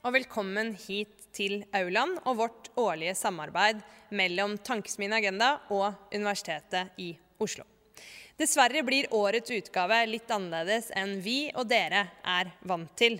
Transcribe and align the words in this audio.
og 0.00 0.14
velkommen 0.14 0.70
hit 0.86 1.26
til 1.36 1.58
Auland 1.76 2.22
og 2.24 2.38
vårt 2.38 2.68
årlige 2.80 3.12
samarbeid 3.18 3.82
mellom 4.16 4.54
Tankesmien 4.64 5.12
Agenda 5.12 5.58
og 5.68 6.14
Universitetet 6.14 6.96
i 7.04 7.10
Oslo. 7.40 7.66
Dessverre 8.40 8.80
blir 8.86 9.10
årets 9.12 9.52
utgave 9.52 9.98
litt 10.08 10.30
annerledes 10.32 10.88
enn 10.96 11.18
vi 11.20 11.50
og 11.52 11.68
dere 11.68 12.06
er 12.24 12.52
vant 12.64 12.94
til. 12.96 13.18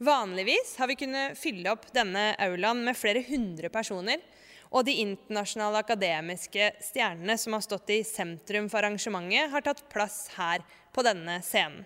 Vanligvis 0.00 0.72
har 0.80 0.88
vi 0.88 0.96
kunnet 1.02 1.36
fylle 1.36 1.74
opp 1.74 1.90
denne 1.92 2.30
aulaen 2.40 2.80
med 2.86 2.96
flere 2.96 3.20
hundre 3.28 3.68
personer, 3.68 4.24
og 4.72 4.88
de 4.88 4.96
internasjonale 5.04 5.84
akademiske 5.84 6.70
stjernene 6.88 7.36
som 7.38 7.54
har 7.54 7.66
stått 7.68 7.92
i 7.92 8.00
sentrum 8.00 8.72
for 8.72 8.80
arrangementet, 8.80 9.52
har 9.52 9.62
tatt 9.62 9.84
plass 9.92 10.24
her 10.38 10.64
på 10.90 11.04
denne 11.04 11.36
scenen. 11.44 11.84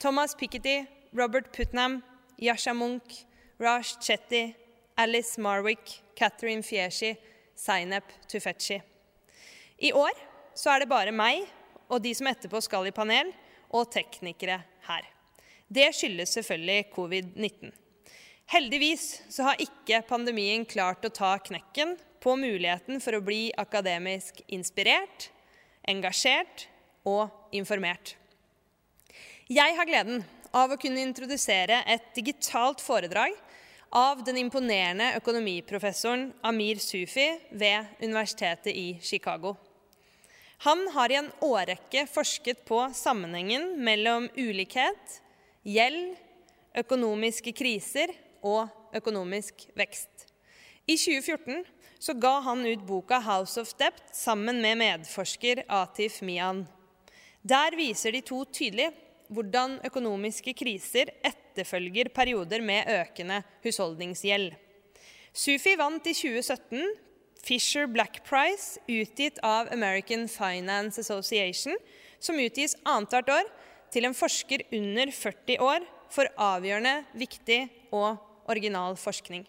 Thomas 0.00 0.32
Piketty, 0.34 0.80
Robert 1.12 1.52
Putnam, 1.52 2.00
Yasha 2.40 2.72
Munch, 2.74 3.22
Raj 3.58 3.96
Chetty, 4.00 4.54
Alice 4.96 5.40
Marwick, 5.40 6.00
Catherine 6.16 6.62
Fieshi, 6.62 7.16
Zainab 7.56 8.02
Tufetchi. 8.28 8.80
I 9.78 9.92
år 9.92 10.12
så 10.54 10.70
er 10.70 10.82
det 10.82 10.90
bare 10.90 11.14
meg 11.14 11.46
og 11.92 12.02
de 12.02 12.12
som 12.16 12.28
etterpå 12.30 12.60
skal 12.64 12.88
i 12.88 12.94
panel, 12.94 13.30
og 13.74 13.90
teknikere 13.90 14.60
her. 14.86 15.06
Det 15.66 15.88
skyldes 15.96 16.36
selvfølgelig 16.36 16.90
covid-19. 16.94 17.72
Heldigvis 18.52 19.06
så 19.32 19.48
har 19.48 19.62
ikke 19.62 20.04
pandemien 20.06 20.66
klart 20.68 21.04
å 21.06 21.12
ta 21.12 21.32
knekken 21.42 21.96
på 22.22 22.36
muligheten 22.38 23.00
for 23.02 23.16
å 23.16 23.24
bli 23.24 23.48
akademisk 23.58 24.42
inspirert, 24.52 25.30
engasjert 25.88 26.68
og 27.08 27.56
informert. 27.56 28.14
Jeg 29.50 29.74
har 29.76 29.88
gleden 29.88 30.22
av 30.54 30.70
å 30.70 30.78
kunne 30.80 31.02
introdusere 31.02 31.82
et 31.90 32.12
digitalt 32.16 32.84
foredrag 32.84 33.34
av 33.94 34.24
den 34.26 34.40
imponerende 34.40 35.12
økonomiprofessoren 35.20 36.32
Amir 36.42 36.80
Sufi 36.82 37.28
ved 37.54 37.92
Universitetet 38.02 38.74
i 38.74 38.98
Chicago. 39.02 39.54
Han 40.66 40.88
har 40.94 41.12
i 41.12 41.18
en 41.20 41.30
årrekke 41.44 42.02
forsket 42.10 42.64
på 42.66 42.80
sammenhengen 42.94 43.76
mellom 43.86 44.26
ulikhet, 44.34 45.20
gjeld, 45.62 46.16
økonomiske 46.74 47.54
kriser 47.54 48.10
og 48.42 48.66
økonomisk 48.98 49.68
vekst. 49.78 50.26
I 50.90 50.96
2014 50.98 51.62
så 52.02 52.16
ga 52.18 52.40
han 52.48 52.66
ut 52.66 52.82
boka 52.86 53.20
'House 53.22 53.60
of 53.60 53.74
Dept' 53.78 54.10
sammen 54.12 54.60
med 54.60 54.78
medforsker 54.78 55.62
Atif 55.68 56.20
Mian. 56.22 56.66
Der 57.42 57.76
viser 57.76 58.10
de 58.12 58.20
to 58.20 58.44
tydelig 58.44 58.90
hvordan 59.28 59.78
økonomiske 59.86 60.52
kriser 60.52 61.08
etterfølger 61.54 62.10
perioder 62.10 62.62
med 62.62 62.88
økende 62.90 63.40
husholdningsgjeld. 63.62 64.52
Sufi 65.34 65.74
vant 65.78 66.06
i 66.06 66.14
2017 66.14 66.82
Fisher 67.44 67.86
Black 67.86 68.22
Prize, 68.24 68.80
utgitt 68.88 69.38
av 69.44 69.68
American 69.72 70.26
Finance 70.28 71.00
Association, 71.00 71.76
som 72.18 72.38
utgis 72.40 72.76
annethvert 72.88 73.30
år 73.34 73.50
til 73.92 74.08
en 74.08 74.16
forsker 74.16 74.64
under 74.74 75.12
40 75.12 75.60
år 75.62 75.84
for 76.12 76.30
avgjørende, 76.40 77.02
viktig 77.14 77.60
og 77.92 78.16
original 78.50 78.96
forskning. 78.96 79.44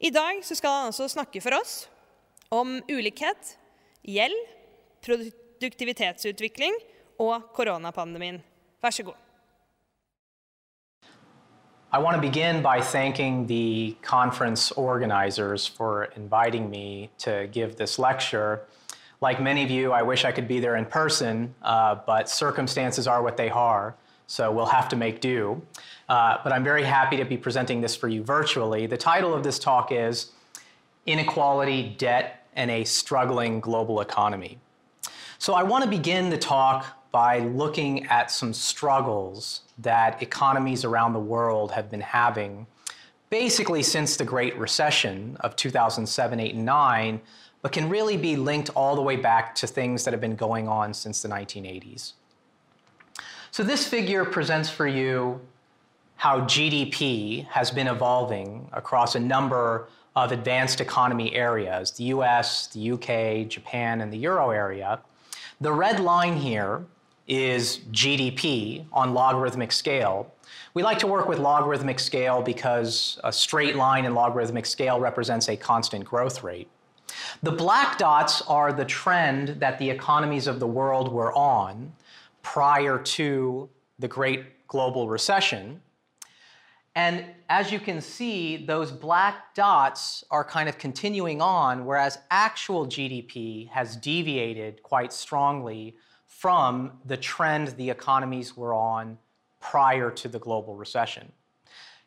I 0.00 0.10
dag 0.14 0.40
skal 0.46 0.78
han 0.78 0.92
altså 0.92 1.08
snakke 1.10 1.42
for 1.42 1.56
oss 1.58 1.84
om 2.52 2.76
ulikhet, 2.90 3.54
gjeld, 4.04 4.36
produktivitetsutvikling 5.04 6.76
og 7.20 7.50
koronapandemien. 7.56 8.42
Vær 8.84 8.94
så 8.94 9.06
god. 9.06 9.23
I 11.94 11.98
want 11.98 12.16
to 12.16 12.20
begin 12.20 12.60
by 12.60 12.80
thanking 12.80 13.46
the 13.46 13.96
conference 14.02 14.72
organizers 14.72 15.64
for 15.64 16.06
inviting 16.16 16.68
me 16.68 17.10
to 17.18 17.48
give 17.52 17.76
this 17.76 18.00
lecture. 18.00 18.62
Like 19.20 19.40
many 19.40 19.62
of 19.62 19.70
you, 19.70 19.92
I 19.92 20.02
wish 20.02 20.24
I 20.24 20.32
could 20.32 20.48
be 20.48 20.58
there 20.58 20.74
in 20.74 20.86
person, 20.86 21.54
uh, 21.62 21.94
but 22.04 22.28
circumstances 22.28 23.06
are 23.06 23.22
what 23.22 23.36
they 23.36 23.48
are, 23.48 23.94
so 24.26 24.50
we'll 24.50 24.66
have 24.66 24.88
to 24.88 24.96
make 24.96 25.20
do. 25.20 25.62
Uh, 26.08 26.38
but 26.42 26.52
I'm 26.52 26.64
very 26.64 26.82
happy 26.82 27.16
to 27.16 27.24
be 27.24 27.36
presenting 27.36 27.80
this 27.80 27.94
for 27.94 28.08
you 28.08 28.24
virtually. 28.24 28.88
The 28.88 28.96
title 28.96 29.32
of 29.32 29.44
this 29.44 29.60
talk 29.60 29.92
is 29.92 30.32
Inequality, 31.06 31.94
Debt, 31.96 32.44
and 32.56 32.72
a 32.72 32.82
Struggling 32.82 33.60
Global 33.60 34.00
Economy. 34.00 34.58
So 35.38 35.54
I 35.54 35.62
want 35.62 35.84
to 35.84 35.90
begin 35.90 36.28
the 36.28 36.38
talk 36.38 36.86
by 37.14 37.38
looking 37.38 38.04
at 38.06 38.28
some 38.28 38.52
struggles 38.52 39.60
that 39.78 40.20
economies 40.20 40.84
around 40.84 41.12
the 41.12 41.20
world 41.20 41.70
have 41.70 41.88
been 41.88 42.00
having 42.00 42.66
basically 43.30 43.84
since 43.84 44.16
the 44.16 44.24
Great 44.24 44.58
Recession 44.58 45.36
of 45.38 45.54
2007, 45.54 46.40
8, 46.40 46.54
and 46.56 46.64
9, 46.64 47.20
but 47.62 47.70
can 47.70 47.88
really 47.88 48.16
be 48.16 48.34
linked 48.34 48.70
all 48.74 48.96
the 48.96 49.02
way 49.02 49.14
back 49.14 49.54
to 49.54 49.66
things 49.68 50.02
that 50.02 50.12
have 50.12 50.20
been 50.20 50.34
going 50.34 50.66
on 50.66 50.92
since 50.92 51.22
the 51.22 51.28
1980s. 51.28 52.14
So 53.52 53.62
this 53.62 53.86
figure 53.86 54.24
presents 54.24 54.68
for 54.68 54.88
you 54.88 55.40
how 56.16 56.40
GDP 56.40 57.46
has 57.46 57.70
been 57.70 57.86
evolving 57.86 58.68
across 58.72 59.14
a 59.14 59.20
number 59.20 59.86
of 60.16 60.32
advanced 60.32 60.80
economy 60.80 61.32
areas, 61.32 61.92
the 61.92 62.04
US, 62.16 62.66
the 62.66 62.90
UK, 62.90 63.48
Japan, 63.48 64.00
and 64.00 64.12
the 64.12 64.18
Euro 64.18 64.50
area. 64.50 64.98
The 65.60 65.72
red 65.72 66.00
line 66.00 66.36
here 66.36 66.84
is 67.26 67.78
GDP 67.90 68.84
on 68.92 69.14
logarithmic 69.14 69.72
scale. 69.72 70.32
We 70.74 70.82
like 70.82 70.98
to 70.98 71.06
work 71.06 71.28
with 71.28 71.38
logarithmic 71.38 71.98
scale 71.98 72.42
because 72.42 73.18
a 73.24 73.32
straight 73.32 73.76
line 73.76 74.04
in 74.04 74.14
logarithmic 74.14 74.66
scale 74.66 75.00
represents 75.00 75.48
a 75.48 75.56
constant 75.56 76.04
growth 76.04 76.42
rate. 76.42 76.68
The 77.42 77.52
black 77.52 77.98
dots 77.98 78.42
are 78.42 78.72
the 78.72 78.84
trend 78.84 79.60
that 79.60 79.78
the 79.78 79.88
economies 79.88 80.46
of 80.46 80.60
the 80.60 80.66
world 80.66 81.12
were 81.12 81.32
on 81.32 81.92
prior 82.42 82.98
to 82.98 83.68
the 83.98 84.08
great 84.08 84.66
global 84.68 85.08
recession. 85.08 85.80
And 86.96 87.24
as 87.48 87.72
you 87.72 87.80
can 87.80 88.00
see, 88.00 88.56
those 88.56 88.92
black 88.92 89.54
dots 89.54 90.24
are 90.30 90.44
kind 90.44 90.68
of 90.68 90.78
continuing 90.78 91.40
on, 91.40 91.84
whereas 91.84 92.18
actual 92.30 92.86
GDP 92.86 93.68
has 93.70 93.96
deviated 93.96 94.82
quite 94.82 95.12
strongly 95.12 95.96
from 96.44 96.92
the 97.06 97.16
trend 97.16 97.68
the 97.68 97.88
economies 97.88 98.54
were 98.54 98.74
on 98.74 99.16
prior 99.62 100.10
to 100.10 100.28
the 100.28 100.38
global 100.38 100.74
recession. 100.76 101.32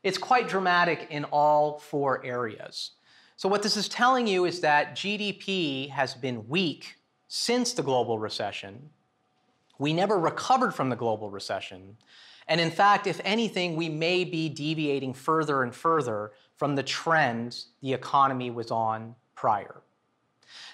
It's 0.04 0.20
quite 0.20 0.48
dramatic 0.48 1.08
in 1.10 1.24
all 1.32 1.80
four 1.80 2.24
areas. 2.24 2.92
So, 3.36 3.50
what 3.50 3.64
this 3.64 3.76
is 3.76 3.90
telling 3.90 4.28
you 4.28 4.46
is 4.46 4.62
that 4.62 4.96
GDP 4.96 5.90
has 5.90 6.14
been 6.14 6.48
weak 6.48 6.98
since 7.28 7.74
the 7.74 7.82
global 7.82 8.20
recession. 8.20 8.92
We 9.80 9.92
never 9.92 10.20
recovered 10.20 10.76
from 10.76 10.92
the 10.92 10.96
global 10.96 11.32
recession. 11.32 11.98
And 12.48 12.62
in 12.62 12.70
fact, 12.70 13.08
if 13.08 13.20
anything, 13.26 13.76
we 13.76 13.90
may 13.90 14.24
be 14.24 14.50
deviating 14.50 15.16
further 15.16 15.64
and 15.64 15.74
further 15.74 16.34
from 16.58 16.76
the 16.76 16.84
trend 16.84 17.64
the 17.82 17.92
economy 17.92 18.52
was 18.52 18.70
on 18.70 19.16
prior. 19.34 19.82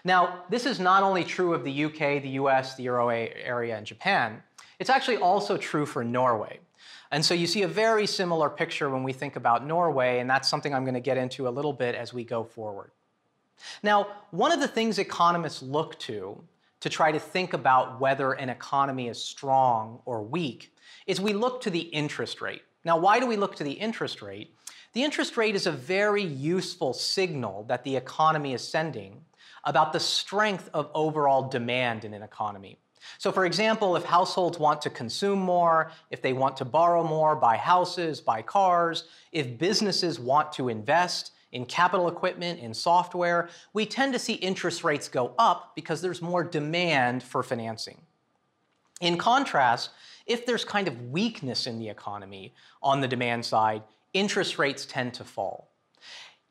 Now, 0.03 0.43
this 0.49 0.65
is 0.65 0.79
not 0.79 1.03
only 1.03 1.23
true 1.23 1.53
of 1.53 1.63
the 1.63 1.85
UK, 1.85 2.21
the 2.21 2.37
US, 2.41 2.75
the 2.75 2.83
Euro 2.83 3.09
area, 3.09 3.77
and 3.77 3.85
Japan, 3.85 4.41
it's 4.79 4.89
actually 4.89 5.17
also 5.17 5.57
true 5.57 5.85
for 5.85 6.03
Norway. 6.03 6.59
And 7.11 7.23
so 7.23 7.33
you 7.33 7.47
see 7.47 7.61
a 7.61 7.67
very 7.67 8.07
similar 8.07 8.49
picture 8.49 8.89
when 8.89 9.03
we 9.03 9.13
think 9.13 9.35
about 9.35 9.65
Norway, 9.65 10.19
and 10.19 10.29
that's 10.29 10.49
something 10.49 10.73
I'm 10.73 10.83
going 10.83 10.95
to 10.95 10.99
get 10.99 11.17
into 11.17 11.47
a 11.47 11.51
little 11.51 11.73
bit 11.73 11.95
as 11.95 12.13
we 12.13 12.23
go 12.23 12.43
forward. 12.43 12.91
Now, 13.81 14.07
one 14.31 14.51
of 14.51 14.59
the 14.59 14.67
things 14.67 14.99
economists 14.99 15.61
look 15.61 15.97
to 15.99 16.43
to 16.81 16.89
try 16.89 17.13
to 17.13 17.19
think 17.19 17.53
about 17.53 18.01
whether 18.01 18.33
an 18.33 18.49
economy 18.49 19.07
is 19.07 19.23
strong 19.23 19.99
or 20.03 20.21
weak 20.21 20.75
is 21.07 21.21
we 21.21 21.31
look 21.31 21.61
to 21.61 21.69
the 21.69 21.79
interest 21.79 22.41
rate. 22.41 22.61
Now, 22.83 22.97
why 22.97 23.21
do 23.21 23.25
we 23.25 23.37
look 23.37 23.55
to 23.55 23.63
the 23.63 23.71
interest 23.71 24.21
rate? 24.21 24.53
The 24.91 25.03
interest 25.03 25.37
rate 25.37 25.55
is 25.55 25.65
a 25.65 25.71
very 25.71 26.23
useful 26.23 26.93
signal 26.93 27.63
that 27.69 27.85
the 27.85 27.95
economy 27.95 28.53
is 28.53 28.67
sending 28.67 29.21
about 29.65 29.93
the 29.93 29.99
strength 29.99 30.69
of 30.73 30.89
overall 30.93 31.47
demand 31.47 32.05
in 32.05 32.13
an 32.13 32.23
economy. 32.23 32.77
So, 33.17 33.31
for 33.31 33.45
example, 33.45 33.95
if 33.95 34.03
households 34.03 34.59
want 34.59 34.81
to 34.83 34.89
consume 34.89 35.39
more, 35.39 35.91
if 36.09 36.21
they 36.21 36.33
want 36.33 36.57
to 36.57 36.65
borrow 36.65 37.03
more, 37.03 37.35
buy 37.35 37.57
houses, 37.57 38.21
buy 38.21 38.41
cars, 38.41 39.05
if 39.31 39.57
businesses 39.57 40.19
want 40.19 40.51
to 40.53 40.69
invest 40.69 41.31
in 41.51 41.65
capital 41.65 42.07
equipment, 42.07 42.59
in 42.59 42.73
software, 42.73 43.49
we 43.73 43.85
tend 43.85 44.13
to 44.13 44.19
see 44.19 44.33
interest 44.33 44.83
rates 44.83 45.07
go 45.07 45.33
up 45.37 45.75
because 45.75 46.01
there's 46.01 46.21
more 46.21 46.43
demand 46.43 47.21
for 47.21 47.43
financing. 47.43 48.01
In 49.01 49.17
contrast, 49.17 49.91
if 50.25 50.45
there's 50.45 50.63
kind 50.63 50.87
of 50.87 51.09
weakness 51.11 51.67
in 51.67 51.77
the 51.77 51.89
economy 51.89 52.53
on 52.81 53.01
the 53.01 53.07
demand 53.07 53.45
side, 53.45 53.83
interest 54.13 54.57
rates 54.57 54.85
tend 54.85 55.13
to 55.15 55.23
fall. 55.23 55.69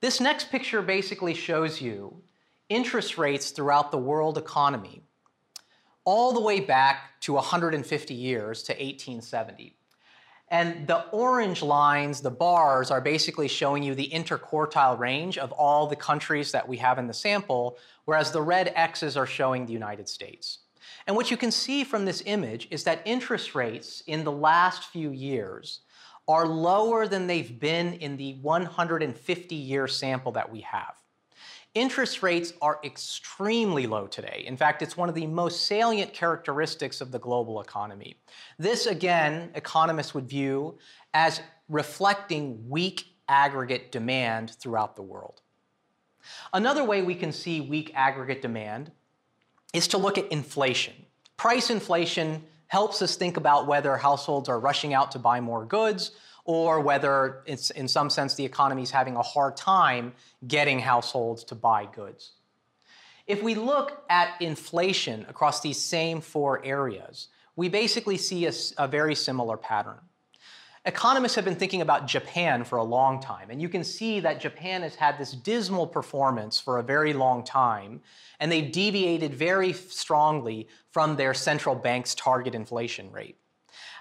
This 0.00 0.20
next 0.20 0.50
picture 0.50 0.82
basically 0.82 1.34
shows 1.34 1.80
you 1.80 2.22
interest 2.72 3.19
rates 3.19 3.50
throughout 3.50 3.90
the 3.90 3.98
world 3.98 4.38
economy 4.38 5.02
all 6.04 6.32
the 6.32 6.40
way 6.40 6.60
back 6.60 7.20
to 7.20 7.34
150 7.34 8.14
years 8.14 8.62
to 8.64 8.72
1870. 8.72 9.76
And 10.48 10.86
the 10.86 11.06
orange 11.10 11.62
lines, 11.62 12.20
the 12.20 12.30
bars, 12.30 12.90
are 12.90 13.00
basically 13.00 13.48
showing 13.48 13.82
you 13.82 13.94
the 13.94 14.10
interquartile 14.10 14.98
range 14.98 15.38
of 15.38 15.50
all 15.52 15.86
the 15.86 15.96
countries 15.96 16.52
that 16.52 16.69
we 16.69 16.76
have 16.78 16.98
in 16.98 17.06
the 17.06 17.14
sample, 17.14 17.78
whereas 18.04 18.32
the 18.32 18.42
red 18.42 18.72
X's 18.74 19.16
are 19.16 19.26
showing 19.26 19.64
the 19.64 19.72
United 19.72 20.08
States. 20.08 20.58
And 21.06 21.16
what 21.16 21.30
you 21.30 21.36
can 21.36 21.50
see 21.50 21.84
from 21.84 22.04
this 22.04 22.22
image 22.26 22.69
is 22.70 22.84
that 22.84 23.00
interest 23.04 23.54
rates 23.54 24.02
in 24.06 24.24
the 24.24 24.32
last 24.32 24.84
few 24.90 25.10
years 25.10 25.80
are 26.28 26.46
lower 26.46 27.08
than 27.08 27.26
they've 27.26 27.58
been 27.58 27.94
in 27.94 28.16
the 28.16 28.34
150 28.34 29.54
year 29.54 29.88
sample 29.88 30.32
that 30.32 30.52
we 30.52 30.60
have. 30.60 31.01
Interest 31.74 32.22
rates 32.22 32.52
are 32.60 32.78
extremely 32.84 33.86
low 33.86 34.06
today. 34.06 34.44
In 34.46 34.58
fact, 34.58 34.82
it's 34.82 34.94
one 34.94 35.08
of 35.08 35.14
the 35.14 35.26
most 35.26 35.66
salient 35.66 36.12
characteristics 36.12 37.00
of 37.00 37.12
the 37.12 37.19
global 37.19 37.62
economy. 37.62 38.16
This, 38.58 38.84
again, 38.84 39.50
economists 39.54 40.12
would 40.12 40.28
view 40.28 40.76
as 41.14 41.40
reflecting 41.70 42.69
weak 42.69 43.06
aggregate 43.26 43.90
demand 43.90 44.50
throughout 44.50 44.96
the 44.96 45.02
world. 45.02 45.40
Another 46.52 46.84
way 46.84 47.00
we 47.00 47.14
can 47.14 47.32
see 47.32 47.62
weak 47.62 47.90
aggregate 47.94 48.42
demand 48.42 48.92
is 49.72 49.88
to 49.88 49.98
look 49.98 50.19
at 50.19 50.30
inflation. 50.30 50.94
Price 51.38 51.70
inflation 51.70 52.44
helps 52.66 53.00
us 53.00 53.16
think 53.16 53.38
about 53.38 53.66
whether 53.66 53.96
households 53.96 54.48
are 54.48 54.60
rushing 54.60 54.92
out 54.92 55.10
to 55.12 55.19
buy 55.19 55.40
more 55.40 55.64
goods 55.64 56.12
or 56.44 56.80
whether 56.80 57.42
it's 57.46 57.70
in 57.70 57.88
some 57.88 58.10
sense 58.10 58.34
the 58.34 58.44
economy 58.44 58.82
is 58.82 58.90
having 58.90 59.16
a 59.16 59.22
hard 59.22 59.56
time 59.56 60.12
getting 60.46 60.78
households 60.78 61.44
to 61.44 61.54
buy 61.54 61.86
goods. 61.86 62.32
If 63.26 63.42
we 63.42 63.54
look 63.54 64.02
at 64.10 64.40
inflation 64.40 65.24
across 65.28 65.60
these 65.60 65.78
same 65.78 66.20
four 66.20 66.64
areas, 66.64 67.28
we 67.54 67.68
basically 67.68 68.16
see 68.16 68.46
a, 68.46 68.52
a, 68.78 68.88
very 68.88 69.14
similar 69.14 69.56
pattern. 69.56 70.00
Economists 70.84 71.36
have 71.36 71.44
been 71.44 71.54
thinking 71.54 71.80
about 71.80 72.08
Japan 72.08 72.64
for 72.64 72.76
a 72.76 72.82
long 72.82 73.20
time, 73.20 73.50
and 73.50 73.62
you 73.62 73.68
can 73.68 73.84
see 73.84 74.18
that 74.18 74.40
Japan 74.40 74.82
has 74.82 74.96
had 74.96 75.16
this 75.16 75.30
dismal 75.30 75.86
performance 75.86 76.58
for 76.58 76.78
a 76.78 76.82
very 76.82 77.12
long 77.12 77.44
time, 77.44 78.00
and 78.40 78.50
they've 78.50 78.72
deviated 78.72 79.32
very 79.32 79.72
strongly 79.72 80.66
from 80.90 81.14
their 81.14 81.34
central 81.34 81.76
bank's 81.76 82.16
target 82.16 82.56
inflation 82.56 83.12
rate. 83.12 83.36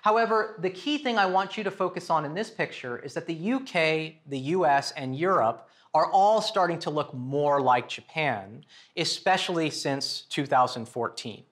However, 0.02 0.56
the 0.60 0.70
key 0.70 0.98
thing 0.98 1.18
I 1.18 1.26
want 1.26 1.58
you 1.58 1.64
to 1.64 1.72
focus 1.72 2.10
on 2.10 2.26
in 2.26 2.34
this 2.34 2.50
picture 2.50 3.00
is 3.00 3.14
that 3.14 3.28
the 3.28 3.54
UK, 3.54 4.22
the 4.28 4.40
US, 4.56 4.92
and 4.92 5.16
Europe 5.16 5.70
are 5.94 6.10
all 6.12 6.42
starting 6.42 6.80
to 6.80 6.90
look 6.90 7.14
more 7.14 7.62
like 7.62 7.90
Japan, 7.90 8.64
especially 8.96 9.70
since 9.70 10.22
2014. 10.30 11.44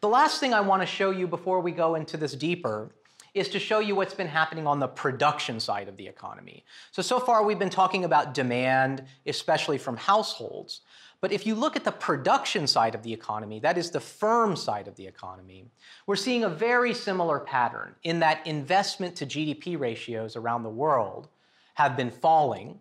The 0.00 0.08
last 0.08 0.40
thing 0.40 0.52
I 0.52 0.60
want 0.60 0.82
to 0.82 0.86
show 0.86 1.10
you 1.10 1.28
before 1.28 1.60
we 1.60 1.70
go 1.70 1.94
into 1.94 2.16
this 2.16 2.34
deeper 2.34 2.90
is 3.34 3.48
to 3.48 3.58
show 3.58 3.78
you 3.78 3.94
what's 3.94 4.14
been 4.14 4.26
happening 4.26 4.66
on 4.66 4.78
the 4.78 4.88
production 4.88 5.58
side 5.58 5.88
of 5.88 5.96
the 5.96 6.06
economy. 6.06 6.64
So, 6.90 7.00
so 7.00 7.18
far 7.18 7.44
we've 7.44 7.58
been 7.58 7.70
talking 7.70 8.04
about 8.04 8.34
demand, 8.34 9.04
especially 9.26 9.78
from 9.78 9.96
households. 9.96 10.80
But 11.22 11.30
if 11.30 11.46
you 11.46 11.54
look 11.54 11.76
at 11.76 11.84
the 11.84 11.92
production 11.92 12.66
side 12.66 12.96
of 12.96 13.04
the 13.04 13.12
economy, 13.12 13.60
that 13.60 13.78
is 13.78 13.92
the 13.92 14.00
firm 14.00 14.56
side 14.56 14.88
of 14.88 14.96
the 14.96 15.06
economy, 15.06 15.70
we're 16.04 16.16
seeing 16.16 16.42
a 16.42 16.48
very 16.48 16.92
similar 16.92 17.38
pattern 17.38 17.94
in 18.02 18.18
that 18.18 18.44
investment 18.44 19.14
to 19.16 19.26
GDP 19.26 19.78
ratios 19.78 20.34
around 20.34 20.64
the 20.64 20.68
world 20.68 21.28
have 21.74 21.96
been 21.96 22.10
falling. 22.10 22.80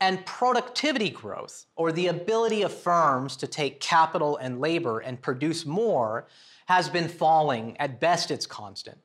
And 0.00 0.24
productivity 0.26 1.10
growth, 1.10 1.64
or 1.74 1.90
the 1.90 2.06
ability 2.06 2.62
of 2.62 2.72
firms 2.72 3.34
to 3.38 3.46
take 3.46 3.80
capital 3.80 4.36
and 4.36 4.60
labor 4.60 5.00
and 5.00 5.20
produce 5.20 5.66
more, 5.66 6.28
has 6.66 6.88
been 6.88 7.08
falling. 7.08 7.76
At 7.78 7.98
best, 7.98 8.30
it's 8.30 8.46
constant. 8.46 8.98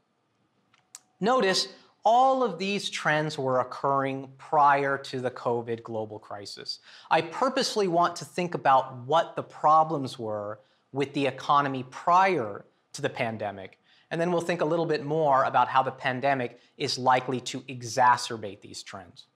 Notice 1.19 1.69
all 2.03 2.43
of 2.43 2.57
these 2.57 2.89
trends 2.89 3.37
were 3.37 3.59
occurring 3.59 4.29
prior 4.37 4.97
to 4.97 5.21
the 5.21 5.29
COVID 5.29 5.83
global 5.83 6.17
crisis. 6.17 6.79
I 7.11 7.21
purposely 7.21 7.87
want 7.87 8.15
to 8.17 8.25
think 8.25 8.55
about 8.55 8.97
what 9.05 9.35
the 9.35 9.43
problems 9.43 10.17
were 10.17 10.59
with 10.91 11.13
the 11.13 11.27
economy 11.27 11.85
prior 11.89 12.65
to 12.93 13.01
the 13.01 13.09
pandemic, 13.09 13.79
and 14.09 14.19
then 14.19 14.31
we'll 14.31 14.41
think 14.41 14.61
a 14.61 14.65
little 14.65 14.85
bit 14.85 15.05
more 15.05 15.43
about 15.43 15.67
how 15.67 15.83
the 15.83 15.91
pandemic 15.91 16.59
is 16.77 16.97
likely 16.97 17.39
to 17.41 17.61
exacerbate 17.61 18.61
these 18.61 18.83
trends. 18.83 19.27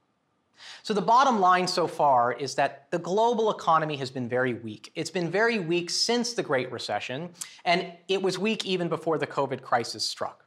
So, 0.83 0.93
the 0.93 1.01
bottom 1.01 1.39
line 1.39 1.67
so 1.67 1.85
far 1.85 2.31
is 2.31 2.55
that 2.55 2.89
the 2.89 2.97
global 2.97 3.51
economy 3.51 3.97
has 3.97 4.09
been 4.09 4.27
very 4.27 4.53
weak. 4.53 4.91
It's 4.95 5.09
been 5.09 5.29
very 5.29 5.59
weak 5.59 5.89
since 5.89 6.33
the 6.33 6.43
Great 6.43 6.71
Recession, 6.71 7.29
and 7.65 7.91
it 8.07 8.21
was 8.21 8.39
weak 8.39 8.65
even 8.65 8.87
before 8.87 9.17
the 9.17 9.27
COVID 9.27 9.61
crisis 9.61 10.05
struck. 10.05 10.44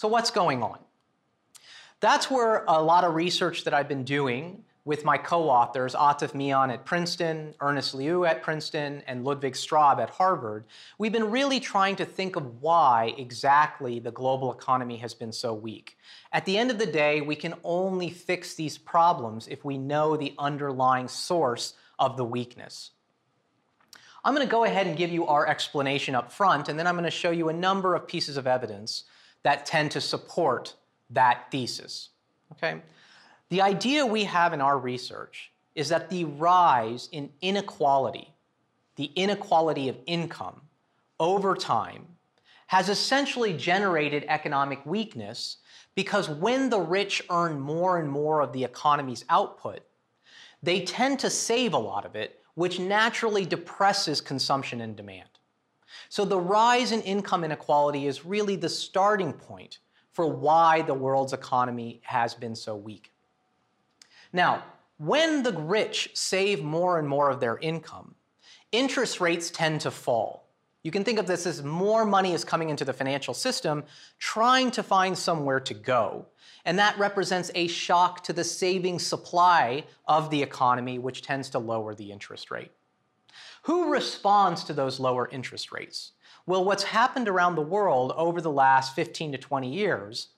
So, 0.00 0.08
what's 0.08 0.30
going 0.30 0.62
on? 0.62 0.78
That's 2.00 2.30
where 2.30 2.64
a 2.66 2.82
lot 2.82 3.04
of 3.04 3.14
research 3.14 3.64
that 3.64 3.74
I've 3.74 3.86
been 3.86 4.04
doing 4.04 4.64
with 4.86 5.04
my 5.04 5.18
co 5.18 5.50
authors, 5.50 5.94
Atif 5.94 6.32
Mian 6.32 6.70
at 6.70 6.86
Princeton, 6.86 7.54
Ernest 7.60 7.94
Liu 7.94 8.24
at 8.24 8.42
Princeton, 8.42 9.02
and 9.06 9.26
Ludwig 9.26 9.52
Straub 9.52 10.00
at 10.00 10.08
Harvard, 10.08 10.64
we've 10.96 11.12
been 11.12 11.30
really 11.30 11.60
trying 11.60 11.96
to 11.96 12.06
think 12.06 12.36
of 12.36 12.62
why 12.62 13.12
exactly 13.18 13.98
the 13.98 14.10
global 14.10 14.50
economy 14.50 14.96
has 14.96 15.12
been 15.12 15.32
so 15.32 15.52
weak. 15.52 15.98
At 16.32 16.46
the 16.46 16.56
end 16.56 16.70
of 16.70 16.78
the 16.78 16.86
day, 16.86 17.20
we 17.20 17.36
can 17.36 17.52
only 17.62 18.08
fix 18.08 18.54
these 18.54 18.78
problems 18.78 19.48
if 19.48 19.66
we 19.66 19.76
know 19.76 20.16
the 20.16 20.32
underlying 20.38 21.08
source 21.08 21.74
of 21.98 22.16
the 22.16 22.24
weakness. 22.24 22.92
I'm 24.24 24.34
going 24.34 24.46
to 24.46 24.50
go 24.50 24.64
ahead 24.64 24.86
and 24.86 24.96
give 24.96 25.10
you 25.10 25.26
our 25.26 25.46
explanation 25.46 26.14
up 26.14 26.32
front, 26.32 26.70
and 26.70 26.78
then 26.78 26.86
I'm 26.86 26.94
going 26.94 27.04
to 27.04 27.10
show 27.10 27.32
you 27.32 27.50
a 27.50 27.52
number 27.52 27.94
of 27.94 28.08
pieces 28.08 28.38
of 28.38 28.46
evidence 28.46 29.04
that 29.42 29.66
tend 29.66 29.90
to 29.92 30.00
support 30.00 30.74
that 31.10 31.50
thesis. 31.50 32.10
Okay? 32.52 32.80
The 33.48 33.62
idea 33.62 34.06
we 34.06 34.24
have 34.24 34.52
in 34.52 34.60
our 34.60 34.78
research 34.78 35.50
is 35.74 35.88
that 35.88 36.10
the 36.10 36.24
rise 36.24 37.08
in 37.12 37.30
inequality, 37.40 38.32
the 38.96 39.10
inequality 39.16 39.88
of 39.88 39.96
income 40.06 40.60
over 41.18 41.54
time, 41.54 42.06
has 42.68 42.88
essentially 42.88 43.52
generated 43.52 44.24
economic 44.28 44.84
weakness 44.86 45.56
because 45.96 46.28
when 46.28 46.70
the 46.70 46.78
rich 46.78 47.22
earn 47.30 47.58
more 47.58 47.98
and 47.98 48.08
more 48.08 48.40
of 48.40 48.52
the 48.52 48.62
economy's 48.62 49.24
output, 49.28 49.80
they 50.62 50.82
tend 50.82 51.18
to 51.18 51.30
save 51.30 51.72
a 51.72 51.78
lot 51.78 52.04
of 52.04 52.14
it, 52.14 52.40
which 52.54 52.78
naturally 52.78 53.44
depresses 53.44 54.20
consumption 54.20 54.80
and 54.80 54.96
demand. 54.96 55.28
So 56.08 56.24
the 56.24 56.38
rise 56.38 56.92
in 56.92 57.02
income 57.02 57.44
inequality 57.44 58.06
is 58.06 58.24
really 58.24 58.56
the 58.56 58.68
starting 58.68 59.32
point 59.32 59.78
for 60.12 60.26
why 60.26 60.82
the 60.82 60.94
world's 60.94 61.32
economy 61.32 62.00
has 62.04 62.34
been 62.34 62.54
so 62.54 62.76
weak. 62.76 63.12
Now, 64.32 64.64
when 64.98 65.42
the 65.42 65.52
rich 65.52 66.10
save 66.14 66.62
more 66.62 66.98
and 66.98 67.08
more 67.08 67.30
of 67.30 67.40
their 67.40 67.58
income, 67.58 68.14
interest 68.72 69.20
rates 69.20 69.50
tend 69.50 69.80
to 69.82 69.90
fall. 69.90 70.46
You 70.82 70.90
can 70.90 71.04
think 71.04 71.18
of 71.18 71.26
this 71.26 71.46
as 71.46 71.62
more 71.62 72.06
money 72.06 72.32
is 72.32 72.44
coming 72.44 72.70
into 72.70 72.84
the 72.84 72.92
financial 72.92 73.34
system, 73.34 73.84
trying 74.18 74.70
to 74.72 74.82
find 74.82 75.16
somewhere 75.16 75.60
to 75.60 75.74
go. 75.74 76.26
And 76.64 76.78
that 76.78 76.98
represents 76.98 77.50
a 77.54 77.66
shock 77.66 78.24
to 78.24 78.32
the 78.32 78.44
saving 78.44 78.98
supply 78.98 79.84
of 80.06 80.30
the 80.30 80.42
economy, 80.42 80.98
which 80.98 81.22
tends 81.22 81.50
to 81.50 81.58
lower 81.58 81.94
the 81.94 82.10
interest 82.10 82.50
rate. 82.50 82.70
Who 83.62 83.90
responds 83.90 84.64
to 84.64 84.72
those 84.72 85.00
lower 85.00 85.28
interest 85.30 85.72
rates? 85.72 86.12
Well, 86.46 86.64
what's 86.64 86.82
happened 86.82 87.28
around 87.28 87.54
the 87.54 87.62
world 87.62 88.12
over 88.16 88.40
the 88.40 88.50
last 88.50 88.94
15 88.94 89.32
to 89.32 89.38
20 89.38 89.72
years 89.72 90.28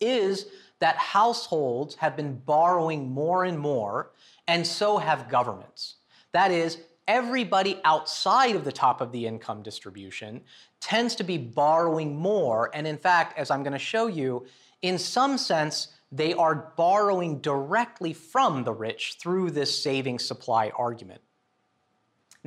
is 0.00 0.46
that 0.80 0.96
households 0.96 1.96
have 1.96 2.16
been 2.16 2.36
borrowing 2.36 3.10
more 3.10 3.44
and 3.44 3.58
more, 3.58 4.12
and 4.46 4.66
so 4.66 4.98
have 4.98 5.28
governments. 5.28 5.96
That 6.32 6.50
is, 6.50 6.78
everybody 7.06 7.80
outside 7.84 8.54
of 8.54 8.64
the 8.64 8.72
top 8.72 9.00
of 9.00 9.12
the 9.12 9.26
income 9.26 9.62
distribution 9.62 10.42
tends 10.80 11.14
to 11.16 11.24
be 11.24 11.38
borrowing 11.38 12.16
more. 12.16 12.70
And 12.74 12.86
in 12.86 12.98
fact, 12.98 13.38
as 13.38 13.50
I'm 13.50 13.62
going 13.62 13.72
to 13.72 13.78
show 13.78 14.06
you, 14.06 14.46
in 14.82 14.98
some 14.98 15.36
sense, 15.36 15.88
they 16.12 16.32
are 16.32 16.72
borrowing 16.76 17.40
directly 17.40 18.12
from 18.12 18.64
the 18.64 18.72
rich 18.72 19.16
through 19.20 19.50
this 19.50 19.82
saving 19.82 20.18
supply 20.18 20.70
argument. 20.70 21.20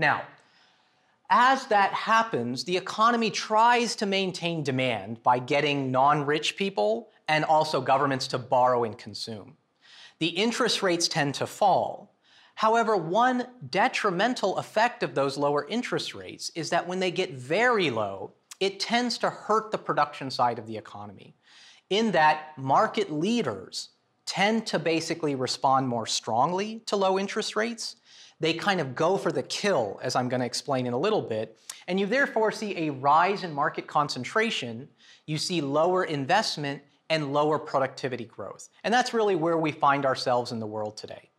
Now, 0.02 0.24
as 1.30 1.68
that 1.68 1.94
happens, 1.94 2.64
the 2.64 2.76
economy 2.76 3.30
tries 3.30 3.96
to 3.98 4.08
maintain 4.08 4.64
demand 4.64 5.22
by 5.22 5.38
getting 5.38 5.92
non 5.92 6.26
rich 6.26 6.58
people 6.58 7.10
and 7.28 7.46
also 7.46 7.80
governments 7.80 8.28
to 8.30 8.40
borrow 8.40 8.84
and 8.84 8.98
consume. 8.98 9.56
The 10.18 10.28
interest 10.28 10.82
rates 10.82 11.08
tend 11.08 11.36
to 11.36 11.46
fall. 11.46 12.16
However, 12.56 12.98
one 12.98 13.48
detrimental 13.70 14.58
effect 14.58 15.04
of 15.04 15.14
those 15.14 15.38
lower 15.38 15.68
interest 15.68 16.16
rates 16.16 16.52
is 16.56 16.72
that 16.72 16.88
when 16.88 17.00
they 17.00 17.12
get 17.12 17.34
very 17.34 17.92
low, 17.92 18.32
it 18.60 18.80
tends 18.80 19.20
to 19.20 19.30
hurt 19.30 19.70
the 19.72 19.78
production 19.78 20.32
side 20.32 20.58
of 20.58 20.66
the 20.66 20.78
economy, 20.78 21.36
in 21.92 22.12
that 22.12 22.58
market 22.58 23.12
leaders 23.12 23.90
tend 24.26 24.66
to 24.66 24.80
basically 24.80 25.36
respond 25.36 25.88
more 25.88 26.08
strongly 26.08 26.80
to 26.88 26.96
low 26.96 27.20
interest 27.20 27.56
rates 27.56 27.98
they 28.42 28.54
kind 28.54 28.82
of 28.82 28.96
go 28.96 29.18
for 29.18 29.32
the 29.32 29.44
kill, 29.44 30.00
as 30.02 30.16
I'm 30.16 30.28
going 30.28 30.40
to 30.40 30.46
explain 30.46 30.88
in 30.88 30.94
a 30.94 30.98
little 30.98 31.22
bit. 31.22 31.58
And 31.88 32.00
you 32.00 32.08
therefore 32.08 32.52
see 32.52 32.88
a 32.88 32.90
rise 32.90 33.44
in 33.44 33.54
market 33.54 33.86
concentration, 33.86 34.90
you 35.28 35.38
see 35.38 35.62
lower 35.62 36.04
investment 36.04 36.82
and 37.10 37.34
lower 37.34 37.60
productivity 37.60 38.26
growth. 38.26 38.68
And 38.84 38.92
that's 38.92 39.14
really 39.14 39.36
where 39.36 39.58
we 39.58 39.72
find 39.72 40.06
ourselves 40.06 40.52
in 40.52 40.60
the 40.60 40.66
world 40.66 40.98
today. 40.98 41.30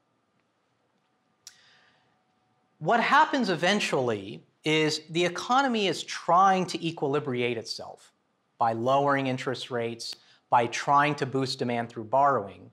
What 2.79 3.01
happens 3.01 3.51
eventually 3.51 4.45
is 4.65 5.01
the 5.11 5.25
economy 5.25 5.89
is 5.89 6.05
trying 6.05 6.67
to 6.67 6.79
equilibrate 6.79 7.57
itself 7.57 8.13
by 8.59 8.75
lowering 8.75 9.27
interest 9.27 9.73
rates, 9.73 10.15
by 10.51 10.67
trying 10.67 11.17
to 11.17 11.27
boost 11.27 11.59
demand 11.59 11.89
through 11.89 12.05
borrowing. 12.05 12.71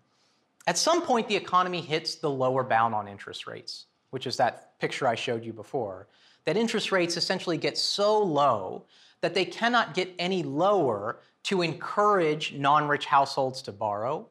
At 0.68 0.78
some 0.78 1.02
point, 1.02 1.28
the 1.28 1.36
economy 1.36 1.82
hits 1.82 2.16
the 2.16 2.30
lower 2.30 2.64
bound 2.64 2.94
on 2.94 3.08
interest 3.08 3.48
rates, 3.48 3.86
which 4.12 4.28
is 4.28 4.38
that 4.38 4.78
picture 4.80 5.08
I 5.08 5.16
showed 5.16 5.46
you 5.46 5.54
before, 5.54 6.08
that 6.46 6.58
interest 6.58 6.92
rates 6.92 7.18
essentially 7.18 7.58
get 7.58 7.78
so 7.78 8.22
low 8.22 8.86
that 9.22 9.34
they 9.34 9.46
cannot 9.46 9.94
get 9.94 10.14
any 10.18 10.44
lower 10.44 11.20
to 11.44 11.62
encourage 11.62 12.54
non 12.54 12.88
rich 12.88 13.06
households 13.06 13.62
to 13.64 13.72
borrow 13.72 14.28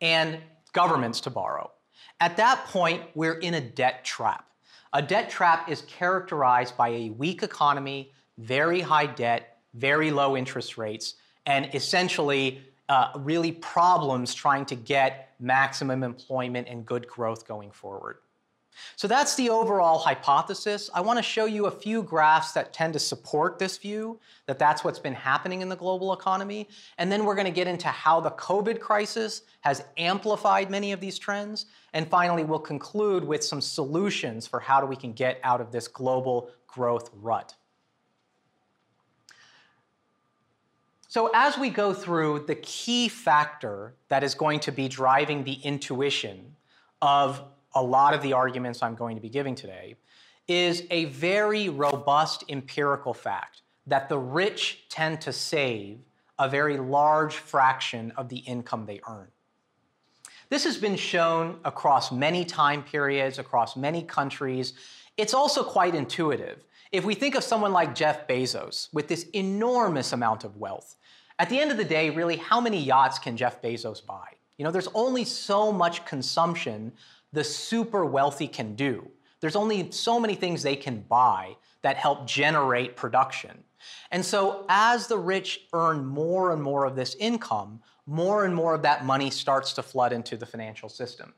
and 0.00 0.38
governments 0.72 1.20
to 1.20 1.30
borrow. 1.30 1.70
At 2.20 2.36
that 2.36 2.66
point, 2.66 3.02
we're 3.14 3.38
in 3.38 3.54
a 3.54 3.60
debt 3.60 4.04
trap. 4.04 4.46
A 4.92 5.02
debt 5.02 5.30
trap 5.30 5.70
is 5.70 5.82
characterized 5.82 6.76
by 6.76 6.88
a 6.88 7.10
weak 7.10 7.42
economy, 7.42 8.12
very 8.38 8.80
high 8.80 9.06
debt, 9.06 9.58
very 9.74 10.10
low 10.10 10.36
interest 10.36 10.76
rates, 10.76 11.14
and 11.46 11.74
essentially 11.74 12.60
uh, 12.88 13.08
really 13.16 13.52
problems 13.52 14.34
trying 14.34 14.66
to 14.66 14.74
get 14.74 15.34
maximum 15.40 16.02
employment 16.02 16.68
and 16.68 16.84
good 16.84 17.06
growth 17.08 17.46
going 17.46 17.70
forward. 17.70 18.18
So 18.96 19.08
that's 19.08 19.34
the 19.34 19.50
overall 19.50 19.98
hypothesis. 19.98 20.90
I 20.94 21.00
want 21.00 21.18
to 21.18 21.22
show 21.22 21.44
you 21.44 21.66
a 21.66 21.70
few 21.70 22.02
graphs 22.02 22.52
that 22.52 22.72
tend 22.72 22.92
to 22.94 22.98
support 22.98 23.58
this 23.58 23.78
view, 23.78 24.18
that 24.46 24.58
that's 24.58 24.84
what's 24.84 24.98
been 24.98 25.14
happening 25.14 25.62
in 25.62 25.68
the 25.68 25.76
global 25.76 26.12
economy. 26.12 26.68
And 26.98 27.10
then 27.10 27.24
we're 27.24 27.34
going 27.34 27.46
to 27.46 27.52
get 27.52 27.66
into 27.66 27.88
how 27.88 28.20
the 28.20 28.30
COVID 28.32 28.80
crisis 28.80 29.42
has 29.60 29.84
amplified 29.96 30.70
many 30.70 30.92
of 30.92 31.00
these 31.00 31.18
trends. 31.18 31.66
And 31.92 32.08
finally, 32.08 32.44
we'll 32.44 32.58
conclude 32.58 33.24
with 33.24 33.44
some 33.44 33.60
solutions 33.60 34.46
for 34.46 34.60
how 34.60 34.84
we 34.84 34.96
can 34.96 35.12
get 35.12 35.40
out 35.42 35.60
of 35.60 35.72
this 35.72 35.88
global 35.88 36.50
growth 36.66 37.10
rut. 37.14 37.54
So 41.08 41.30
as 41.34 41.58
we 41.58 41.68
go 41.68 41.92
through, 41.92 42.44
the 42.46 42.54
key 42.54 43.08
factor 43.08 43.94
that 44.08 44.24
is 44.24 44.34
going 44.34 44.60
to 44.60 44.72
be 44.72 44.88
driving 44.88 45.44
the 45.44 45.58
intuition 45.62 46.56
of 47.02 47.42
a 47.74 47.82
lot 47.82 48.14
of 48.14 48.22
the 48.22 48.32
arguments 48.32 48.82
I'm 48.82 48.94
going 48.94 49.16
to 49.16 49.22
be 49.22 49.28
giving 49.28 49.54
today 49.54 49.96
is 50.48 50.84
a 50.90 51.06
very 51.06 51.68
robust 51.68 52.44
empirical 52.48 53.14
fact 53.14 53.62
that 53.86 54.08
the 54.08 54.18
rich 54.18 54.86
tend 54.88 55.20
to 55.22 55.32
save 55.32 55.98
a 56.38 56.48
very 56.48 56.76
large 56.76 57.34
fraction 57.34 58.12
of 58.16 58.28
the 58.28 58.38
income 58.38 58.86
they 58.86 59.00
earn. 59.08 59.28
This 60.48 60.64
has 60.64 60.76
been 60.76 60.96
shown 60.96 61.58
across 61.64 62.12
many 62.12 62.44
time 62.44 62.82
periods, 62.82 63.38
across 63.38 63.76
many 63.76 64.02
countries. 64.02 64.74
It's 65.16 65.34
also 65.34 65.62
quite 65.62 65.94
intuitive. 65.94 66.64
If 66.90 67.04
we 67.04 67.14
think 67.14 67.34
of 67.34 67.44
someone 67.44 67.72
like 67.72 67.94
Jeff 67.94 68.28
Bezos 68.28 68.92
with 68.92 69.08
this 69.08 69.24
enormous 69.32 70.12
amount 70.12 70.44
of 70.44 70.56
wealth, 70.58 70.96
at 71.38 71.48
the 71.48 71.58
end 71.58 71.70
of 71.70 71.78
the 71.78 71.84
day, 71.84 72.10
really, 72.10 72.36
how 72.36 72.60
many 72.60 72.78
yachts 72.78 73.18
can 73.18 73.36
Jeff 73.36 73.62
Bezos 73.62 74.04
buy? 74.04 74.28
You 74.58 74.64
know, 74.64 74.70
there's 74.70 74.88
only 74.94 75.24
so 75.24 75.72
much 75.72 76.04
consumption 76.04 76.92
the 77.32 77.44
super 77.44 78.04
wealthy 78.04 78.48
can 78.48 78.74
do. 78.74 79.08
There's 79.40 79.56
only 79.56 79.90
so 79.90 80.20
many 80.20 80.34
things 80.34 80.62
they 80.62 80.76
can 80.76 81.00
buy 81.08 81.56
that 81.82 81.96
help 81.96 82.26
generate 82.26 82.96
production. 82.96 83.64
And 84.12 84.24
so, 84.24 84.64
as 84.68 85.08
the 85.08 85.18
rich 85.18 85.62
earn 85.72 86.06
more 86.06 86.52
and 86.52 86.62
more 86.62 86.84
of 86.84 86.94
this 86.94 87.16
income, 87.16 87.80
more 88.06 88.44
and 88.44 88.54
more 88.54 88.74
of 88.74 88.82
that 88.82 89.04
money 89.04 89.30
starts 89.30 89.72
to 89.74 89.82
flood 89.82 90.12
into 90.12 90.36
the 90.36 90.46
financial 90.46 90.88
system. 90.88 91.34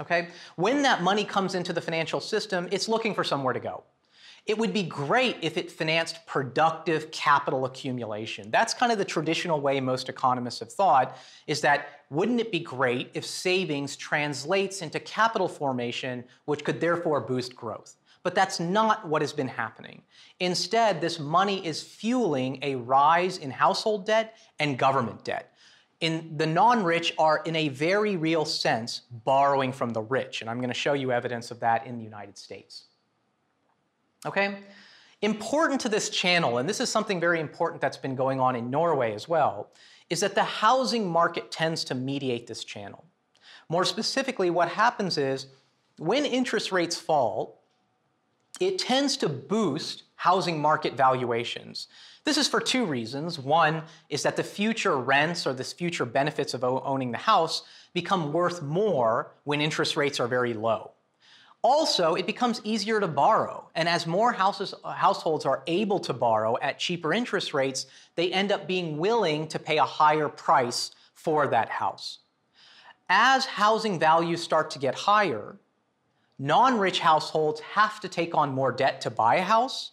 Okay? 0.00 0.28
When 0.56 0.82
that 0.82 1.02
money 1.02 1.24
comes 1.24 1.54
into 1.54 1.72
the 1.72 1.80
financial 1.80 2.20
system, 2.20 2.68
it's 2.70 2.88
looking 2.88 3.14
for 3.14 3.24
somewhere 3.24 3.54
to 3.54 3.60
go. 3.60 3.84
It 4.46 4.58
would 4.58 4.74
be 4.74 4.82
great 4.82 5.38
if 5.40 5.56
it 5.56 5.72
financed 5.72 6.26
productive 6.26 7.10
capital 7.10 7.64
accumulation. 7.64 8.50
That's 8.50 8.74
kind 8.74 8.92
of 8.92 8.98
the 8.98 9.04
traditional 9.04 9.58
way 9.58 9.80
most 9.80 10.10
economists 10.10 10.60
have 10.60 10.70
thought 10.70 11.16
is 11.46 11.62
that 11.62 11.88
wouldn't 12.10 12.40
it 12.40 12.52
be 12.52 12.60
great 12.60 13.10
if 13.14 13.24
savings 13.24 13.96
translates 13.96 14.82
into 14.82 15.00
capital 15.00 15.48
formation, 15.48 16.24
which 16.44 16.62
could 16.62 16.78
therefore 16.78 17.20
boost 17.20 17.56
growth? 17.56 17.96
But 18.22 18.34
that's 18.34 18.60
not 18.60 19.06
what 19.08 19.22
has 19.22 19.32
been 19.32 19.48
happening. 19.48 20.02
Instead, 20.40 21.00
this 21.00 21.18
money 21.18 21.64
is 21.64 21.82
fueling 21.82 22.58
a 22.62 22.74
rise 22.74 23.38
in 23.38 23.50
household 23.50 24.04
debt 24.04 24.36
and 24.58 24.78
government 24.78 25.24
debt. 25.24 25.54
In 26.00 26.36
the 26.36 26.46
non-rich 26.46 27.14
are 27.18 27.42
in 27.46 27.56
a 27.56 27.68
very 27.68 28.16
real 28.16 28.44
sense 28.44 29.02
borrowing 29.24 29.72
from 29.72 29.90
the 29.90 30.02
rich, 30.02 30.42
and 30.42 30.50
I'm 30.50 30.58
going 30.58 30.68
to 30.68 30.74
show 30.74 30.92
you 30.92 31.12
evidence 31.12 31.50
of 31.50 31.60
that 31.60 31.86
in 31.86 31.96
the 31.96 32.04
United 32.04 32.36
States. 32.36 32.84
Okay? 34.26 34.58
Important 35.22 35.80
to 35.82 35.88
this 35.88 36.10
channel, 36.10 36.58
and 36.58 36.68
this 36.68 36.80
is 36.80 36.90
something 36.90 37.20
very 37.20 37.40
important 37.40 37.80
that's 37.80 37.96
been 37.96 38.14
going 38.14 38.40
on 38.40 38.56
in 38.56 38.70
Norway 38.70 39.14
as 39.14 39.28
well, 39.28 39.70
is 40.10 40.20
that 40.20 40.34
the 40.34 40.44
housing 40.44 41.08
market 41.08 41.50
tends 41.50 41.84
to 41.84 41.94
mediate 41.94 42.46
this 42.46 42.64
channel. 42.64 43.04
More 43.68 43.84
specifically, 43.84 44.50
what 44.50 44.68
happens 44.68 45.16
is 45.16 45.46
when 45.98 46.26
interest 46.26 46.72
rates 46.72 46.96
fall, 47.00 47.62
it 48.60 48.78
tends 48.78 49.16
to 49.18 49.28
boost 49.28 50.04
housing 50.16 50.60
market 50.60 50.94
valuations. 50.94 51.88
This 52.24 52.36
is 52.36 52.48
for 52.48 52.60
two 52.60 52.86
reasons. 52.86 53.38
One 53.38 53.82
is 54.08 54.22
that 54.22 54.36
the 54.36 54.44
future 54.44 54.96
rents 54.96 55.46
or 55.46 55.52
the 55.52 55.64
future 55.64 56.06
benefits 56.06 56.54
of 56.54 56.64
owning 56.64 57.12
the 57.12 57.18
house 57.18 57.62
become 57.92 58.32
worth 58.32 58.62
more 58.62 59.32
when 59.44 59.60
interest 59.60 59.96
rates 59.96 60.20
are 60.20 60.28
very 60.28 60.54
low. 60.54 60.93
Also, 61.64 62.14
it 62.14 62.26
becomes 62.26 62.60
easier 62.62 63.00
to 63.00 63.08
borrow. 63.08 63.70
And 63.74 63.88
as 63.88 64.06
more 64.06 64.34
houses, 64.34 64.74
uh, 64.84 64.92
households 64.92 65.46
are 65.46 65.62
able 65.66 65.98
to 66.00 66.12
borrow 66.12 66.58
at 66.60 66.78
cheaper 66.78 67.14
interest 67.14 67.54
rates, 67.54 67.86
they 68.16 68.30
end 68.30 68.52
up 68.52 68.66
being 68.66 68.98
willing 68.98 69.48
to 69.48 69.58
pay 69.58 69.78
a 69.78 69.84
higher 69.84 70.28
price 70.28 70.90
for 71.14 71.46
that 71.46 71.70
house. 71.70 72.18
As 73.08 73.46
housing 73.46 73.98
values 73.98 74.42
start 74.42 74.70
to 74.72 74.78
get 74.78 74.94
higher, 74.94 75.56
non 76.38 76.78
rich 76.78 77.00
households 77.00 77.60
have 77.60 77.98
to 78.00 78.10
take 78.10 78.34
on 78.34 78.52
more 78.52 78.70
debt 78.70 79.00
to 79.00 79.10
buy 79.10 79.36
a 79.36 79.42
house, 79.42 79.92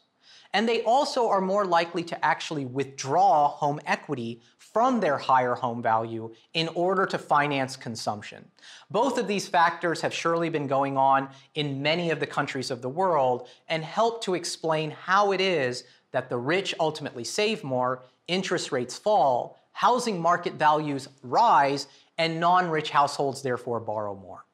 and 0.54 0.68
they 0.68 0.82
also 0.84 1.30
are 1.30 1.42
more 1.42 1.66
likely 1.66 2.04
to 2.04 2.26
actually 2.26 2.66
withdraw 2.66 3.48
home 3.48 3.80
equity 3.86 4.42
from 4.58 5.00
their 5.00 5.18
higher 5.18 5.56
home 5.56 5.82
value 5.82 6.34
in 6.54 6.68
order 6.70 7.06
to 7.06 7.18
finance 7.18 7.76
consumption. 7.76 8.46
Both 8.90 9.18
of 9.18 9.28
these 9.28 9.48
factors 9.48 10.02
have 10.02 10.14
surely 10.14 10.50
been 10.50 10.68
going 10.68 10.98
on 10.98 11.30
in 11.56 11.82
many 11.82 12.10
of 12.10 12.20
the 12.20 12.28
countries 12.28 12.72
of 12.72 12.82
the 12.82 12.90
world 12.90 13.48
and 13.68 13.84
help 13.84 14.24
to 14.24 14.36
explain 14.36 14.92
how 14.92 15.32
it 15.32 15.42
is 15.42 15.84
that 16.12 16.30
the 16.30 16.38
rich 16.38 16.74
ultimately 16.80 17.24
save 17.24 17.64
more, 17.64 18.04
interest 18.28 18.72
rates 18.72 18.98
fall, 18.98 19.60
housing 19.72 20.22
market 20.22 20.54
values 20.54 21.08
rise, 21.24 21.88
and 22.18 22.40
non 22.40 22.70
rich 22.70 22.92
households 22.92 23.42
therefore 23.42 23.80
borrow 23.80 24.16
more. 24.16 24.46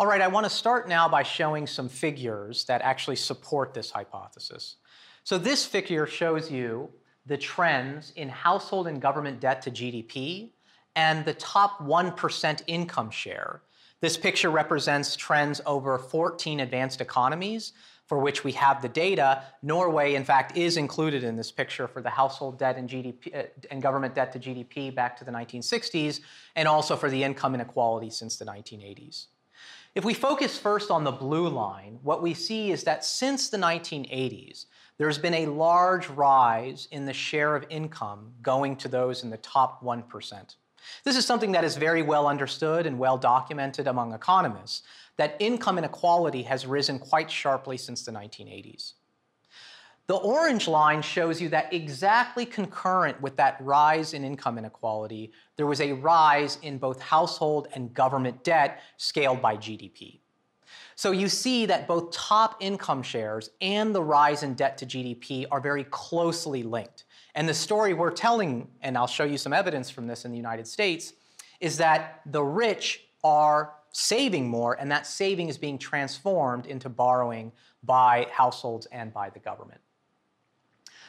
All 0.00 0.06
right, 0.06 0.20
I 0.20 0.28
want 0.28 0.44
to 0.44 0.50
start 0.50 0.88
now 0.88 1.08
by 1.08 1.22
showing 1.22 1.66
some 1.66 1.88
figures 1.88 2.64
that 2.64 2.82
actually 2.82 3.16
support 3.16 3.74
this 3.74 3.90
hypothesis. 3.90 4.76
So 5.22 5.38
this 5.38 5.64
figure 5.64 6.06
shows 6.06 6.50
you 6.50 6.90
the 7.26 7.36
trends 7.36 8.12
in 8.16 8.28
household 8.28 8.88
and 8.88 9.00
government 9.00 9.38
debt 9.38 9.62
to 9.62 9.70
GDP 9.70 10.50
and 10.96 11.24
the 11.24 11.34
top 11.34 11.78
1% 11.78 12.62
income 12.66 13.10
share. 13.10 13.62
This 14.00 14.16
picture 14.16 14.50
represents 14.50 15.14
trends 15.14 15.60
over 15.64 15.96
14 15.96 16.60
advanced 16.60 17.00
economies 17.00 17.72
for 18.06 18.18
which 18.18 18.42
we 18.42 18.52
have 18.52 18.82
the 18.82 18.88
data. 18.88 19.44
Norway, 19.62 20.14
in 20.14 20.24
fact, 20.24 20.56
is 20.56 20.76
included 20.76 21.22
in 21.22 21.36
this 21.36 21.52
picture 21.52 21.86
for 21.86 22.02
the 22.02 22.10
household 22.10 22.58
debt 22.58 22.76
and 22.76 22.88
GDP 22.88 23.34
uh, 23.34 23.44
and 23.70 23.80
government 23.80 24.14
debt 24.14 24.32
to 24.32 24.40
GDP 24.40 24.92
back 24.92 25.16
to 25.18 25.24
the 25.24 25.30
1960s, 25.30 26.20
and 26.56 26.66
also 26.66 26.96
for 26.96 27.08
the 27.08 27.22
income 27.22 27.54
inequality 27.54 28.10
since 28.10 28.36
the 28.36 28.44
1980s. 28.44 29.26
If 29.94 30.06
we 30.06 30.14
focus 30.14 30.56
first 30.56 30.90
on 30.90 31.04
the 31.04 31.12
blue 31.12 31.48
line, 31.48 31.98
what 32.02 32.22
we 32.22 32.32
see 32.32 32.72
is 32.72 32.84
that 32.84 33.04
since 33.04 33.50
the 33.50 33.58
1980s, 33.58 34.64
there's 34.96 35.18
been 35.18 35.34
a 35.34 35.46
large 35.46 36.08
rise 36.08 36.88
in 36.90 37.04
the 37.04 37.12
share 37.12 37.54
of 37.54 37.66
income 37.68 38.32
going 38.40 38.76
to 38.76 38.88
those 38.88 39.22
in 39.22 39.28
the 39.28 39.36
top 39.36 39.82
1%. 39.82 40.54
This 41.04 41.16
is 41.16 41.26
something 41.26 41.52
that 41.52 41.64
is 41.64 41.76
very 41.76 42.02
well 42.02 42.26
understood 42.26 42.86
and 42.86 42.98
well 42.98 43.18
documented 43.18 43.86
among 43.86 44.14
economists, 44.14 44.82
that 45.18 45.36
income 45.40 45.76
inequality 45.76 46.42
has 46.42 46.66
risen 46.66 46.98
quite 46.98 47.30
sharply 47.30 47.76
since 47.76 48.02
the 48.02 48.12
1980s. 48.12 48.94
The 50.08 50.16
orange 50.16 50.66
line 50.66 51.00
shows 51.00 51.40
you 51.40 51.48
that 51.50 51.72
exactly 51.72 52.44
concurrent 52.44 53.20
with 53.20 53.36
that 53.36 53.56
rise 53.60 54.14
in 54.14 54.24
income 54.24 54.58
inequality, 54.58 55.32
there 55.56 55.66
was 55.66 55.80
a 55.80 55.92
rise 55.92 56.58
in 56.62 56.78
both 56.78 57.00
household 57.00 57.68
and 57.74 57.94
government 57.94 58.42
debt 58.42 58.80
scaled 58.96 59.40
by 59.40 59.56
GDP. 59.56 60.18
So 60.96 61.12
you 61.12 61.28
see 61.28 61.66
that 61.66 61.86
both 61.86 62.10
top 62.10 62.56
income 62.60 63.02
shares 63.02 63.50
and 63.60 63.94
the 63.94 64.02
rise 64.02 64.42
in 64.42 64.54
debt 64.54 64.76
to 64.78 64.86
GDP 64.86 65.46
are 65.50 65.60
very 65.60 65.84
closely 65.84 66.62
linked. 66.62 67.04
And 67.34 67.48
the 67.48 67.54
story 67.54 67.94
we're 67.94 68.10
telling, 68.10 68.68
and 68.82 68.96
I'll 68.96 69.06
show 69.06 69.24
you 69.24 69.38
some 69.38 69.52
evidence 69.52 69.88
from 69.88 70.06
this 70.06 70.24
in 70.24 70.30
the 70.30 70.36
United 70.36 70.66
States, 70.66 71.12
is 71.60 71.76
that 71.78 72.20
the 72.26 72.42
rich 72.42 73.04
are 73.24 73.74
saving 73.90 74.48
more, 74.48 74.74
and 74.80 74.90
that 74.90 75.06
saving 75.06 75.48
is 75.48 75.58
being 75.58 75.78
transformed 75.78 76.66
into 76.66 76.88
borrowing 76.88 77.52
by 77.84 78.26
households 78.32 78.86
and 78.86 79.12
by 79.12 79.28
the 79.30 79.38
government. 79.38 79.81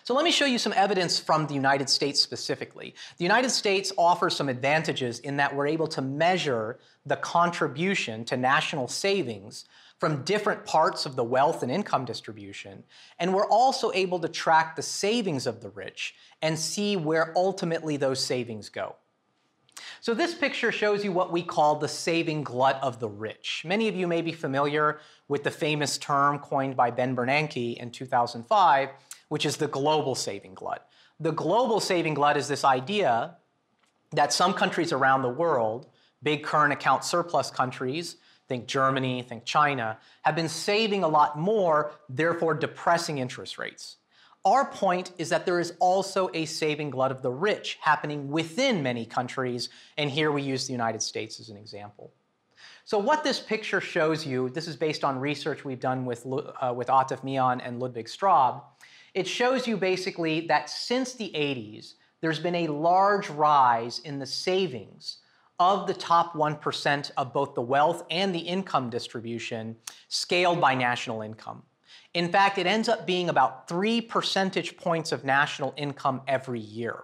So 0.03 0.13
let 0.13 0.25
me 0.25 0.31
show 0.31 0.45
you 0.45 0.57
some 0.57 0.73
evidence 0.75 1.17
from 1.17 1.47
the 1.47 1.53
United 1.53 1.89
States 1.89 2.21
specifically. 2.21 2.93
The 3.17 3.23
United 3.23 3.51
States 3.51 3.93
offers 3.97 4.35
some 4.35 4.49
advantages 4.49 5.19
in 5.19 5.37
that 5.37 5.55
we're 5.55 5.67
able 5.67 5.87
to 5.87 6.01
measure 6.01 6.77
the 7.05 7.15
contribution 7.15 8.25
to 8.25 8.35
national 8.35 8.89
savings 8.89 9.63
from 9.99 10.23
different 10.23 10.65
parts 10.65 11.05
of 11.05 11.15
the 11.15 11.23
wealth 11.23 11.63
and 11.63 11.71
income 11.71 12.03
distribution. 12.03 12.83
And 13.17 13.33
we're 13.33 13.47
also 13.47 13.93
able 13.93 14.19
to 14.19 14.27
track 14.27 14.75
the 14.75 14.81
savings 14.81 15.47
of 15.47 15.61
the 15.61 15.69
rich 15.69 16.15
and 16.41 16.59
see 16.59 16.97
where 16.97 17.31
ultimately 17.37 17.95
those 17.95 18.21
savings 18.21 18.67
go. 18.67 18.97
So 20.01 20.13
this 20.13 20.35
picture 20.35 20.73
shows 20.73 21.05
you 21.05 21.13
what 21.13 21.31
we 21.31 21.41
call 21.41 21.75
the 21.77 21.87
saving 21.87 22.43
glut 22.43 22.77
of 22.81 22.99
the 22.99 23.07
rich. 23.07 23.63
Many 23.65 23.87
of 23.87 23.95
you 23.95 24.05
may 24.05 24.21
be 24.21 24.33
familiar 24.33 24.99
with 25.29 25.43
the 25.45 25.51
famous 25.51 25.97
term 25.97 26.39
coined 26.39 26.75
by 26.75 26.91
Ben 26.91 27.15
Bernanke 27.15 27.77
in 27.77 27.89
2005, 27.89 28.89
which 29.29 29.45
is 29.45 29.57
the 29.57 29.67
global 29.67 30.15
saving 30.15 30.53
glut. 30.53 30.87
The 31.19 31.31
global 31.31 31.79
saving 31.79 32.13
glut 32.15 32.37
is 32.37 32.47
this 32.47 32.63
idea 32.63 33.37
that 34.11 34.33
some 34.33 34.53
countries 34.53 34.91
around 34.91 35.21
the 35.21 35.29
world, 35.29 35.87
big 36.21 36.43
current 36.43 36.73
account 36.73 37.03
surplus 37.03 37.49
countries, 37.49 38.17
think 38.47 38.67
Germany, 38.67 39.21
think 39.21 39.45
China, 39.45 39.97
have 40.23 40.35
been 40.35 40.49
saving 40.49 41.03
a 41.03 41.07
lot 41.07 41.37
more, 41.37 41.93
therefore 42.09 42.53
depressing 42.53 43.17
interest 43.17 43.57
rates. 43.57 43.97
Our 44.45 44.65
point 44.65 45.11
is 45.17 45.29
that 45.29 45.45
there 45.45 45.59
is 45.59 45.73
also 45.79 46.29
a 46.33 46.45
saving 46.45 46.89
glut 46.89 47.11
of 47.11 47.21
the 47.21 47.31
rich 47.31 47.77
happening 47.81 48.29
within 48.29 48.83
many 48.83 49.05
countries, 49.05 49.69
and 49.97 50.09
here 50.11 50.31
we 50.31 50.41
use 50.41 50.67
the 50.67 50.73
United 50.73 51.01
States 51.01 51.39
as 51.39 51.49
an 51.49 51.55
example. 51.55 52.11
So 52.83 52.97
what 52.97 53.23
this 53.23 53.39
picture 53.39 53.79
shows 53.79 54.25
you, 54.25 54.49
this 54.49 54.67
is 54.67 54.75
based 54.75 55.05
on 55.05 55.17
research 55.17 55.63
we've 55.63 55.79
done 55.79 56.03
with, 56.03 56.25
uh, 56.25 56.73
with 56.75 56.89
Atif 56.89 57.23
Mian 57.23 57.61
and 57.61 57.79
Ludwig 57.79 58.07
Straub, 58.07 58.61
it 59.13 59.27
shows 59.27 59.67
you 59.67 59.77
basically 59.77 60.47
that 60.47 60.69
since 60.69 61.13
the 61.13 61.31
80s, 61.35 61.93
there's 62.21 62.39
been 62.39 62.55
a 62.55 62.67
large 62.67 63.29
rise 63.29 63.99
in 63.99 64.19
the 64.19 64.25
savings 64.25 65.17
of 65.59 65.87
the 65.87 65.93
top 65.93 66.33
1% 66.33 67.11
of 67.17 67.33
both 67.33 67.53
the 67.53 67.61
wealth 67.61 68.03
and 68.09 68.33
the 68.33 68.39
income 68.39 68.89
distribution 68.89 69.75
scaled 70.07 70.59
by 70.59 70.73
national 70.73 71.21
income. 71.21 71.61
In 72.13 72.31
fact, 72.31 72.57
it 72.57 72.65
ends 72.65 72.89
up 72.89 73.05
being 73.05 73.29
about 73.29 73.67
three 73.67 74.01
percentage 74.01 74.77
points 74.77 75.11
of 75.11 75.23
national 75.23 75.73
income 75.77 76.21
every 76.27 76.59
year. 76.59 77.03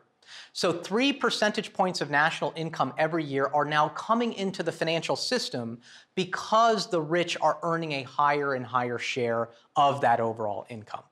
So, 0.54 0.72
three 0.72 1.12
percentage 1.12 1.74
points 1.74 2.02
of 2.02 2.12
national 2.12 2.54
income 2.56 2.94
every 2.98 3.24
year 3.24 3.50
are 3.54 3.66
now 3.66 3.90
coming 3.90 4.34
into 4.34 4.62
the 4.62 4.72
financial 4.72 5.16
system 5.16 5.80
because 6.16 6.88
the 6.88 7.02
rich 7.02 7.36
are 7.42 7.58
earning 7.64 7.94
a 7.94 8.04
higher 8.04 8.54
and 8.54 8.66
higher 8.66 9.00
share 9.00 9.50
of 9.76 10.02
that 10.02 10.20
overall 10.20 10.68
income. 10.70 11.04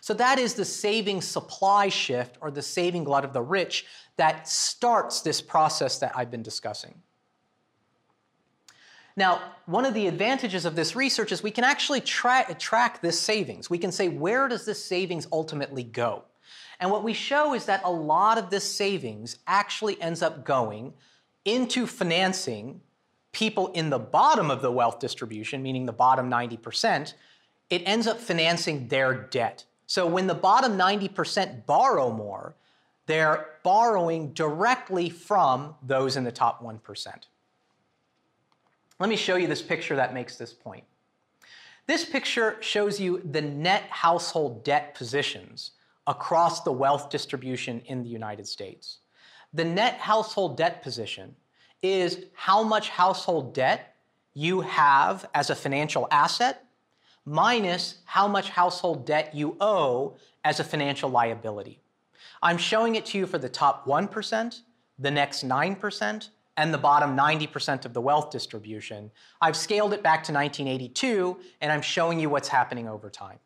So, 0.00 0.14
that 0.14 0.38
is 0.38 0.54
the 0.54 0.64
saving 0.64 1.22
supply 1.22 1.88
shift 1.88 2.38
or 2.40 2.50
the 2.50 2.62
saving 2.62 3.04
glut 3.04 3.24
of 3.24 3.32
the 3.32 3.42
rich 3.42 3.86
that 4.16 4.48
starts 4.48 5.22
this 5.22 5.40
process 5.40 5.98
that 5.98 6.12
I've 6.14 6.30
been 6.30 6.42
discussing. 6.42 6.94
Now, 9.16 9.40
one 9.66 9.84
of 9.84 9.94
the 9.94 10.08
advantages 10.08 10.64
of 10.64 10.74
this 10.74 10.96
research 10.96 11.30
is 11.30 11.42
we 11.42 11.50
can 11.50 11.64
actually 11.64 12.00
tra 12.00 12.54
track 12.58 13.00
this 13.00 13.18
savings. 13.18 13.70
We 13.70 13.78
can 13.78 13.92
say, 13.92 14.08
where 14.08 14.48
does 14.48 14.64
this 14.64 14.84
savings 14.84 15.28
ultimately 15.30 15.84
go? 15.84 16.24
And 16.80 16.90
what 16.90 17.04
we 17.04 17.12
show 17.12 17.54
is 17.54 17.66
that 17.66 17.82
a 17.84 17.90
lot 17.90 18.38
of 18.38 18.50
this 18.50 18.64
savings 18.64 19.38
actually 19.46 20.00
ends 20.02 20.22
up 20.22 20.44
going 20.44 20.94
into 21.44 21.86
financing 21.86 22.80
people 23.32 23.68
in 23.68 23.90
the 23.90 23.98
bottom 23.98 24.50
of 24.50 24.62
the 24.62 24.72
wealth 24.72 24.98
distribution, 24.98 25.62
meaning 25.62 25.86
the 25.86 25.92
bottom 25.92 26.30
90%, 26.30 27.14
it 27.70 27.82
ends 27.86 28.06
up 28.06 28.20
financing 28.20 28.88
their 28.88 29.14
debt. 29.14 29.64
So 29.86 30.06
when 30.06 30.26
the 30.26 30.34
bottom 30.34 30.78
90% 30.78 31.66
borrow 31.66 32.10
more, 32.10 32.54
they're 33.06 33.58
borrowing 33.62 34.32
directly 34.32 35.10
from 35.10 35.74
those 35.82 36.16
in 36.16 36.24
the 36.24 36.32
top 36.32 36.62
1%. 36.62 37.06
Let 38.98 39.08
me 39.08 39.16
show 39.16 39.36
you 39.36 39.46
this 39.46 39.62
picture 39.62 39.96
that 39.96 40.14
makes 40.14 40.36
this 40.36 40.52
point. 40.52 40.84
This 41.86 42.04
picture 42.04 42.56
shows 42.60 42.98
you 42.98 43.20
the 43.30 43.42
net 43.42 43.82
household 43.90 44.64
debt 44.64 44.94
positions 44.94 45.72
across 46.06 46.62
the 46.62 46.72
wealth 46.72 47.10
distribution 47.10 47.82
in 47.86 48.02
the 48.02 48.08
United 48.08 48.46
States. 48.46 48.98
The 49.52 49.64
net 49.64 49.98
household 49.98 50.56
debt 50.56 50.82
position 50.82 51.34
is 51.82 52.24
how 52.32 52.62
much 52.62 52.88
household 52.88 53.52
debt 53.52 53.96
you 54.32 54.62
have 54.62 55.26
as 55.34 55.50
a 55.50 55.54
financial 55.54 56.08
asset 56.10 56.63
minus 57.24 57.96
how 58.04 58.28
much 58.28 58.50
household 58.50 59.06
debt 59.06 59.34
you 59.34 59.56
owe 59.60 60.16
as 60.44 60.60
a 60.60 60.64
financial 60.64 61.08
liability. 61.10 61.80
I'm 62.42 62.58
showing 62.58 62.94
it 62.94 63.06
to 63.06 63.18
you 63.18 63.26
for 63.26 63.38
the 63.38 63.48
top 63.48 63.86
1%, 63.86 64.60
the 64.98 65.10
next 65.10 65.46
9%, 65.46 66.28
and 66.56 66.72
the 66.72 66.78
bottom 66.78 67.16
90% 67.16 67.84
of 67.84 67.94
the 67.94 68.00
wealth 68.00 68.30
distribution. 68.30 69.10
I've 69.40 69.56
scaled 69.56 69.92
it 69.92 70.02
back 70.02 70.22
to 70.24 70.32
1982, 70.32 71.38
and 71.60 71.72
I'm 71.72 71.82
showing 71.82 72.20
you 72.20 72.28
what's 72.30 72.48
happening 72.48 72.88
over 72.88 73.10
time. 73.10 73.38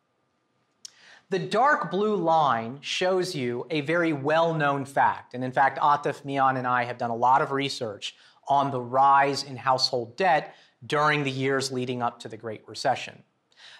The 1.31 1.39
dark 1.39 1.91
blue 1.91 2.15
line 2.15 2.79
shows 2.81 3.35
you 3.35 3.67
a 3.69 3.81
very 3.81 4.13
well-known 4.13 4.85
fact, 4.85 5.33
and 5.33 5.43
in 5.43 5.51
fact, 5.51 5.79
Atif 5.79 6.25
Mian 6.25 6.57
and 6.57 6.67
I 6.67 6.83
have 6.85 6.97
done 6.97 7.11
a 7.11 7.15
lot 7.15 7.41
of 7.41 7.51
research 7.51 8.15
on 8.47 8.71
the 8.71 8.81
rise 8.81 9.43
in 9.43 9.55
household 9.55 10.17
debt 10.17 10.55
during 10.85 11.23
the 11.23 11.31
years 11.31 11.71
leading 11.71 12.01
up 12.01 12.19
to 12.21 12.27
the 12.27 12.37
Great 12.37 12.67
Recession. 12.67 13.23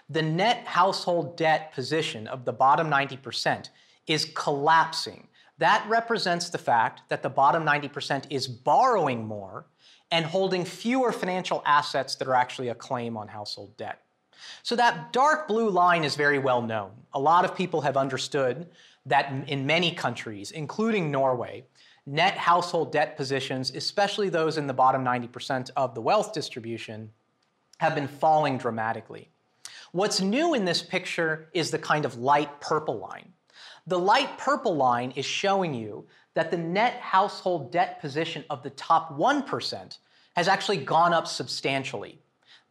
The 0.10 0.22
net 0.22 0.66
household 0.66 1.38
debt 1.38 1.74
position 1.74 2.28
of 2.28 2.46
the 2.46 2.54
bottom 2.54 2.90
90% 2.90 3.70
is 4.08 4.26
collapsing 4.34 5.28
that 5.60 5.86
represents 5.90 6.50
the 6.50 6.58
fact 6.58 7.02
that 7.10 7.22
the 7.22 7.30
bottom 7.30 7.66
90% 7.66 8.24
is 8.30 8.48
borrowing 8.48 9.26
more 9.26 9.66
and 10.10 10.26
holding 10.26 10.66
fewer 10.66 11.12
financial 11.12 11.62
assets 11.66 12.16
that 12.16 12.28
are 12.28 12.36
actually 12.36 12.70
a 12.70 12.76
claim 12.76 13.16
on 13.16 13.28
household 13.28 13.76
debt. 13.78 14.02
So 14.64 14.76
that 14.78 15.12
dark 15.12 15.50
blue 15.50 15.70
line 15.70 16.06
is 16.06 16.16
very 16.16 16.40
well 16.40 16.62
known. 16.62 16.92
A 17.14 17.20
lot 17.20 17.44
of 17.44 17.56
people 17.56 17.82
have 17.82 17.98
understood 17.98 18.68
that 19.06 19.32
in 19.48 19.66
many 19.66 19.92
countries, 19.92 20.52
including 20.52 21.12
Norway, 21.12 21.66
net 22.06 22.38
household 22.38 22.94
debt 22.94 23.18
positions, 23.18 23.72
especially 23.76 24.30
those 24.30 24.58
in 24.58 24.66
the 24.66 24.74
bottom 24.74 25.04
90% 25.04 25.72
of 25.76 25.94
the 25.94 26.02
wealth 26.02 26.34
distribution, 26.34 27.12
have 27.80 27.96
been 27.96 28.08
falling 28.08 28.58
dramatically. 28.58 29.30
What's 29.92 30.22
new 30.22 30.54
in 30.54 30.66
this 30.66 30.84
picture 30.84 31.50
is 31.54 31.72
the 31.72 31.80
kind 31.80 32.06
of 32.06 32.18
light 32.18 32.62
purple 32.62 33.00
line. 33.00 33.34
The 33.88 33.98
light 33.98 34.38
purple 34.38 34.76
line 34.76 35.12
is 35.12 35.26
showing 35.26 35.74
you 35.74 36.06
that 36.36 36.52
the 36.52 36.58
net 36.58 36.94
household 36.96 37.72
debt 37.72 38.00
position 38.00 38.44
of 38.50 38.62
the 38.62 38.70
top 38.72 39.18
1% 39.18 39.98
has 40.36 40.48
actually 40.48 40.78
gone 40.78 41.14
up 41.14 41.28
substantially. 41.28 42.20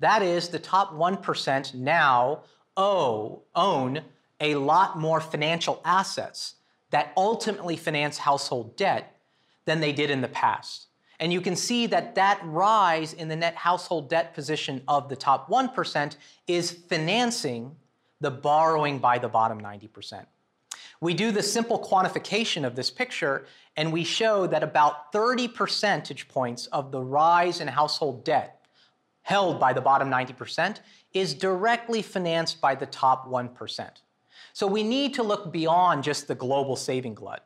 That 0.01 0.23
is, 0.23 0.49
the 0.49 0.59
top 0.59 0.95
1% 0.95 1.75
now 1.75 2.43
owe, 2.77 3.43
own 3.55 4.03
a 4.41 4.55
lot 4.55 4.99
more 4.99 5.21
financial 5.21 5.81
assets 5.85 6.55
that 6.91 7.13
ultimately 7.17 7.77
finance 7.77 8.19
household 8.19 8.77
debt 8.77 9.17
than 9.65 9.81
they 9.81 9.93
did 9.93 10.11
in 10.11 10.21
the 10.21 10.29
past. 10.29 10.88
And 11.21 11.33
you 11.33 11.41
can 11.41 11.57
see 11.57 11.87
that 11.87 12.15
that 12.15 12.41
rise 12.45 13.13
in 13.13 13.29
the 13.29 13.37
net 13.37 13.57
household 13.57 14.09
debt 14.09 14.35
position 14.35 14.83
of 14.87 15.09
the 15.09 15.17
top 15.17 15.49
1% 15.49 16.17
is 16.47 16.71
financing 16.71 17.75
the 18.21 18.31
borrowing 18.31 18.99
by 18.99 19.19
the 19.19 19.29
bottom 19.29 19.61
90%. 19.61 20.27
We 21.01 21.15
do 21.15 21.31
the 21.31 21.43
simple 21.43 21.79
quantification 21.79 22.65
of 22.67 22.75
this 22.75 22.91
picture, 22.91 23.47
and 23.77 23.93
we 23.93 24.03
show 24.03 24.47
that 24.49 24.63
about 24.65 25.13
30 25.13 25.49
percentage 25.49 26.29
points 26.29 26.67
of 26.67 26.91
the 26.91 27.01
rise 27.01 27.61
in 27.61 27.69
household 27.69 28.25
debt 28.25 28.67
held 29.23 29.61
by 29.61 29.73
the 29.73 29.81
bottom 29.81 30.11
90% 30.11 30.81
is 31.13 31.35
directly 31.35 32.03
financed 32.03 32.61
by 32.61 32.75
the 32.75 32.87
top 32.87 33.29
1%. 33.29 33.91
So 34.53 34.67
we 34.67 34.83
need 34.83 35.15
to 35.15 35.23
look 35.23 35.53
beyond 35.53 36.03
just 36.03 36.27
the 36.27 36.35
global 36.35 36.77
saving 36.77 37.15
glut. 37.15 37.45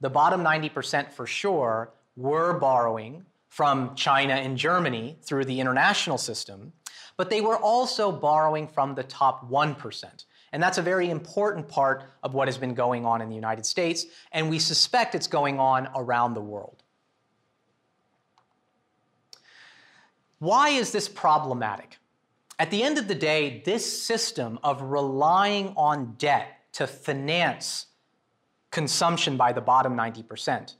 The 0.00 0.10
bottom 0.10 0.42
90% 0.42 1.12
for 1.12 1.26
sure 1.26 1.92
were 2.18 2.58
borrowing 2.58 3.24
from 3.48 3.94
China 3.94 4.34
and 4.34 4.58
Germany 4.58 5.16
through 5.22 5.44
the 5.44 5.60
international 5.60 6.18
system, 6.18 6.72
but 7.16 7.30
they 7.30 7.40
were 7.40 7.56
also 7.56 8.10
borrowing 8.10 8.66
from 8.66 8.96
the 8.96 9.04
top 9.04 9.48
1%. 9.48 10.24
And 10.52 10.62
that's 10.62 10.78
a 10.78 10.82
very 10.82 11.10
important 11.10 11.68
part 11.68 12.04
of 12.22 12.34
what 12.34 12.48
has 12.48 12.58
been 12.58 12.74
going 12.74 13.06
on 13.06 13.20
in 13.20 13.28
the 13.28 13.34
United 13.34 13.64
States, 13.64 14.06
and 14.32 14.50
we 14.50 14.58
suspect 14.58 15.14
it's 15.14 15.28
going 15.28 15.60
on 15.60 15.88
around 15.94 16.34
the 16.34 16.40
world. 16.40 16.82
Why 20.40 20.70
is 20.70 20.90
this 20.90 21.08
problematic? 21.08 21.98
At 22.58 22.70
the 22.70 22.82
end 22.82 22.98
of 22.98 23.06
the 23.06 23.14
day, 23.14 23.62
this 23.64 24.02
system 24.02 24.58
of 24.64 24.82
relying 24.82 25.72
on 25.76 26.14
debt 26.18 26.48
to 26.72 26.86
finance 26.88 27.86
consumption 28.70 29.36
by 29.36 29.52
the 29.52 29.60
bottom 29.60 29.96
90% 29.96 30.74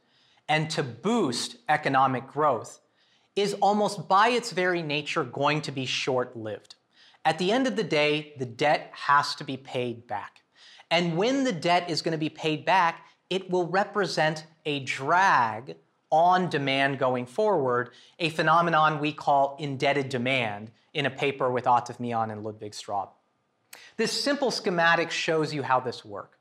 and 0.49 0.71
to 0.71 0.83
boost 0.83 1.57
economic 1.69 2.27
growth 2.27 2.81
is 3.37 3.55
almost 3.55 4.09
by 4.09 4.29
its 4.31 4.51
very 4.51 4.83
nature 4.83 5.25
going 5.25 5.61
to 5.63 5.73
be 5.73 5.87
short 5.87 6.37
lived. 6.37 6.75
At 7.25 7.39
the 7.39 7.53
end 7.53 7.67
of 7.67 7.77
the 7.77 7.85
day, 7.85 8.33
the 8.39 8.47
debt 8.47 8.91
has 8.93 9.35
to 9.37 9.45
be 9.45 9.57
paid 9.57 10.07
back. 10.07 10.43
And 10.91 11.17
when 11.17 11.45
the 11.45 11.53
debt 11.53 11.91
is 11.91 12.03
going 12.03 12.13
to 12.13 12.19
be 12.19 12.31
paid 12.31 12.65
back, 12.65 13.07
it 13.29 13.51
will 13.51 13.67
represent 13.67 14.47
a 14.65 14.81
drag 14.81 15.77
on 16.11 16.49
demand 16.49 16.99
going 16.99 17.27
forward, 17.27 17.91
a 18.19 18.31
phenomenon 18.31 18.99
we 18.99 19.13
call 19.13 19.57
indebted 19.59 20.09
demand 20.09 20.71
in 20.95 21.05
a 21.05 21.11
paper 21.11 21.51
with 21.51 21.65
Atif 21.65 22.01
Mian 22.01 22.31
and 22.31 22.43
Ludwig 22.43 22.73
Straub. 22.73 23.11
This 23.99 24.11
simple 24.11 24.51
schematic 24.51 25.11
shows 25.11 25.53
you 25.53 25.63
how 25.63 25.81
this 25.81 26.05
works. 26.05 26.39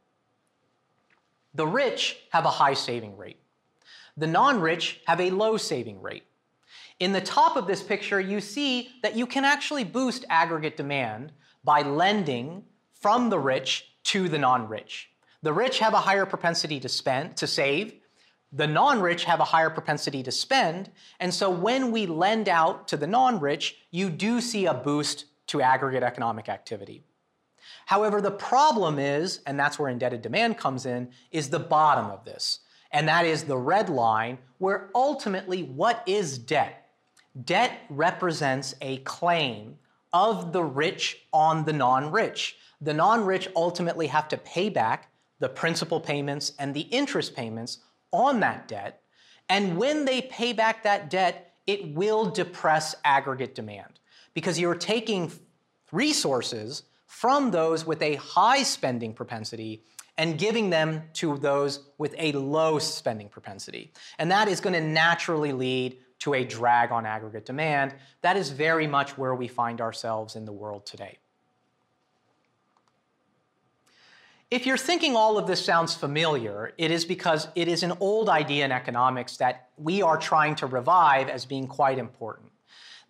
The 1.54 1.68
rich 1.68 2.18
have 2.32 2.46
a 2.46 2.50
high 2.50 2.76
saving 2.76 3.18
rate. 3.18 3.40
The 4.18 4.28
non-rich 4.28 5.02
have 5.06 5.22
a 5.22 5.30
low 5.30 5.58
saving 5.58 6.02
rate. 6.02 6.24
In 7.00 7.14
the 7.14 7.22
top 7.22 7.56
of 7.56 7.68
this 7.68 7.84
picture, 7.84 8.20
you 8.20 8.42
see 8.42 8.90
that 9.04 9.16
you 9.16 9.28
can 9.28 9.46
actually 9.46 9.84
boost 9.84 10.26
aggregate 10.30 10.76
demand 10.76 11.32
by 11.64 11.84
lending 11.84 12.64
from 12.92 13.30
the 13.30 13.38
rich 13.38 13.94
to 14.06 14.28
the 14.28 14.40
non-rich. 14.40 15.12
The 15.44 15.54
rich 15.54 15.78
have 15.80 15.94
a 15.94 16.00
higher 16.00 16.26
propensity 16.26 16.80
to 16.80 16.90
spend, 16.90 17.38
to 17.38 17.46
save. 17.46 17.94
The 18.52 18.66
non-rich 18.66 19.26
have 19.26 19.40
a 19.40 19.46
higher 19.46 19.70
propensity 19.70 20.24
to 20.24 20.32
spend. 20.32 20.90
And 21.20 21.32
so 21.32 21.50
when 21.52 21.92
we 21.92 22.08
lend 22.08 22.50
out 22.50 22.88
to 22.88 22.98
the 22.98 23.06
non-rich, 23.06 23.76
you 23.92 24.10
do 24.10 24.42
see 24.42 24.66
a 24.66 24.74
boost 24.74 25.26
to 25.48 25.62
aggregate 25.62 26.04
economic 26.04 26.50
activity. 26.50 27.04
However, 27.86 28.20
the 28.20 28.32
problem 28.32 28.98
is, 28.98 29.42
and 29.46 29.60
that's 29.60 29.78
where 29.78 29.90
indebted 29.90 30.22
demand 30.22 30.58
comes 30.58 30.86
in, 30.86 31.12
is 31.32 31.50
the 31.50 31.60
bottom 31.60 32.08
of 32.08 32.26
this. 32.26 32.60
And 32.92 33.08
that 33.08 33.26
is 33.26 33.44
the 33.44 33.58
red 33.58 33.90
line, 33.90 34.38
where 34.58 34.90
ultimately, 34.96 35.64
what 35.64 36.04
is 36.06 36.38
debt? 36.38 36.90
Debt 37.44 37.80
represents 37.90 38.76
a 38.82 38.98
claim 39.00 39.78
of 40.14 40.54
the 40.54 40.64
rich 40.64 41.26
on 41.34 41.66
the 41.66 41.74
non 41.74 42.12
rich. 42.12 42.58
The 42.82 42.94
non 42.94 43.26
rich 43.26 43.48
ultimately 43.56 44.08
have 44.08 44.28
to 44.30 44.38
pay 44.38 44.70
back 44.70 45.12
the 45.40 45.50
principal 45.50 46.00
payments 46.00 46.54
and 46.58 46.74
the 46.74 46.82
interest 46.82 47.36
payments 47.36 47.80
on 48.12 48.40
that 48.40 48.68
debt. 48.68 49.02
And 49.50 49.78
when 49.78 50.06
they 50.06 50.22
pay 50.22 50.54
back 50.54 50.84
that 50.84 51.10
debt, 51.10 51.54
it 51.68 51.94
will 51.94 52.30
depress 52.30 52.96
aggregate 53.04 53.54
demand 53.54 54.00
because 54.34 54.60
you're 54.60 54.76
taking 54.76 55.32
resources 55.92 56.84
from 57.06 57.52
those 57.52 57.86
with 57.86 58.02
a 58.02 58.16
high 58.16 58.64
spending 58.64 59.14
propensity 59.14 59.84
and 60.18 60.38
giving 60.38 60.70
them 60.70 61.04
to 61.14 61.38
those 61.38 61.82
with 61.98 62.16
a 62.18 62.32
low 62.32 62.80
spending 62.80 63.30
propensity. 63.30 63.92
And 64.18 64.32
that 64.32 64.48
is 64.48 64.60
going 64.60 64.74
to 64.74 64.82
naturally 64.82 65.54
lead 65.54 65.98
to 66.20 66.34
a 66.34 66.44
drag 66.44 66.92
on 66.92 67.06
aggregate 67.06 67.46
demand. 67.46 67.94
That 68.22 68.38
is 68.38 68.50
very 68.50 68.88
much 68.88 69.18
where 69.18 69.36
we 69.36 69.48
find 69.48 69.80
ourselves 69.80 70.36
in 70.36 70.46
the 70.46 70.52
world 70.52 70.86
today. 70.86 71.20
If 74.50 74.66
you're 74.66 74.78
thinking 74.78 75.16
all 75.16 75.38
of 75.38 75.46
this 75.46 75.64
sounds 75.64 75.94
familiar, 75.94 76.74
it 76.78 76.90
is 76.90 77.04
because 77.04 77.50
it 77.54 77.68
is 77.68 77.84
an 77.84 77.94
old 78.00 78.30
idea 78.30 78.64
in 78.64 78.72
economics 78.72 79.38
that 79.38 79.70
we 79.78 80.02
are 80.02 80.18
trying 80.18 80.56
to 80.56 80.68
revive 80.68 81.28
as 81.28 81.46
being 81.46 81.68
quite 81.68 81.98
important. 81.98 82.50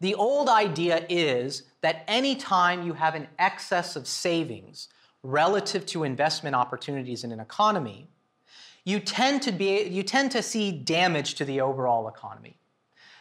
The 0.02 0.16
old 0.16 0.50
idea 0.50 1.06
is 1.10 1.64
that 1.82 2.04
anytime 2.08 2.86
you 2.86 2.94
have 2.94 3.14
an 3.14 3.28
excess 3.38 3.96
of 3.96 4.08
savings 4.08 4.90
relative 5.28 5.86
to 5.86 6.06
investment 6.06 6.56
opportunities 6.56 7.26
in 7.26 7.34
an 7.34 7.40
economy, 7.42 8.08
you 8.86 8.98
tend 8.98 9.42
to, 9.42 9.52
be, 9.52 9.84
you 9.84 10.02
tend 10.02 10.32
to 10.32 10.42
see 10.42 10.72
damage 10.72 11.36
to 11.36 11.44
the 11.44 11.60
overall 11.60 12.08
economy. 12.08 12.56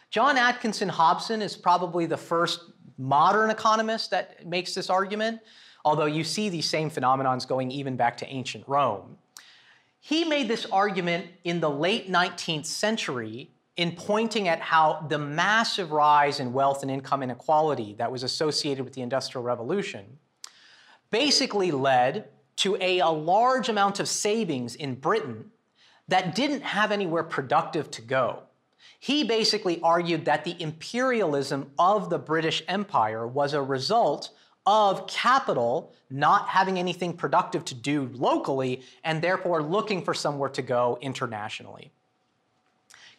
John 0.09 0.37
Atkinson 0.37 0.87
Hobson 0.87 1.41
is 1.41 1.57
probably 1.57 2.05
the 2.05 2.15
first 2.15 2.61
modern 2.97 3.49
economist 3.49 4.09
that 4.11 4.47
makes 4.47 4.73
this 4.73 4.89
argument, 4.89 5.41
although 5.83 6.05
you 6.05 6.23
see 6.23 6.47
these 6.47 6.69
same 6.69 6.89
phenomenons 6.89 7.45
going 7.45 7.71
even 7.71 7.97
back 7.97 8.15
to 8.17 8.27
ancient 8.27 8.63
Rome. 8.67 9.17
He 9.99 10.23
made 10.23 10.47
this 10.47 10.65
argument 10.67 11.25
in 11.43 11.59
the 11.59 11.69
late 11.69 12.09
19th 12.09 12.65
century 12.65 13.51
in 13.75 13.91
pointing 13.91 14.47
at 14.47 14.61
how 14.61 15.05
the 15.09 15.17
massive 15.17 15.91
rise 15.91 16.39
in 16.39 16.53
wealth 16.53 16.83
and 16.83 16.89
income 16.89 17.21
inequality 17.21 17.95
that 17.97 18.09
was 18.09 18.23
associated 18.23 18.85
with 18.85 18.93
the 18.93 19.01
Industrial 19.01 19.43
Revolution 19.43 20.05
basically 21.09 21.71
led 21.71 22.29
to 22.57 22.75
a, 22.81 22.99
a, 22.99 23.09
large 23.09 23.69
amount 23.69 23.99
of 23.99 24.07
savings 24.07 24.75
in 24.75 24.95
Britain 24.95 25.51
that 26.07 26.35
didn't 26.35 26.61
have 26.61 26.91
anywhere 26.91 27.23
productive 27.23 27.91
to 27.91 28.01
go. 28.01 28.43
He 28.99 29.23
basically 29.23 29.79
argued 29.81 30.25
that 30.25 30.43
the 30.43 30.59
imperialism 30.61 31.71
of 31.77 32.09
the 32.09 32.17
British 32.17 32.63
Empire 32.67 33.27
was 33.27 33.53
a 33.53 33.61
result 33.61 34.31
of 34.65 35.07
capital 35.07 35.93
not 36.09 36.49
having 36.49 36.77
anything 36.79 37.13
productive 37.13 37.63
to 37.65 37.75
do 37.75 38.09
locally 38.13 38.81
and 39.03 39.21
therefore 39.21 39.61
looking 39.61 40.03
for 40.03 40.13
somewhere 40.13 40.49
to 40.49 40.61
go 40.61 40.97
internationally. 41.01 41.91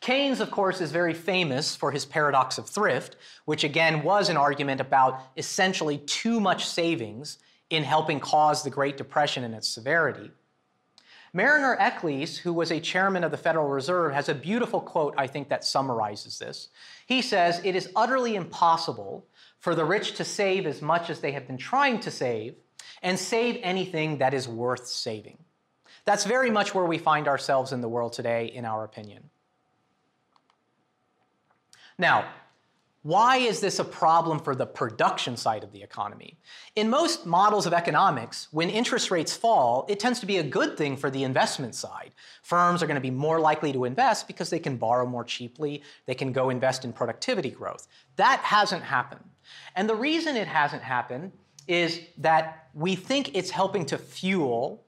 Keynes, 0.00 0.40
of 0.40 0.50
course, 0.50 0.80
is 0.80 0.92
very 0.92 1.14
famous 1.14 1.74
for 1.74 1.90
his 1.90 2.04
paradox 2.04 2.58
of 2.58 2.68
thrift, 2.68 3.16
which 3.46 3.64
again 3.64 4.02
was 4.02 4.28
an 4.28 4.36
argument 4.36 4.80
about 4.80 5.20
essentially 5.36 5.98
too 5.98 6.38
much 6.38 6.66
savings 6.66 7.38
in 7.70 7.84
helping 7.84 8.20
cause 8.20 8.62
the 8.62 8.70
Great 8.70 8.96
Depression 8.96 9.44
and 9.44 9.54
its 9.54 9.68
severity. 9.68 10.30
Mariner 11.32 11.76
Eccles, 11.78 12.38
who 12.38 12.52
was 12.52 12.70
a 12.70 12.80
chairman 12.80 13.22
of 13.22 13.30
the 13.30 13.36
Federal 13.36 13.68
Reserve, 13.68 14.12
has 14.12 14.28
a 14.28 14.34
beautiful 14.34 14.80
quote, 14.80 15.14
I 15.18 15.26
think, 15.26 15.48
that 15.50 15.64
summarizes 15.64 16.38
this. 16.38 16.68
He 17.06 17.20
says, 17.20 17.60
It 17.64 17.76
is 17.76 17.90
utterly 17.94 18.34
impossible 18.34 19.26
for 19.58 19.74
the 19.74 19.84
rich 19.84 20.14
to 20.14 20.24
save 20.24 20.66
as 20.66 20.80
much 20.80 21.10
as 21.10 21.20
they 21.20 21.32
have 21.32 21.46
been 21.46 21.58
trying 21.58 22.00
to 22.00 22.10
save 22.10 22.54
and 23.02 23.18
save 23.18 23.60
anything 23.62 24.18
that 24.18 24.32
is 24.32 24.48
worth 24.48 24.86
saving. 24.86 25.38
That's 26.04 26.24
very 26.24 26.50
much 26.50 26.74
where 26.74 26.86
we 26.86 26.96
find 26.96 27.28
ourselves 27.28 27.72
in 27.72 27.82
the 27.82 27.88
world 27.88 28.14
today, 28.14 28.46
in 28.46 28.64
our 28.64 28.84
opinion. 28.84 29.28
Now, 31.98 32.28
why 33.02 33.36
is 33.36 33.60
this 33.60 33.78
a 33.78 33.84
problem 33.84 34.40
for 34.40 34.56
the 34.56 34.66
production 34.66 35.36
side 35.36 35.62
of 35.62 35.72
the 35.72 35.82
economy? 35.82 36.36
In 36.74 36.90
most 36.90 37.26
models 37.26 37.64
of 37.64 37.72
economics, 37.72 38.48
when 38.50 38.68
interest 38.68 39.10
rates 39.12 39.36
fall, 39.36 39.86
it 39.88 40.00
tends 40.00 40.18
to 40.20 40.26
be 40.26 40.38
a 40.38 40.42
good 40.42 40.76
thing 40.76 40.96
for 40.96 41.08
the 41.08 41.22
investment 41.22 41.76
side. 41.76 42.10
Firms 42.42 42.82
are 42.82 42.86
going 42.86 42.96
to 42.96 43.00
be 43.00 43.10
more 43.10 43.38
likely 43.38 43.72
to 43.72 43.84
invest 43.84 44.26
because 44.26 44.50
they 44.50 44.58
can 44.58 44.76
borrow 44.76 45.06
more 45.06 45.22
cheaply, 45.22 45.82
they 46.06 46.14
can 46.14 46.32
go 46.32 46.50
invest 46.50 46.84
in 46.84 46.92
productivity 46.92 47.50
growth. 47.50 47.86
That 48.16 48.40
hasn't 48.40 48.82
happened. 48.82 49.24
And 49.76 49.88
the 49.88 49.94
reason 49.94 50.36
it 50.36 50.48
hasn't 50.48 50.82
happened 50.82 51.32
is 51.68 52.00
that 52.18 52.68
we 52.74 52.96
think 52.96 53.36
it's 53.36 53.50
helping 53.50 53.86
to 53.86 53.98
fuel 53.98 54.84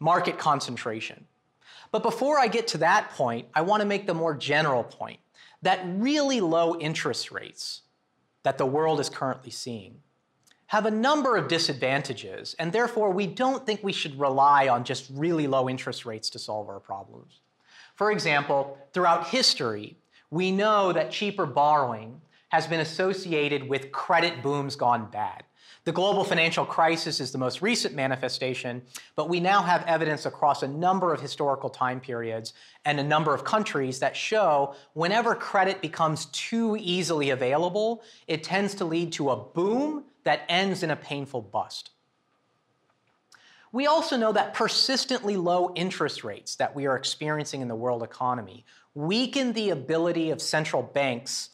market 0.00 0.38
concentration. 0.38 1.26
But 1.92 2.02
before 2.02 2.40
I 2.40 2.48
get 2.48 2.66
to 2.68 2.78
that 2.78 3.10
point, 3.10 3.46
I 3.54 3.60
want 3.60 3.82
to 3.82 3.86
make 3.86 4.06
the 4.06 4.14
more 4.14 4.34
general 4.34 4.84
point 4.84 5.20
that 5.64 5.80
really 5.84 6.40
low 6.40 6.76
interest 6.78 7.32
rates 7.32 7.82
that 8.44 8.58
the 8.58 8.66
world 8.66 9.00
is 9.00 9.08
currently 9.08 9.50
seeing 9.50 9.96
have 10.66 10.86
a 10.86 10.90
number 10.90 11.36
of 11.36 11.46
disadvantages, 11.46 12.54
and 12.58 12.72
therefore 12.72 13.10
we 13.10 13.26
don't 13.26 13.64
think 13.66 13.82
we 13.82 13.92
should 13.92 14.18
rely 14.18 14.66
on 14.68 14.82
just 14.82 15.10
really 15.12 15.46
low 15.46 15.68
interest 15.68 16.06
rates 16.06 16.30
to 16.30 16.38
solve 16.38 16.68
our 16.68 16.80
problems. 16.80 17.40
For 17.94 18.10
example, 18.10 18.78
throughout 18.92 19.28
history, 19.28 19.96
we 20.30 20.50
know 20.50 20.92
that 20.92 21.10
cheaper 21.10 21.46
borrowing 21.46 22.20
has 22.48 22.66
been 22.66 22.80
associated 22.80 23.68
with 23.68 23.92
credit 23.92 24.42
booms 24.42 24.74
gone 24.74 25.08
bad. 25.10 25.44
The 25.84 25.92
global 25.92 26.24
financial 26.24 26.64
crisis 26.64 27.20
is 27.20 27.30
the 27.30 27.36
most 27.36 27.60
recent 27.60 27.94
manifestation, 27.94 28.80
but 29.16 29.28
we 29.28 29.38
now 29.38 29.62
have 29.62 29.84
evidence 29.86 30.24
across 30.24 30.62
a 30.62 30.68
number 30.68 31.12
of 31.12 31.20
historical 31.20 31.68
time 31.68 32.00
periods 32.00 32.54
and 32.86 32.98
a 32.98 33.04
number 33.04 33.34
of 33.34 33.44
countries 33.44 33.98
that 33.98 34.16
show 34.16 34.74
whenever 34.94 35.34
credit 35.34 35.82
becomes 35.82 36.24
too 36.26 36.78
easily 36.80 37.30
available, 37.30 38.02
it 38.26 38.42
tends 38.42 38.74
to 38.76 38.86
lead 38.86 39.12
to 39.12 39.28
a 39.28 39.36
boom 39.36 40.04
that 40.22 40.46
ends 40.48 40.82
in 40.82 40.90
a 40.90 40.96
painful 40.96 41.42
bust. 41.42 41.90
We 43.70 43.86
also 43.86 44.16
know 44.16 44.32
that 44.32 44.54
persistently 44.54 45.36
low 45.36 45.74
interest 45.74 46.24
rates 46.24 46.56
that 46.56 46.74
we 46.74 46.86
are 46.86 46.96
experiencing 46.96 47.60
in 47.60 47.68
the 47.68 47.74
world 47.74 48.02
economy 48.02 48.64
weaken 48.94 49.52
the 49.52 49.68
ability 49.68 50.30
of 50.30 50.40
central 50.40 50.82
banks 50.82 51.50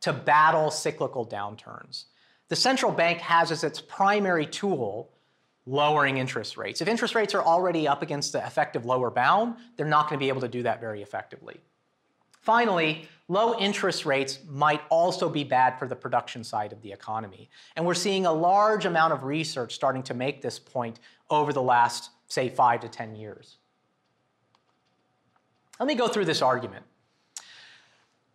to 0.00 0.12
battle 0.14 0.70
cyclical 0.70 1.26
downturns 1.26 2.04
the 2.48 2.56
central 2.56 2.92
bank 2.92 3.18
has 3.20 3.50
as 3.50 3.64
its 3.64 3.80
primary 3.80 4.46
tool 4.46 5.10
lowering 5.66 6.18
interest 6.18 6.56
rates. 6.56 6.80
If 6.80 6.88
interest 6.88 7.14
rates 7.14 7.34
are 7.34 7.42
already 7.42 7.88
up 7.88 8.02
against 8.02 8.32
the 8.32 8.44
effective 8.44 8.84
lower 8.84 9.10
bound, 9.10 9.56
they're 9.76 9.86
not 9.86 10.08
going 10.08 10.18
to 10.18 10.22
be 10.22 10.28
able 10.28 10.42
to 10.42 10.48
do 10.48 10.62
that 10.62 10.80
very 10.80 11.02
effectively. 11.02 11.60
Finally, 12.42 13.08
low 13.28 13.58
interest 13.58 14.04
rates 14.04 14.40
might 14.46 14.82
also 14.90 15.30
be 15.30 15.44
bad 15.44 15.78
for 15.78 15.88
the 15.88 15.96
production 15.96 16.44
side 16.44 16.72
of 16.72 16.82
the 16.82 16.92
economy. 16.92 17.48
And 17.74 17.86
we're 17.86 17.94
seeing 17.94 18.26
a 18.26 18.32
large 18.32 18.84
amount 18.84 19.14
of 19.14 19.24
research 19.24 19.74
starting 19.74 20.02
to 20.02 20.14
make 20.14 20.42
this 20.42 20.58
point 20.58 21.00
over 21.30 21.54
the 21.54 21.62
last, 21.62 22.10
say, 22.28 22.50
five 22.50 22.80
to 22.80 22.88
10 22.88 23.16
years. 23.16 23.56
Let 25.80 25.86
me 25.86 25.94
go 25.94 26.06
through 26.06 26.26
this 26.26 26.42
argument. 26.42 26.84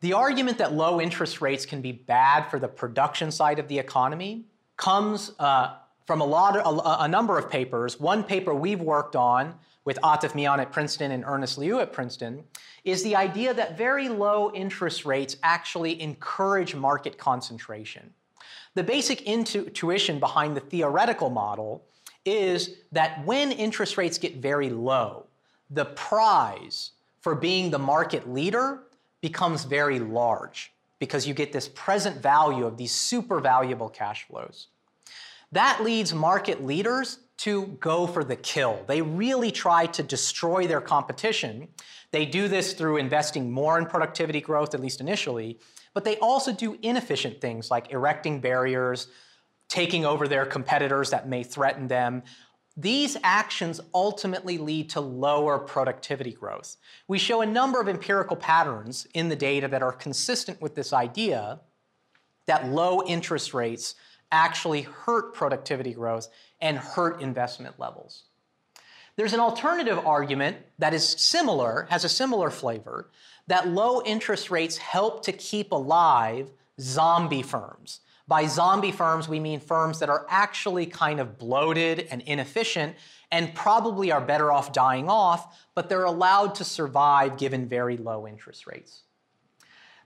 The 0.01 0.13
argument 0.13 0.57
that 0.59 0.73
low 0.73 1.01
interest 1.01 1.41
rates 1.41 1.65
can 1.65 1.81
be 1.81 1.91
bad 1.91 2.43
for 2.49 2.57
the 2.57 2.69
production 2.69 3.31
side 3.31 3.59
of 3.59 3.67
the 3.67 3.77
economy 3.77 4.45
comes 4.77 5.33
uh, 5.39 5.75
from 6.05 6.21
a, 6.21 6.25
lot 6.25 6.55
of, 6.55 6.77
a, 6.77 7.03
a, 7.03 7.07
number 7.07 7.37
of 7.37 7.49
papers. 7.49 7.99
One 7.99 8.23
paper 8.23 8.53
we've 8.55 8.79
worked 8.79 9.17
on 9.17 9.55
with 9.83 9.99
Atif 10.01 10.35
Mian 10.35 10.61
at 10.61 10.71
Princeton 10.71 11.11
and 11.11 11.25
Ernest 11.25 11.57
Liu 11.57 11.81
at 11.81 11.91
Princeton 11.91 12.45
is 12.85 13.03
the 13.03 13.15
idea 13.15 13.53
that 13.53 13.77
very 13.77 14.07
low 14.07 14.51
interest 14.53 15.03
rates 15.03 15.35
actually 15.43 16.01
encourage 16.01 16.75
market 16.75 17.17
concentration. 17.17 18.13
The 18.75 18.83
basic 18.83 19.23
intuition 19.23 20.19
behind 20.19 20.55
the 20.55 20.61
theoretical 20.61 21.29
model 21.29 21.83
is 22.23 22.77
that 22.93 23.25
when 23.25 23.51
interest 23.51 23.97
rates 23.97 24.17
get 24.17 24.37
very 24.37 24.69
low, 24.69 25.25
the 25.69 25.85
prize 25.85 26.91
for 27.19 27.35
being 27.35 27.69
the 27.69 27.79
market 27.79 28.31
leader 28.31 28.83
becomes 29.21 29.65
very 29.65 29.99
large 29.99 30.71
because 30.99 31.27
you 31.27 31.33
get 31.33 31.53
this 31.53 31.69
present 31.69 32.21
value 32.21 32.65
of 32.65 32.77
these 32.77 32.91
super 32.91 33.39
valuable 33.39 33.89
cash 33.89 34.27
flows. 34.27 34.67
That 35.51 35.83
leads 35.83 36.13
market 36.13 36.63
leaders 36.63 37.19
to 37.37 37.77
go 37.79 38.05
for 38.05 38.23
the 38.23 38.35
kill. 38.35 38.83
They 38.85 39.01
really 39.01 39.51
try 39.51 39.85
to 39.87 40.03
destroy 40.03 40.67
their 40.67 40.81
competition. 40.81 41.69
They 42.11 42.25
do 42.25 42.47
this 42.47 42.73
through 42.73 42.97
investing 42.97 43.49
more 43.49 43.79
in 43.79 43.85
productivity 43.85 44.41
growth, 44.41 44.73
at 44.73 44.81
least 44.81 44.99
initially, 44.99 45.59
but 45.93 46.03
they 46.03 46.17
also 46.17 46.51
do 46.51 46.77
inefficient 46.81 47.39
things 47.39 47.71
like 47.71 47.91
erecting 47.91 48.41
barriers, 48.41 49.07
taking 49.69 50.05
over 50.05 50.27
their 50.27 50.45
competitors 50.45 51.11
that 51.11 51.29
may 51.29 51.43
threaten 51.43 51.87
them, 51.87 52.23
these 52.81 53.17
actions 53.23 53.81
ultimately 53.93 54.57
lead 54.57 54.89
to 54.91 55.01
lower 55.01 55.59
productivity 55.59 56.31
growth. 56.31 56.77
We 57.07 57.17
show 57.17 57.41
a 57.41 57.45
number 57.45 57.81
of 57.81 57.89
empirical 57.89 58.37
patterns 58.37 59.05
in 59.13 59.27
the 59.27 59.35
data 59.35 59.67
that 59.67 59.83
are 59.83 59.91
consistent 59.91 60.61
with 60.61 60.75
this 60.75 60.93
idea 60.93 61.59
that 62.45 62.69
low 62.69 63.03
interest 63.03 63.53
rates 63.53 63.95
actually 64.31 64.83
hurt 64.83 65.33
productivity 65.33 65.93
growth 65.93 66.29
and 66.61 66.77
hurt 66.77 67.21
investment 67.21 67.79
levels. 67.79 68.23
There's 69.17 69.33
an 69.33 69.41
alternative 69.41 69.99
argument 70.05 70.57
that 70.77 70.93
is 70.93 71.05
similar, 71.05 71.87
has 71.89 72.05
a 72.05 72.09
similar 72.09 72.49
flavor, 72.49 73.09
that 73.47 73.67
low 73.67 74.01
interest 74.03 74.49
rates 74.49 74.77
help 74.77 75.25
to 75.25 75.33
keep 75.33 75.73
alive 75.73 76.49
zombie 76.79 77.41
firms. 77.41 77.99
By 78.29 78.45
zombie 78.45 78.91
firms, 78.91 79.27
we 79.27 79.39
mean 79.39 79.59
firms 79.59 79.97
that 79.99 80.09
are 80.09 80.27
actually 80.29 80.85
kind 80.85 81.19
of 81.19 81.39
bloated 81.39 82.07
and 82.11 82.21
inefficient 82.21 82.95
and 83.31 83.55
probably 83.55 84.11
are 84.11 84.21
better 84.21 84.51
off 84.51 84.71
dying 84.71 85.09
off, 85.09 85.59
but 85.73 85.89
they're 85.89 86.03
allowed 86.03 86.53
to 86.55 86.63
survive 86.63 87.37
given 87.37 87.67
very 87.67 87.97
low 87.97 88.27
interest 88.27 88.67
rates. 88.67 89.01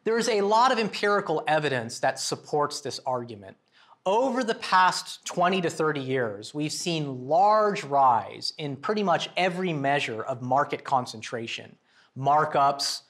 There 0.06 0.18
is 0.18 0.30
a 0.30 0.40
lot 0.40 0.72
of 0.72 0.80
empirical 0.80 1.44
evidence 1.48 2.00
that 2.00 2.18
supports 2.18 2.80
this 2.80 3.02
argument. 3.06 3.58
Over 4.06 4.46
the 4.46 4.56
past 4.56 5.26
20 5.26 5.60
to 5.60 5.70
30 5.70 6.00
years, 6.00 6.54
we've 6.54 6.72
seen 6.72 7.28
large 7.28 7.84
rise 7.84 8.54
in 8.58 8.78
pretty 8.78 9.04
much 9.04 9.30
every 9.36 9.74
measure 9.74 10.24
of 10.24 10.42
market 10.42 10.86
concentration, 10.86 11.76
markups, 12.18 13.02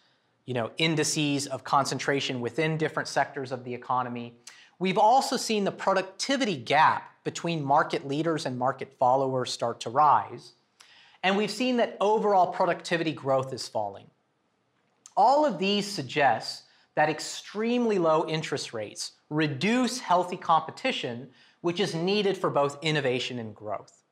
you 0.45 0.55
know, 0.55 0.71
indices 0.77 1.45
of 1.45 1.63
concentration 1.63 2.41
within 2.41 2.77
different 2.77 3.07
sectors 3.07 3.51
of 3.51 3.63
the 3.63 3.75
economy. 3.75 4.33
We've 4.79 4.97
also 4.97 5.37
seen 5.37 5.63
the 5.63 5.71
productivity 5.71 6.57
gap 6.57 7.11
between 7.23 7.63
market 7.63 8.07
leaders 8.07 8.45
and 8.45 8.57
market 8.59 8.95
followers 8.99 9.51
start 9.51 9.79
to 9.81 9.89
rise. 9.89 10.53
And 11.23 11.37
we've 11.37 11.51
seen 11.51 11.77
that 11.77 11.97
overall 12.01 12.47
productivity 12.47 13.13
growth 13.13 13.53
is 13.53 13.67
falling. 13.67 14.07
All 15.15 15.45
of 15.45 15.57
these 15.57 15.89
suggest 15.89 16.63
that 16.95 17.09
extremely 17.09 17.97
low 17.97 18.27
interest 18.27 18.73
rates 18.73 19.13
reduce 19.29 19.99
healthy 19.99 20.37
competition, 20.37 21.29
which 21.61 21.79
is 21.79 21.95
needed 21.95 22.37
for 22.37 22.49
both 22.49 22.77
innovation 22.83 23.39
and 23.39 23.55
growth. 23.55 24.02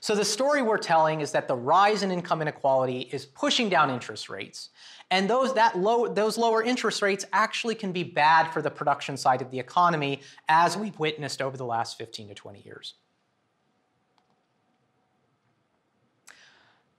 So 0.00 0.14
the 0.14 0.24
story 0.24 0.62
we're 0.62 0.78
telling 0.78 1.20
is 1.20 1.32
that 1.32 1.48
the 1.48 1.56
rise 1.56 2.02
in 2.02 2.10
income 2.10 2.40
inequality 2.40 3.08
is 3.12 3.26
pushing 3.26 3.68
down 3.68 3.90
interest 3.90 4.28
rates, 4.28 4.70
and 5.10 5.28
those, 5.28 5.54
that 5.54 5.78
low, 5.78 6.06
those 6.08 6.38
lower 6.38 6.62
interest 6.62 7.02
rates 7.02 7.24
actually 7.32 7.74
can 7.74 7.92
be 7.92 8.04
bad 8.04 8.50
for 8.52 8.62
the 8.62 8.70
production 8.70 9.16
side 9.16 9.42
of 9.42 9.50
the 9.50 9.58
economy, 9.58 10.20
as 10.48 10.76
we've 10.76 10.98
witnessed 10.98 11.42
over 11.42 11.56
the 11.56 11.66
last 11.66 11.98
15 11.98 12.28
to 12.28 12.34
20 12.34 12.60
years. 12.60 12.94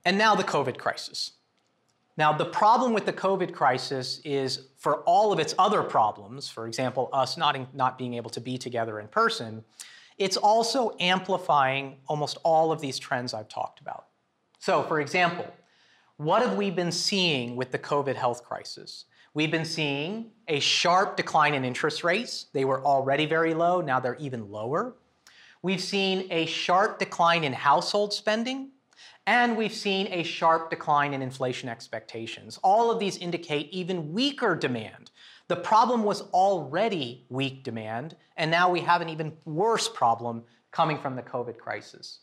And 0.04 0.18
now 0.18 0.34
the 0.34 0.44
COVID 0.44 0.78
crisis. 0.78 1.32
Now, 2.16 2.32
the 2.32 2.44
problem 2.44 2.92
with 2.92 3.06
the 3.06 3.12
COVID 3.12 3.54
crisis 3.54 4.20
is 4.22 4.68
for 4.76 4.96
all 5.04 5.32
of 5.32 5.38
its 5.38 5.54
other 5.58 5.82
problems, 5.82 6.48
for 6.48 6.66
example, 6.66 7.08
us 7.12 7.38
not, 7.38 7.56
in, 7.56 7.66
not 7.72 7.96
being 7.96 8.14
able 8.14 8.30
to 8.30 8.40
be 8.40 8.58
together 8.58 9.00
in 9.00 9.08
person, 9.08 9.64
it's 10.18 10.36
also 10.36 10.96
amplifying 11.00 11.98
almost 12.06 12.38
all 12.44 12.72
of 12.72 12.80
these 12.80 12.98
trends 12.98 13.34
I've 13.34 13.48
talked 13.48 13.80
about. 13.80 14.06
So, 14.58 14.82
for 14.84 15.00
example, 15.00 15.46
what 16.16 16.42
have 16.42 16.56
we 16.56 16.70
been 16.70 16.92
seeing 16.92 17.56
with 17.56 17.72
the 17.72 17.78
COVID 17.78 18.14
health 18.14 18.44
crisis? 18.44 19.06
We've 19.34 19.50
been 19.50 19.64
seeing 19.64 20.32
a 20.46 20.60
sharp 20.60 21.16
decline 21.16 21.54
in 21.54 21.64
interest 21.64 22.04
rates. 22.04 22.46
They 22.52 22.64
were 22.64 22.84
already 22.84 23.24
very 23.24 23.54
low, 23.54 23.80
now 23.80 23.98
they're 23.98 24.16
even 24.16 24.50
lower. 24.50 24.94
We've 25.62 25.80
seen 25.80 26.26
a 26.30 26.44
sharp 26.46 26.98
decline 26.98 27.44
in 27.44 27.52
household 27.52 28.12
spending, 28.12 28.72
and 29.26 29.56
we've 29.56 29.72
seen 29.72 30.08
a 30.10 30.24
sharp 30.24 30.70
decline 30.70 31.14
in 31.14 31.22
inflation 31.22 31.68
expectations. 31.68 32.58
All 32.64 32.90
of 32.90 32.98
these 32.98 33.16
indicate 33.16 33.70
even 33.70 34.12
weaker 34.12 34.56
demand. 34.56 35.11
The 35.52 35.56
problem 35.56 36.02
was 36.02 36.22
already 36.32 37.26
weak 37.28 37.62
demand, 37.62 38.16
and 38.38 38.50
now 38.50 38.70
we 38.70 38.80
have 38.80 39.02
an 39.02 39.10
even 39.10 39.34
worse 39.44 39.86
problem 39.86 40.44
coming 40.70 40.96
from 40.96 41.14
the 41.14 41.20
COVID 41.20 41.58
crisis. 41.58 42.20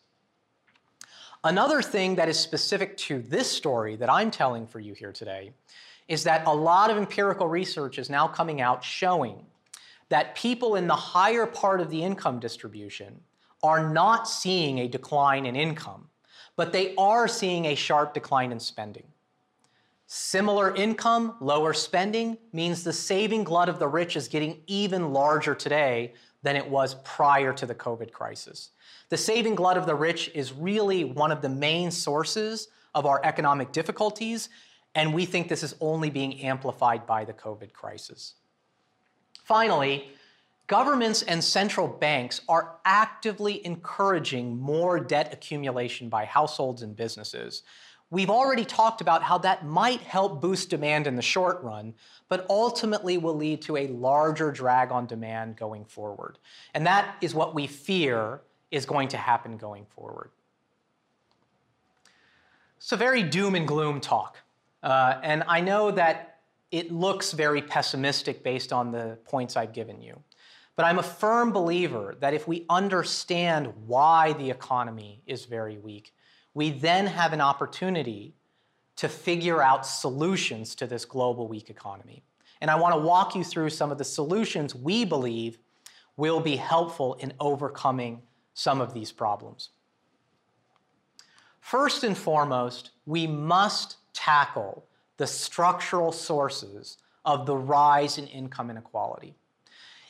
Another 1.44 1.84
thing 1.84 2.16
that 2.16 2.28
is 2.28 2.40
specific 2.40 2.98
to 2.98 3.22
this 3.22 3.52
story 3.52 3.96
that 3.98 4.10
I'm 4.10 4.32
telling 4.32 4.66
for 4.66 4.80
you 4.80 4.96
here 4.96 5.12
today 5.12 5.52
is 6.08 6.24
that 6.24 6.48
a 6.48 6.56
lot 6.56 6.90
of 6.90 6.98
empirical 6.98 7.48
research 7.48 8.00
is 8.00 8.10
now 8.10 8.28
coming 8.28 8.62
out 8.62 8.84
showing 8.84 9.46
that 10.10 10.34
people 10.34 10.74
in 10.76 10.88
the 10.88 10.96
higher 10.96 11.46
part 11.46 11.82
of 11.82 11.92
the 11.92 12.02
income 12.02 12.40
distribution 12.40 13.22
are 13.62 13.94
not 13.94 14.28
seeing 14.28 14.80
a 14.80 14.88
decline 14.88 15.46
in 15.46 15.56
income, 15.56 16.10
but 16.56 16.74
they 16.74 16.96
are 16.96 17.28
seeing 17.28 17.66
a 17.66 17.76
sharp 17.76 18.16
decline 18.16 18.52
in 18.52 18.60
spending. 18.60 19.09
Similar 20.12 20.76
income, 20.76 21.36
lower 21.40 21.72
spending 21.72 22.40
means 22.52 22.84
the 22.84 22.92
saving 22.92 23.44
glut 23.44 23.70
of 23.70 23.78
the 23.78 23.88
rich 23.88 24.16
is 24.16 24.28
getting 24.28 24.64
even 24.66 25.14
larger 25.14 25.54
today 25.54 26.14
than 26.42 26.56
it 26.56 26.68
was 26.68 26.96
prior 27.04 27.54
to 27.54 27.68
the 27.68 27.76
COVID 27.76 28.12
crisis. 28.12 28.72
The 29.10 29.18
saving 29.18 29.54
glut 29.54 29.78
of 29.78 29.86
the 29.86 29.94
rich 29.94 30.32
is 30.34 30.52
really 30.52 31.04
one 31.04 31.32
of 31.32 31.44
the 31.44 31.50
main 31.50 31.92
sources 31.92 32.70
of 32.96 33.06
our 33.06 33.22
economic 33.24 33.72
difficulties, 33.72 34.50
and 34.96 35.14
we 35.14 35.26
think 35.26 35.48
this 35.48 35.62
is 35.62 35.76
only 35.80 36.10
being 36.10 36.42
amplified 36.42 37.06
by 37.06 37.24
the 37.24 37.34
COVID 37.34 37.72
crisis. 37.72 38.34
Finally, 39.44 40.10
governments 40.66 41.22
and 41.22 41.44
central 41.44 41.88
banks 41.88 42.42
are 42.50 42.78
actively 42.84 43.64
encouraging 43.64 44.60
more 44.60 45.00
debt 45.00 45.32
accumulation 45.32 46.10
by 46.10 46.26
households 46.26 46.82
and 46.82 46.96
businesses. 46.96 47.62
We've 48.12 48.30
already 48.30 48.66
talked 48.66 49.02
about 49.02 49.22
how 49.22 49.38
that 49.40 49.66
might 49.66 50.02
help 50.02 50.42
boost 50.42 50.70
demand 50.70 51.06
in 51.06 51.16
the 51.16 51.22
short 51.22 51.62
run, 51.62 51.94
but 52.28 52.46
ultimately 52.50 53.18
will 53.20 53.36
lead 53.36 53.62
to 53.64 53.78
a 53.78 53.88
larger 53.88 54.52
drag 54.52 54.92
on 54.92 55.06
demand 55.06 55.58
going 55.58 55.86
forward. 55.86 56.40
And 56.74 56.88
that 56.88 57.16
is 57.22 57.36
what 57.36 57.54
we 57.54 57.68
fear 57.68 58.42
is 58.72 58.86
going 58.86 59.10
to 59.10 59.18
happen 59.18 59.58
going 59.58 59.86
forward. 59.86 60.32
So, 62.80 62.96
very 62.96 63.22
doom 63.24 63.56
and 63.56 63.68
gloom 63.68 64.00
talk. 64.00 64.38
Uh, 64.82 65.20
and 65.22 65.44
I 65.48 65.62
know 65.62 65.92
that 65.92 66.40
it 66.72 66.92
looks 66.92 67.34
very 67.34 67.62
pessimistic 67.62 68.44
based 68.44 68.72
on 68.72 68.92
the 68.92 69.18
points 69.26 69.58
I've 69.58 69.74
given 69.74 70.02
you. 70.02 70.20
But 70.76 70.86
I'm 70.86 70.98
a 70.98 71.04
firm 71.04 71.52
believer 71.52 72.16
that 72.22 72.34
if 72.34 72.48
we 72.48 72.66
understand 72.70 73.74
why 73.86 74.34
the 74.34 74.50
economy 74.50 75.22
is 75.26 75.46
very 75.46 75.78
weak, 75.78 76.14
we 76.60 76.72
then 76.72 77.08
have 77.08 77.32
an 77.32 77.40
opportunity 77.40 78.34
to 78.98 79.08
figure 79.08 79.62
out 79.62 79.86
solutions 79.86 80.76
to 80.76 80.86
this 80.86 81.06
global 81.06 81.48
weak 81.48 81.70
economy. 81.70 82.22
And 82.60 82.70
I 82.70 82.76
want 82.76 82.96
to 82.96 83.00
walk 83.00 83.34
you 83.34 83.46
through 83.46 83.70
some 83.70 83.94
of 83.94 83.98
the 83.98 84.04
solutions 84.04 84.76
we 84.76 85.06
believe 85.06 85.58
will 86.18 86.42
be 86.42 86.58
helpful 86.58 87.14
in 87.14 87.32
overcoming 87.40 88.24
some 88.56 88.82
of 88.82 88.94
these 88.94 89.14
problems. 89.14 89.70
First 91.62 92.04
and 92.04 92.18
foremost, 92.18 92.92
we 93.06 93.26
must 93.26 93.96
tackle 94.12 94.84
the 95.16 95.28
structural 95.28 96.12
sources 96.12 96.98
of 97.24 97.46
the 97.46 97.56
rise 97.56 98.18
in 98.18 98.28
income 98.28 98.70
inequality. 98.70 99.34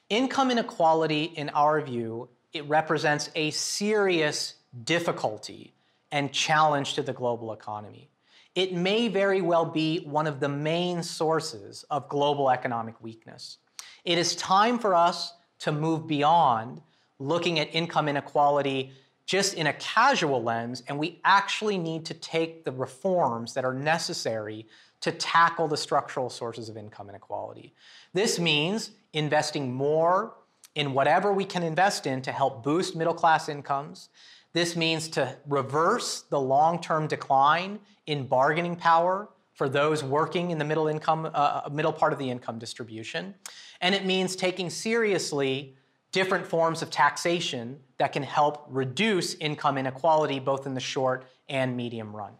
Income 0.09 0.49
inequality, 0.49 1.25
in 1.25 1.49
our 1.49 1.79
view, 1.79 2.27
it 2.53 2.67
represents 2.67 3.29
a 3.35 3.51
serious 3.51 4.55
difficulty 4.83 5.75
and 6.11 6.31
challenge 6.31 6.93
to 6.95 7.01
the 7.01 7.13
global 7.13 7.53
economy. 7.53 8.09
It 8.55 8.73
may 8.73 9.07
very 9.07 9.41
well 9.41 9.65
be 9.65 9.99
one 9.99 10.27
of 10.27 10.39
the 10.39 10.49
main 10.49 11.03
sources 11.03 11.85
of 11.89 12.09
global 12.09 12.49
economic 12.49 13.01
weakness. 13.01 13.57
It 14.05 14.17
is 14.17 14.35
time 14.35 14.79
for 14.79 14.95
us 14.95 15.33
to 15.59 15.71
move 15.71 16.07
beyond 16.07 16.81
looking 17.19 17.59
at 17.59 17.73
income 17.73 18.07
inequality 18.07 18.91
just 19.25 19.53
in 19.53 19.67
a 19.67 19.73
casual 19.73 20.41
lens, 20.41 20.81
and 20.87 20.97
we 20.97 21.19
actually 21.23 21.77
need 21.77 22.03
to 22.05 22.15
take 22.15 22.63
the 22.63 22.71
reforms 22.71 23.53
that 23.53 23.63
are 23.63 23.73
necessary 23.73 24.65
to 25.01 25.11
tackle 25.11 25.67
the 25.67 25.77
structural 25.77 26.29
sources 26.29 26.67
of 26.67 26.77
income 26.77 27.09
inequality. 27.09 27.73
This 28.13 28.39
means 28.39 28.91
investing 29.13 29.71
more 29.71 30.33
in 30.75 30.93
whatever 30.93 31.31
we 31.31 31.45
can 31.45 31.61
invest 31.61 32.07
in 32.07 32.21
to 32.23 32.31
help 32.31 32.63
boost 32.63 32.95
middle 32.95 33.13
class 33.13 33.49
incomes. 33.49 34.09
This 34.53 34.75
means 34.75 35.07
to 35.09 35.35
reverse 35.47 36.21
the 36.21 36.39
long 36.39 36.81
term 36.81 37.07
decline 37.07 37.79
in 38.05 38.25
bargaining 38.25 38.75
power 38.75 39.29
for 39.53 39.69
those 39.69 40.03
working 40.03 40.51
in 40.51 40.57
the 40.57 40.65
middle 40.65 40.87
income, 40.87 41.25
uh, 41.25 41.29
uh, 41.29 41.69
middle 41.71 41.91
part 41.91 42.13
of 42.13 42.19
the 42.19 42.29
income 42.29 42.57
distribution. 42.57 43.35
And 43.81 43.93
it 43.93 44.05
means 44.05 44.35
taking 44.35 44.69
seriously 44.69 45.75
different 46.11 46.47
forms 46.47 46.81
of 46.81 46.89
taxation 46.89 47.79
that 47.97 48.13
can 48.13 48.23
help 48.23 48.65
reduce 48.69 49.35
income 49.35 49.77
inequality 49.77 50.39
both 50.39 50.65
in 50.65 50.73
the 50.73 50.79
short 50.79 51.27
and 51.47 51.77
medium 51.77 52.15
run. 52.15 52.33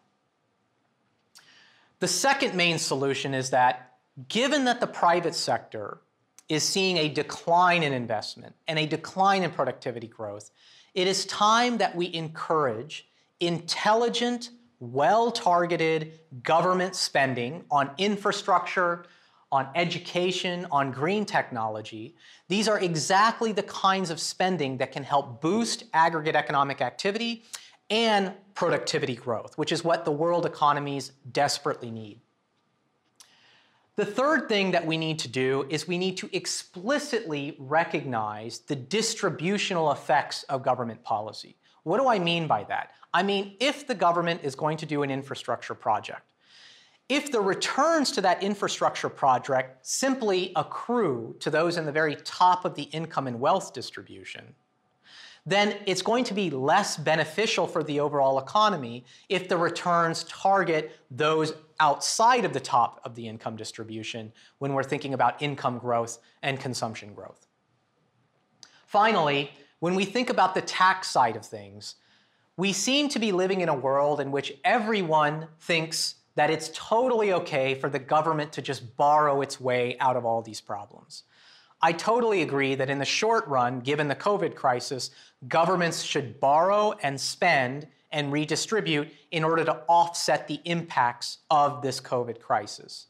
The 1.99 2.07
second 2.07 2.55
main 2.55 2.79
solution 2.79 3.33
is 3.33 3.49
that 3.49 3.97
given 4.27 4.65
that 4.65 4.79
the 4.79 4.87
private 4.87 5.35
sector 5.35 5.99
is 6.47 6.63
seeing 6.63 6.97
a 6.97 7.09
decline 7.09 7.83
in 7.83 7.93
investment 7.93 8.55
and 8.67 8.79
a 8.79 8.85
decline 8.85 9.43
in 9.43 9.51
productivity 9.51 10.07
growth, 10.07 10.49
it 10.93 11.07
is 11.07 11.25
time 11.25 11.77
that 11.77 11.95
we 11.95 12.13
encourage 12.13 13.07
intelligent, 13.39 14.51
well 14.79 15.31
targeted 15.31 16.19
government 16.43 16.95
spending 16.95 17.63
on 17.69 17.91
infrastructure, 17.97 19.05
on 19.51 19.67
education, 19.75 20.67
on 20.71 20.91
green 20.91 21.25
technology. 21.25 22.15
These 22.47 22.67
are 22.67 22.79
exactly 22.79 23.51
the 23.51 23.63
kinds 23.63 24.09
of 24.09 24.19
spending 24.19 24.77
that 24.77 24.91
can 24.91 25.03
help 25.03 25.41
boost 25.41 25.85
aggregate 25.93 26.35
economic 26.35 26.81
activity 26.81 27.43
and 27.89 28.33
productivity 28.53 29.15
growth, 29.15 29.57
which 29.57 29.71
is 29.71 29.83
what 29.83 30.05
the 30.05 30.11
world 30.11 30.45
economies 30.45 31.11
desperately 31.31 31.89
need. 31.89 32.19
The 33.99 34.05
third 34.05 34.47
thing 34.47 34.71
that 34.71 34.87
we 34.87 34.95
need 34.95 35.19
to 35.19 35.27
do 35.27 35.65
is 35.67 35.85
we 35.85 35.97
need 35.97 36.15
to 36.19 36.29
explicitly 36.31 37.57
recognize 37.59 38.59
the 38.59 38.75
distributional 38.77 39.91
effects 39.91 40.43
of 40.43 40.63
government 40.63 41.03
policy. 41.03 41.57
What 41.83 41.97
do 41.97 42.07
I 42.07 42.17
mean 42.17 42.47
by 42.47 42.63
that? 42.69 42.91
I 43.13 43.23
mean, 43.23 43.57
if 43.59 43.85
the 43.85 43.95
government 43.95 44.39
is 44.41 44.55
going 44.55 44.77
to 44.77 44.85
do 44.85 45.03
an 45.03 45.11
infrastructure 45.11 45.75
project, 45.75 46.31
if 47.09 47.29
the 47.29 47.41
returns 47.41 48.13
to 48.13 48.21
that 48.21 48.41
infrastructure 48.41 49.09
project 49.09 49.85
simply 49.85 50.53
accrue 50.55 51.35
to 51.41 51.49
those 51.49 51.75
in 51.75 51.85
the 51.85 51.91
very 51.91 52.15
top 52.15 52.63
of 52.63 52.75
the 52.75 52.83
income 52.83 53.27
and 53.27 53.37
wealth 53.37 53.73
distribution, 53.73 54.55
then 55.45 55.75
it's 55.85 56.01
going 56.01 56.23
to 56.25 56.33
be 56.33 56.49
less 56.49 56.97
beneficial 56.97 57.67
for 57.67 57.83
the 57.83 57.99
overall 57.99 58.37
economy 58.39 59.05
if 59.29 59.47
the 59.47 59.57
returns 59.57 60.23
target 60.25 60.97
those 61.09 61.53
outside 61.79 62.45
of 62.45 62.53
the 62.53 62.59
top 62.59 62.99
of 63.03 63.15
the 63.15 63.27
income 63.27 63.55
distribution 63.55 64.31
when 64.57 64.73
we're 64.73 64.83
thinking 64.83 65.13
about 65.13 65.41
income 65.41 65.77
growth 65.77 66.19
and 66.43 66.59
consumption 66.59 67.13
growth. 67.13 67.47
Finally, 68.85 69.51
when 69.79 69.95
we 69.95 70.03
think 70.03 70.29
about 70.29 70.55
the 70.55 70.61
tax 70.61 71.07
side 71.07 71.35
of 71.35 71.45
things, 71.45 71.95
we 72.57 72.73
seem 72.73 73.07
to 73.07 73.19
be 73.19 73.31
living 73.31 73.61
in 73.61 73.69
a 73.69 73.75
world 73.75 74.19
in 74.19 74.31
which 74.31 74.53
everyone 74.65 75.47
thinks 75.61 76.15
that 76.35 76.49
it's 76.49 76.69
totally 76.73 77.33
okay 77.33 77.73
for 77.75 77.89
the 77.89 77.99
government 77.99 78.51
to 78.53 78.61
just 78.61 78.95
borrow 78.97 79.41
its 79.41 79.59
way 79.59 79.97
out 79.99 80.17
of 80.17 80.25
all 80.25 80.41
these 80.41 80.61
problems. 80.61 81.23
I 81.81 81.93
totally 81.93 82.41
agree 82.41 82.75
that 82.75 82.89
in 82.89 82.99
the 82.99 83.05
short 83.05 83.47
run, 83.47 83.79
given 83.79 84.07
the 84.07 84.15
COVID 84.15 84.55
crisis, 84.55 85.11
governments 85.47 86.01
should 86.01 86.39
borrow 86.39 86.93
and 87.03 87.19
spend 87.19 87.87
and 88.11 88.31
redistribute 88.31 89.07
in 89.31 89.43
order 89.43 89.63
to 89.63 89.81
offset 89.87 90.47
the 90.47 90.59
impacts 90.65 91.37
of 91.49 91.81
this 91.81 92.01
COVID 92.01 92.41
crisis. 92.41 93.07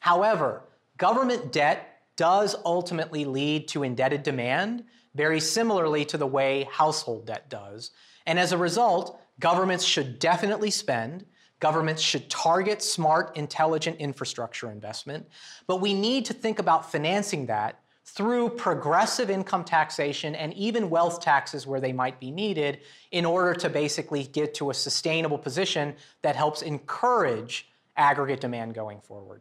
However, 0.00 0.62
government 0.98 1.52
debt 1.52 2.02
does 2.16 2.54
ultimately 2.64 3.24
lead 3.24 3.66
to 3.68 3.82
indebted 3.82 4.22
demand, 4.22 4.84
very 5.14 5.40
similarly 5.40 6.04
to 6.04 6.18
the 6.18 6.26
way 6.26 6.68
household 6.70 7.26
debt 7.26 7.48
does. 7.48 7.90
And 8.26 8.38
as 8.38 8.52
a 8.52 8.58
result, 8.58 9.20
governments 9.40 9.84
should 9.84 10.18
definitely 10.18 10.70
spend. 10.70 11.24
Governments 11.58 12.02
should 12.02 12.28
target 12.28 12.82
smart, 12.82 13.36
intelligent 13.36 13.98
infrastructure 13.98 14.70
investment. 14.70 15.26
But 15.66 15.80
we 15.80 15.94
need 15.94 16.24
to 16.26 16.34
think 16.34 16.58
about 16.58 16.90
financing 16.90 17.46
that 17.46 17.81
through 18.04 18.50
progressive 18.50 19.30
income 19.30 19.64
taxation 19.64 20.34
and 20.34 20.52
even 20.54 20.90
wealth 20.90 21.20
taxes 21.20 21.66
where 21.66 21.80
they 21.80 21.92
might 21.92 22.18
be 22.18 22.30
needed 22.30 22.80
in 23.12 23.24
order 23.24 23.54
to 23.54 23.70
basically 23.70 24.24
get 24.24 24.54
to 24.54 24.70
a 24.70 24.74
sustainable 24.74 25.38
position 25.38 25.94
that 26.22 26.36
helps 26.36 26.62
encourage 26.62 27.68
aggregate 27.96 28.40
demand 28.40 28.74
going 28.74 29.00
forward. 29.00 29.40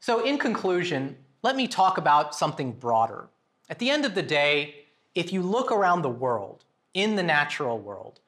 So, 0.00 0.24
in 0.24 0.38
conclusion, 0.38 1.16
let 1.42 1.56
me 1.56 1.68
talk 1.68 1.98
about 1.98 2.34
something 2.34 2.72
broader. 2.72 3.28
At 3.68 3.78
the 3.78 3.90
end 3.90 4.04
of 4.04 4.14
the 4.14 4.22
day, 4.22 4.86
if 5.14 5.32
you 5.32 5.42
look 5.42 5.70
around 5.70 6.02
the 6.02 6.08
world, 6.08 6.64
in 6.94 7.14
the 7.14 7.22
natural 7.22 7.78
world, 7.78 8.20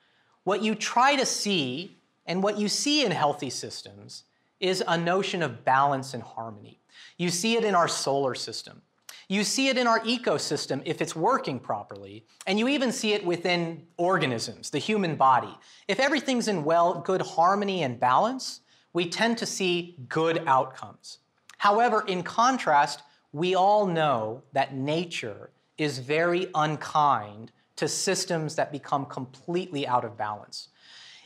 what 0.45 0.63
you 0.63 0.75
try 0.75 1.17
to 1.17 1.25
see 1.25 1.97
and 2.27 2.43
what 2.43 2.59
you 2.59 2.69
see 2.69 3.05
in 3.05 3.11
healthy 3.11 3.49
systems 3.49 4.25
is 4.61 4.83
a 4.87 4.97
notion 4.97 5.43
of 5.43 5.65
balance 5.65 6.15
and 6.15 6.23
harmony. 6.23 6.81
You 7.17 7.31
see 7.31 7.57
it 7.57 7.65
in 7.65 7.75
our 7.75 7.89
solar 7.89 8.35
system. 8.35 8.83
You 9.29 9.45
see 9.45 9.69
it 9.69 9.77
in 9.77 9.87
our 9.87 10.01
ecosystem 10.01 10.81
if 10.87 11.03
it's 11.03 11.15
working 11.15 11.61
properly, 11.61 12.25
and 12.47 12.59
you 12.59 12.67
even 12.69 12.91
see 12.91 13.13
it 13.13 13.27
within 13.27 13.87
organisms, 13.99 14.71
the 14.71 14.79
human 14.79 15.17
body. 15.17 15.55
If 15.87 16.01
everything's 16.01 16.49
in 16.49 16.65
well, 16.65 17.01
good 17.01 17.21
harmony 17.21 17.83
and 17.83 18.01
balance, 18.01 18.61
we 18.95 19.11
tend 19.11 19.37
to 19.39 19.47
see 19.47 19.97
good 20.09 20.43
outcomes. 20.47 21.19
However, 21.59 22.05
in 22.07 22.23
contrast, 22.23 23.03
we 23.33 23.55
all 23.55 23.87
know 23.87 24.43
that 24.55 24.75
nature 24.75 25.51
is 25.77 25.99
very 25.99 26.49
unkind 26.55 27.53
to 27.77 27.87
systems 27.87 28.55
that 28.55 28.73
become 28.73 29.05
completely 29.07 29.87
out 29.87 30.05
of 30.05 30.17
balance. 30.17 30.69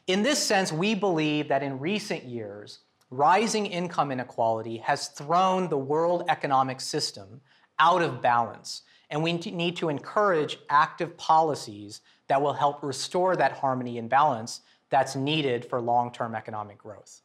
In 0.08 0.22
this 0.22 0.42
sense, 0.42 0.72
we 0.72 0.94
believe 0.94 1.48
that 1.48 1.62
in 1.62 1.78
recent 1.78 2.24
years, 2.24 2.80
rising 3.12 3.66
income 3.66 4.10
inequality 4.10 4.78
has 4.78 5.08
thrown 5.08 5.68
the 5.68 5.78
world 5.78 6.24
economic 6.28 6.80
system 6.80 7.40
out 7.78 8.02
of 8.02 8.22
balance. 8.22 8.82
And 9.10 9.22
we 9.22 9.32
need 9.34 9.76
to 9.76 9.88
encourage 9.88 10.58
active 10.70 11.16
policies 11.18 12.00
that 12.28 12.40
will 12.40 12.54
help 12.54 12.82
restore 12.82 13.36
that 13.36 13.52
harmony 13.52 13.98
and 13.98 14.08
balance 14.08 14.62
that's 14.88 15.14
needed 15.14 15.64
for 15.64 15.80
long 15.80 16.12
term 16.12 16.34
economic 16.34 16.78
growth. 16.78 17.20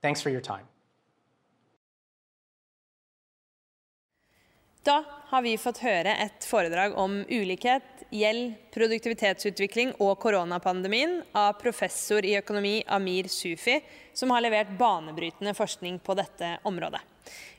Thanks 0.00 0.20
for 0.20 0.30
your 0.30 0.40
time. 0.40 0.66
Da 4.82 5.04
har 5.28 5.42
vi 5.42 5.56
fått 5.58 5.82
høre 5.82 6.14
et 6.16 6.44
foredrag 6.48 6.94
om 6.96 7.18
ulikhet, 7.28 7.97
gjeld, 8.14 8.54
produktivitetsutvikling 8.74 9.94
og 10.02 10.16
koronapandemien 10.22 11.20
av 11.36 11.56
professor 11.60 12.24
i 12.24 12.36
økonomi 12.38 12.80
Amir 12.86 13.28
Sufi, 13.32 13.78
som 14.16 14.32
har 14.34 14.44
levert 14.44 14.72
banebrytende 14.78 15.54
forskning 15.56 16.00
på 16.04 16.16
dette 16.18 16.56
området. 16.68 17.02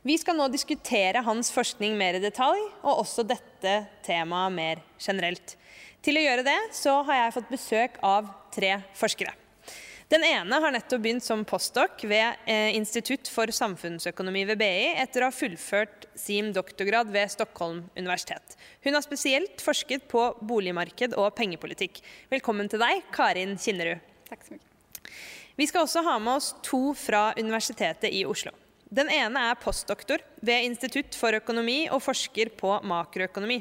Vi 0.02 0.16
skal 0.18 0.38
nå 0.40 0.48
diskutere 0.50 1.22
hans 1.26 1.52
forskning 1.54 1.98
mer 2.00 2.18
i 2.18 2.24
detalj, 2.24 2.62
og 2.82 3.04
også 3.04 3.28
dette 3.28 3.76
temaet 4.06 4.56
mer 4.56 4.82
generelt. 4.98 5.58
Til 6.02 6.18
å 6.18 6.24
gjøre 6.24 6.48
det 6.48 6.60
så 6.76 7.02
har 7.04 7.26
jeg 7.26 7.36
fått 7.36 7.54
besøk 7.54 8.00
av 8.06 8.32
tre 8.56 8.78
forskere. 8.97 9.36
Den 10.10 10.24
ene 10.26 10.57
har 10.57 10.72
nettopp 10.74 11.03
begynt 11.03 11.22
som 11.22 11.43
postdoc 11.45 12.01
ved 12.10 12.47
eh, 12.49 12.72
Institutt 12.74 13.30
for 13.30 13.51
samfunnsøkonomi 13.53 14.41
ved 14.49 14.57
BI 14.57 14.88
etter 14.97 15.22
å 15.22 15.28
ha 15.30 15.36
fullført 15.36 16.07
sin 16.18 16.47
doktorgrad 16.55 17.12
ved 17.14 17.30
Stockholm 17.30 17.84
universitet. 17.93 18.55
Hun 18.82 18.97
har 18.97 19.05
spesielt 19.05 19.62
forsket 19.62 20.07
på 20.10 20.24
boligmarked 20.41 21.14
og 21.14 21.30
pengepolitikk. 21.38 22.01
Velkommen 22.34 22.72
til 22.72 22.82
deg, 22.82 23.03
Karin 23.14 23.53
Kinnerud. 23.62 24.01
Takk 24.32 24.47
så 24.47 24.55
mye. 24.55 25.14
Vi 25.62 25.68
skal 25.70 25.86
også 25.86 26.01
ha 26.07 26.16
med 26.18 26.39
oss 26.39 26.55
to 26.66 26.82
fra 26.97 27.28
Universitetet 27.38 28.10
i 28.10 28.24
Oslo. 28.26 28.55
Den 28.89 29.12
ene 29.14 29.43
er 29.51 29.62
postdoktor 29.62 30.24
ved 30.41 30.72
Institutt 30.72 31.14
for 31.14 31.38
økonomi 31.38 31.84
og 31.93 32.01
forsker 32.01 32.49
på 32.57 32.80
makroøkonomi. 32.82 33.60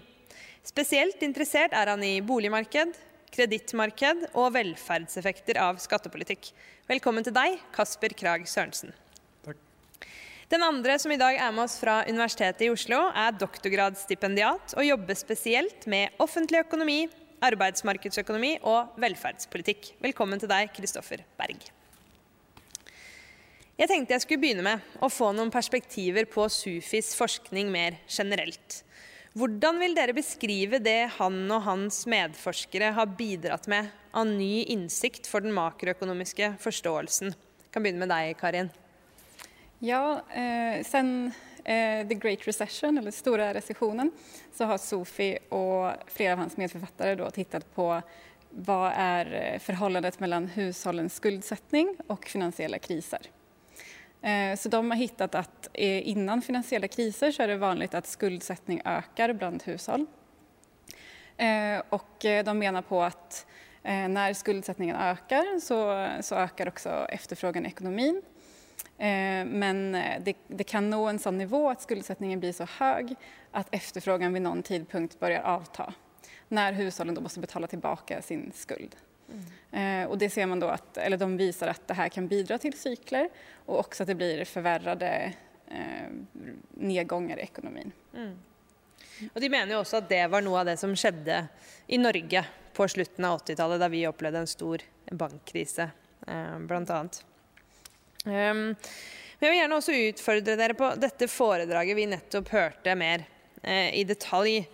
Spesielt 0.64 1.20
interessert 1.24 1.76
er 1.76 1.92
han 1.92 2.01
i 2.05 2.22
boligmarked, 2.24 2.96
kredittmarked 3.35 4.29
og 4.33 4.53
velferdseffekter 4.57 5.61
av 5.62 5.79
skattepolitikk. 5.83 6.51
Velkommen 6.89 7.26
til 7.26 7.35
deg, 7.37 7.59
Kasper 7.74 8.14
Krag 8.18 8.49
Sørensen. 8.51 8.95
Takk. 9.47 9.61
Den 10.49 10.64
andre 10.64 10.99
som 11.03 11.12
i 11.12 11.20
dag 11.20 11.37
er 11.37 11.55
med 11.55 11.66
oss 11.66 11.79
fra 11.81 12.01
Universitetet 12.09 12.66
i 12.66 12.70
Oslo, 12.72 13.01
er 13.12 13.37
doktorgradsstipendiat 13.37 14.76
og 14.79 14.87
jobber 14.87 15.18
spesielt 15.20 15.89
med 15.91 16.16
offentlig 16.24 16.64
økonomi, 16.64 17.03
arbeidsmarkedsøkonomi 17.45 18.57
og 18.66 18.97
velferdspolitikk. 19.03 19.93
Velkommen 20.03 20.41
til 20.41 20.51
deg, 20.51 20.72
Kristoffer 20.74 21.22
Berg. 21.39 21.68
Jeg 23.79 23.87
tenkte 23.87 24.16
jeg 24.16 24.24
skulle 24.24 24.43
begynne 24.43 24.64
med 24.66 24.97
å 24.99 25.07
få 25.12 25.29
noen 25.37 25.53
perspektiver 25.55 26.26
på 26.26 26.49
Sufis 26.51 27.12
forskning 27.14 27.68
mer 27.70 28.01
generelt. 28.11 28.81
Hvordan 29.39 29.76
vil 29.78 29.93
dere 29.95 30.14
beskrive 30.16 30.80
det 30.82 31.12
han 31.14 31.36
og 31.53 31.61
hans 31.62 32.01
medforskere 32.11 32.89
har 32.97 33.11
bidratt 33.18 33.68
med 33.70 33.86
av 34.16 34.26
ny 34.26 34.64
innsikt 34.72 35.28
for 35.30 35.45
den 35.45 35.55
makroøkonomiske 35.55 36.57
forståelsen? 36.59 37.30
Jeg 37.30 37.70
kan 37.74 37.84
begynne 37.84 38.03
med 38.03 38.11
deg, 38.11 38.32
Karin. 38.41 38.72
Ja, 39.84 40.24
eh, 40.34 40.80
sen 40.82 41.30
eh, 41.62 42.03
The 42.09 42.18
Great 42.18 42.49
Recession, 42.49 42.99
eller 42.99 43.14
store 43.14 43.53
resesjonen, 43.55 44.11
så 44.57 44.66
har 44.72 44.82
Sofi 44.82 45.30
og 45.55 46.11
flere 46.11 46.34
av 46.34 46.43
hans 46.43 46.59
medforfattere 46.59 47.14
då 47.20 47.30
tittat 47.30 47.68
på 47.76 47.93
hva 48.66 48.82
er 48.91 49.61
forholdet 49.62 50.18
mellom 50.24 50.49
husholdens 50.57 51.14
hushållens 51.14 51.95
og 52.09 52.26
finansielle 52.26 52.80
kriser. 52.82 53.30
Eh, 54.22 54.56
så 54.56 54.68
de 54.68 54.90
har 54.90 54.98
hittat 54.98 55.34
att 55.34 55.68
eh, 55.74 56.08
innan 56.08 56.42
finansiella 56.42 56.88
kriser 56.88 57.30
så 57.30 57.42
är 57.42 57.48
det 57.48 57.56
vanligt 57.56 57.94
att 57.94 58.06
skuldsättning 58.06 58.82
ökar 58.84 59.32
bland 59.32 59.62
hushåll. 59.62 60.06
Och 61.88 62.16
de 62.44 62.58
menar 62.58 62.82
på 62.82 63.02
att 63.02 63.46
när 63.82 64.34
skuldsättningen 64.34 64.96
ökar 64.96 65.60
så, 65.60 66.08
så 66.22 66.34
ökar 66.34 66.68
också 66.68 67.06
efterfrågan 67.08 67.66
i 67.66 67.68
ekonomin. 67.68 68.22
Eh, 68.98 69.44
men 69.44 69.94
eh, 69.94 70.22
det, 70.22 70.36
det, 70.48 70.64
kan 70.64 70.90
nå 70.90 71.06
en 71.06 71.18
sånn 71.18 71.38
nivå 71.38 71.68
at 71.70 71.82
skuldsättningen 71.82 72.40
blir 72.40 72.52
så 72.52 72.66
høy 72.78 73.14
at 73.54 73.68
efterfrågan 73.70 74.32
vid 74.32 74.42
någon 74.42 74.62
tidpunkt 74.62 75.20
börjar 75.20 75.42
avta 75.42 75.92
Når 76.48 76.72
hushållen 76.72 77.14
då 77.14 77.20
måste 77.20 77.40
betala 77.40 77.66
tilbake 77.66 78.22
sin 78.22 78.52
skuld. 78.54 78.96
Mm. 79.29 80.09
Och 80.09 80.18
det 80.18 80.31
ser 80.31 80.47
man 80.47 80.61
då 80.61 80.68
att, 80.68 80.97
eller 80.97 81.16
de 81.16 81.37
visar 81.37 81.68
att 81.68 81.89
det 81.89 81.95
här 81.95 82.09
kan 82.09 82.29
bidra 82.29 82.59
till 82.59 82.72
cykler 82.72 83.29
och 83.66 83.79
också 83.79 84.03
att 84.03 84.07
det 84.07 84.14
blir 84.14 84.45
förvärrade 84.45 85.33
eh, 85.68 86.09
nedgångar 86.70 87.39
i 87.39 87.43
ekonomin. 87.43 87.93
Mm. 88.14 88.39
Og 89.35 89.41
De 89.41 89.49
mener 89.51 89.74
jo 89.74 89.83
også 89.83 89.99
at 89.99 90.11
det 90.11 90.24
var 90.31 90.45
noe 90.45 90.61
av 90.61 90.68
det 90.68 90.76
som 90.79 90.95
skjedde 90.97 91.41
i 91.87 91.99
Norge 91.99 92.45
på 92.76 92.87
slutten 92.89 93.24
av 93.26 93.41
80-tallet, 93.41 93.81
da 93.83 93.89
vi 93.91 94.07
opplevde 94.07 94.45
en 94.45 94.51
stor 94.51 94.83
bankkrise, 95.11 95.91
eh, 96.26 96.55
annet. 96.55 97.24
Um, 98.24 98.74
men 99.39 99.47
jeg 99.47 99.51
vil 99.53 99.59
gjerne 99.61 99.79
også 99.79 99.97
utfordre 100.09 100.55
dere 100.59 100.74
på 100.79 100.93
dette 100.99 101.29
foredraget 101.31 101.99
vi 101.99 102.07
nettopp 102.11 102.49
hørte 102.55 102.95
mer 102.99 103.24
eh, 103.62 103.95
i 103.95 104.05
detalj. 104.07 104.64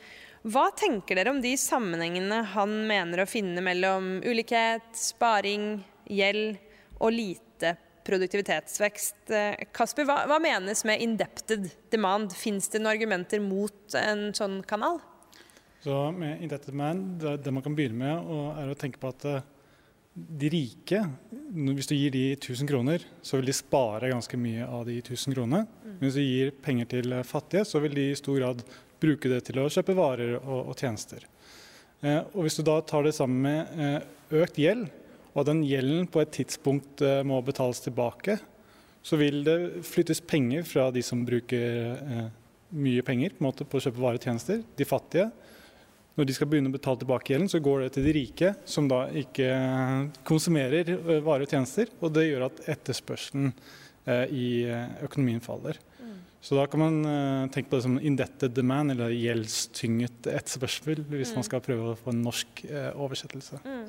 Hva 0.44 0.66
tenker 0.76 1.16
dere 1.16 1.32
om 1.32 1.38
de 1.40 1.54
sammenhengene 1.56 2.42
han 2.52 2.72
mener 2.84 3.22
å 3.22 3.28
finne 3.28 3.62
mellom 3.64 4.18
ulikhet, 4.20 4.90
sparing, 4.92 5.78
gjeld 6.04 6.58
og 7.00 7.14
lite 7.16 7.70
produktivitetsvekst? 8.04 9.32
Eh, 9.32 9.64
Kasper, 9.72 10.04
hva, 10.04 10.18
hva 10.28 10.36
menes 10.44 10.84
med 10.84 11.00
indebted 11.00 11.70
demand? 11.94 12.36
Fins 12.36 12.68
det 12.68 12.82
noen 12.82 12.92
argumenter 12.92 13.40
mot 13.40 13.96
en 13.96 14.28
sånn 14.36 14.60
kanal? 14.68 15.00
Så 15.80 15.96
med 16.12 16.44
indebted 16.44 16.74
demand, 16.74 17.24
det, 17.24 17.48
man 17.48 17.64
kan 17.64 17.80
begynne 17.80 18.04
med, 18.04 18.36
er 18.60 18.68
å 18.68 18.76
tenke 18.76 19.00
på 19.00 19.16
at 19.16 19.24
uh, 19.24 19.42
de 20.14 20.52
rike, 20.52 21.00
hvis 21.72 21.88
du 21.88 21.96
gir 21.96 22.12
de 22.12 22.26
1000 22.36 22.68
kroner, 22.68 23.08
så 23.24 23.40
vil 23.40 23.48
de 23.48 23.56
spare 23.56 24.12
ganske 24.12 24.38
mye 24.38 24.68
av 24.68 24.84
de 24.92 25.00
1000 25.00 25.32
kronene. 25.32 25.64
Mm. 25.80 26.00
Hvis 26.04 26.20
du 26.20 26.22
gir 26.22 26.52
penger 26.68 26.92
til 26.98 27.16
fattige, 27.24 27.64
så 27.64 27.80
vil 27.80 27.96
de 27.96 28.10
i 28.12 28.18
stor 28.20 28.36
grad 28.38 28.60
bruke 29.02 29.30
det 29.30 29.42
til 29.48 29.60
å 29.62 29.70
kjøpe 29.72 29.96
varer 29.98 30.36
og, 30.40 30.70
og 30.72 30.78
tjenester. 30.78 31.26
Eh, 32.04 32.20
og 32.34 32.44
hvis 32.44 32.58
du 32.58 32.64
da 32.66 32.78
tar 32.86 33.06
det 33.06 33.14
sammen 33.16 33.44
med 33.44 33.80
eh, 33.80 34.42
økt 34.42 34.60
gjeld, 34.60 34.88
og 35.34 35.48
den 35.48 35.64
gjelden 35.66 36.06
på 36.10 36.22
et 36.22 36.34
tidspunkt 36.36 37.02
eh, 37.02 37.22
må 37.26 37.40
betales 37.44 37.82
tilbake, 37.84 38.38
så 39.04 39.18
vil 39.20 39.42
det 39.44 39.58
flyttes 39.84 40.22
penger 40.24 40.64
fra 40.64 40.88
de 40.94 41.02
som 41.04 41.24
bruker 41.26 41.64
eh, 41.94 42.28
mye 42.74 43.04
penger 43.06 43.34
på, 43.38 43.50
på, 43.64 43.78
å 43.78 43.84
kjøpe 43.84 44.00
varer 44.00 44.20
og 44.20 44.28
tjenester, 44.28 44.62
de 44.78 44.86
fattige, 44.88 45.30
når 46.14 46.28
de 46.28 46.34
skal 46.36 46.46
begynne 46.50 46.70
å 46.70 46.74
betale 46.74 47.00
tilbake 47.00 47.32
gjelden, 47.32 47.50
så 47.50 47.60
går 47.62 47.84
det 47.84 47.94
til 47.96 48.04
de 48.06 48.12
rike, 48.14 48.52
som 48.70 48.86
da 48.90 49.04
ikke 49.18 49.48
konsumerer 50.26 50.92
eh, 50.94 51.24
varer 51.24 51.46
og 51.46 51.50
tjenester. 51.50 51.90
Og 52.00 52.12
det 52.14 52.28
gjør 52.28 52.46
at 52.46 52.60
etterspørselen 52.76 53.50
eh, 53.50 54.30
i 54.30 54.46
eh, 54.68 54.94
økonomien 55.08 55.42
faller. 55.42 55.80
Mm. 56.44 56.48
Så 56.48 56.58
da 56.58 56.66
kan 56.68 56.82
man 56.82 56.96
tenke 57.48 57.70
på 57.70 57.78
det 57.78 57.86
som 57.86 57.96
indebted 57.96 58.52
demand, 58.52 58.92
eller 58.92 59.14
gjeldstynget 59.16 60.28
etterspørsel, 60.28 61.00
hvis 61.08 61.32
mm. 61.32 61.38
man 61.40 61.46
skal 61.48 61.62
prøve 61.64 61.92
å 61.94 61.96
få 61.96 62.12
en 62.12 62.20
norsk 62.26 62.64
oversettelse. 62.92 63.62
Mm. 63.64 63.86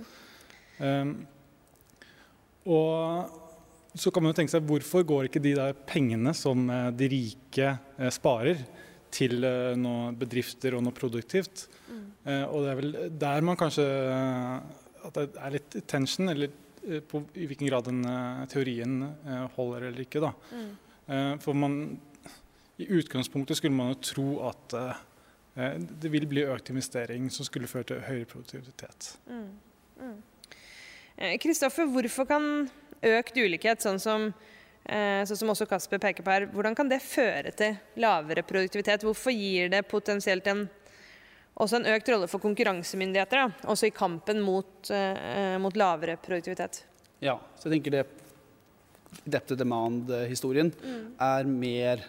Um, 0.79 1.11
og 2.71 3.99
så 3.99 4.11
kan 4.11 4.23
man 4.23 4.31
jo 4.31 4.37
tenke 4.39 4.55
seg 4.55 4.63
hvorfor 4.67 5.03
går 5.07 5.27
ikke 5.27 5.43
de 5.43 5.53
der 5.59 5.75
pengene 5.87 6.33
som 6.35 6.65
de 6.95 7.11
rike 7.11 7.75
sparer, 8.15 8.63
til 9.15 9.45
noe 9.79 10.09
bedrifter 10.17 10.75
og 10.75 10.83
noe 10.83 10.95
produktivt? 10.95 11.67
Eh, 12.25 12.45
og 12.49 12.65
det 12.65 12.71
er 12.71 12.79
vel 12.79 12.95
der 13.21 13.43
man 13.45 13.57
kanskje 13.59 13.83
At 15.05 15.17
det 15.19 15.25
er 15.37 15.53
litt 15.53 15.75
tension, 15.85 16.31
eller 16.31 16.49
eh, 16.87 17.03
på, 17.05 17.21
i 17.37 17.45
hvilken 17.45 17.69
grad 17.69 17.85
den 17.85 18.01
teorien 18.49 19.03
holder 19.55 19.91
eller 19.91 20.05
ikke. 20.05 20.23
da. 20.23 20.33
Mm. 20.51 21.37
For 21.37 21.53
man 21.53 21.75
I 22.77 22.87
utgangspunktet 22.97 23.57
skulle 23.57 23.75
man 23.75 23.93
jo 23.93 23.99
tro 24.11 24.29
at 24.49 24.75
det 25.55 26.09
vil 26.11 26.25
bli 26.27 26.43
økt 26.43 26.69
investering 26.73 27.29
som 27.31 27.47
skulle 27.47 27.69
føre 27.71 27.87
til 27.87 28.01
høyere 28.03 28.27
produktivitet. 28.27 29.13
Kristoffer, 31.39 31.85
mm. 31.85 31.93
mm. 31.93 31.95
hvorfor 31.95 32.27
kan 32.27 32.47
økt 33.15 33.39
ulikhet, 33.39 33.79
sånn 33.85 34.01
som, 34.03 34.25
sånn 34.83 35.39
som 35.39 35.53
også 35.53 35.69
Kasper 35.71 36.01
peker 36.03 36.27
på 36.27 36.33
her, 36.33 36.49
hvordan 36.51 36.75
kan 36.75 36.91
det 36.91 36.99
føre 36.99 37.55
til 37.55 37.77
lavere 38.03 38.43
produktivitet? 38.43 39.07
Hvorfor 39.07 39.31
gir 39.31 39.71
det 39.71 39.85
potensielt 39.87 40.51
en 40.51 40.65
også 41.55 41.79
en 41.79 41.87
økt 41.93 42.11
rolle 42.11 42.27
for 42.27 42.43
konkurransemyndigheter, 42.43 43.45
da, 43.45 43.71
også 43.71 43.89
i 43.89 43.95
kampen 43.95 44.41
mot, 44.43 44.89
eh, 44.91 45.55
mot, 45.61 45.75
lavere 45.77 46.17
produktivitet. 46.19 46.83
Ja, 47.23 47.37
så 47.55 47.69
jeg 47.69 47.79
tenker 47.79 47.99
det 47.99 48.05
Depte 49.23 49.53
to 49.53 49.55
demand-historien 49.55 50.73
mm. 50.75 51.03
er 51.23 51.47
mer 51.47 52.01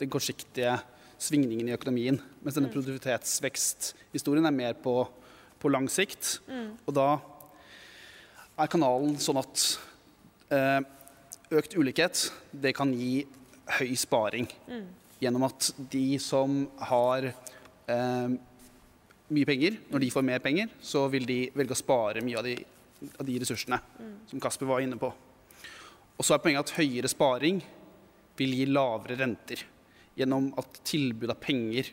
den 0.00 0.10
kortsiktige 0.12 0.78
svingningen 1.20 1.68
i 1.68 1.74
økonomien. 1.76 2.20
Mens 2.40 2.56
denne 2.56 2.70
mm. 2.70 2.74
produktivitetsveksthistorien 2.74 4.48
er 4.48 4.56
mer 4.56 4.78
på, 4.80 5.02
på 5.60 5.72
lang 5.72 5.88
sikt. 5.92 6.38
Mm. 6.48 6.72
Og 6.86 6.96
da 6.96 7.08
er 8.60 8.70
kanalen 8.72 9.16
sånn 9.20 9.40
at 9.40 9.66
eh, 10.52 10.80
økt 11.60 11.76
ulikhet 11.76 12.26
det 12.52 12.74
kan 12.76 12.92
gi 12.96 13.24
høy 13.78 13.94
sparing. 13.98 14.48
Mm. 14.68 14.86
Gjennom 15.20 15.48
at 15.50 15.72
de 15.92 16.04
som 16.22 16.62
har 16.90 17.30
eh, 17.30 18.36
mye 19.30 19.48
penger, 19.48 19.76
når 19.92 20.04
de 20.04 20.12
får 20.12 20.26
mer 20.26 20.44
penger, 20.44 20.70
så 20.82 21.04
vil 21.12 21.28
de 21.28 21.42
velge 21.54 21.76
å 21.76 21.78
spare 21.78 22.24
mye 22.24 22.38
av 22.40 22.46
de, 22.46 22.56
av 23.16 23.26
de 23.28 23.36
ressursene, 23.42 23.78
mm. 24.00 24.14
som 24.32 24.42
Kasper 24.42 24.70
var 24.70 24.82
inne 24.84 24.98
på. 25.00 25.12
Og 26.20 26.26
så 26.26 26.34
er 26.34 26.42
poenget 26.42 26.66
at 26.66 26.76
høyere 26.76 27.08
sparing 27.08 27.60
vil 28.40 28.56
gi 28.56 28.66
lavere 28.68 29.18
renter. 29.20 29.62
Gjennom 30.18 30.50
at 30.60 30.80
tilbud 30.86 31.30
av 31.32 31.38
penger 31.42 31.92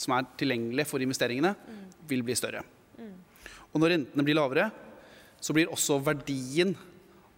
som 0.00 0.14
er 0.16 0.28
tilgjengelig 0.40 0.86
for 0.88 1.02
investeringene, 1.04 1.52
mm. 1.52 1.82
vil 2.08 2.22
bli 2.24 2.36
større. 2.38 2.62
Mm. 2.96 3.16
Og 3.70 3.82
når 3.82 3.94
rentene 3.94 4.24
blir 4.24 4.38
lavere, 4.38 4.70
så 5.40 5.56
blir 5.56 5.72
også 5.72 5.98
verdien 6.04 6.72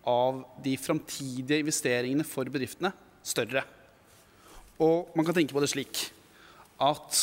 av 0.08 0.42
de 0.62 0.74
framtidige 0.80 1.62
investeringene 1.62 2.26
for 2.26 2.48
bedriftene 2.50 2.92
større. 3.22 3.64
Og 4.82 5.12
man 5.18 5.26
kan 5.26 5.36
tenke 5.36 5.54
på 5.54 5.62
det 5.62 5.70
slik 5.70 6.06
at 6.82 7.18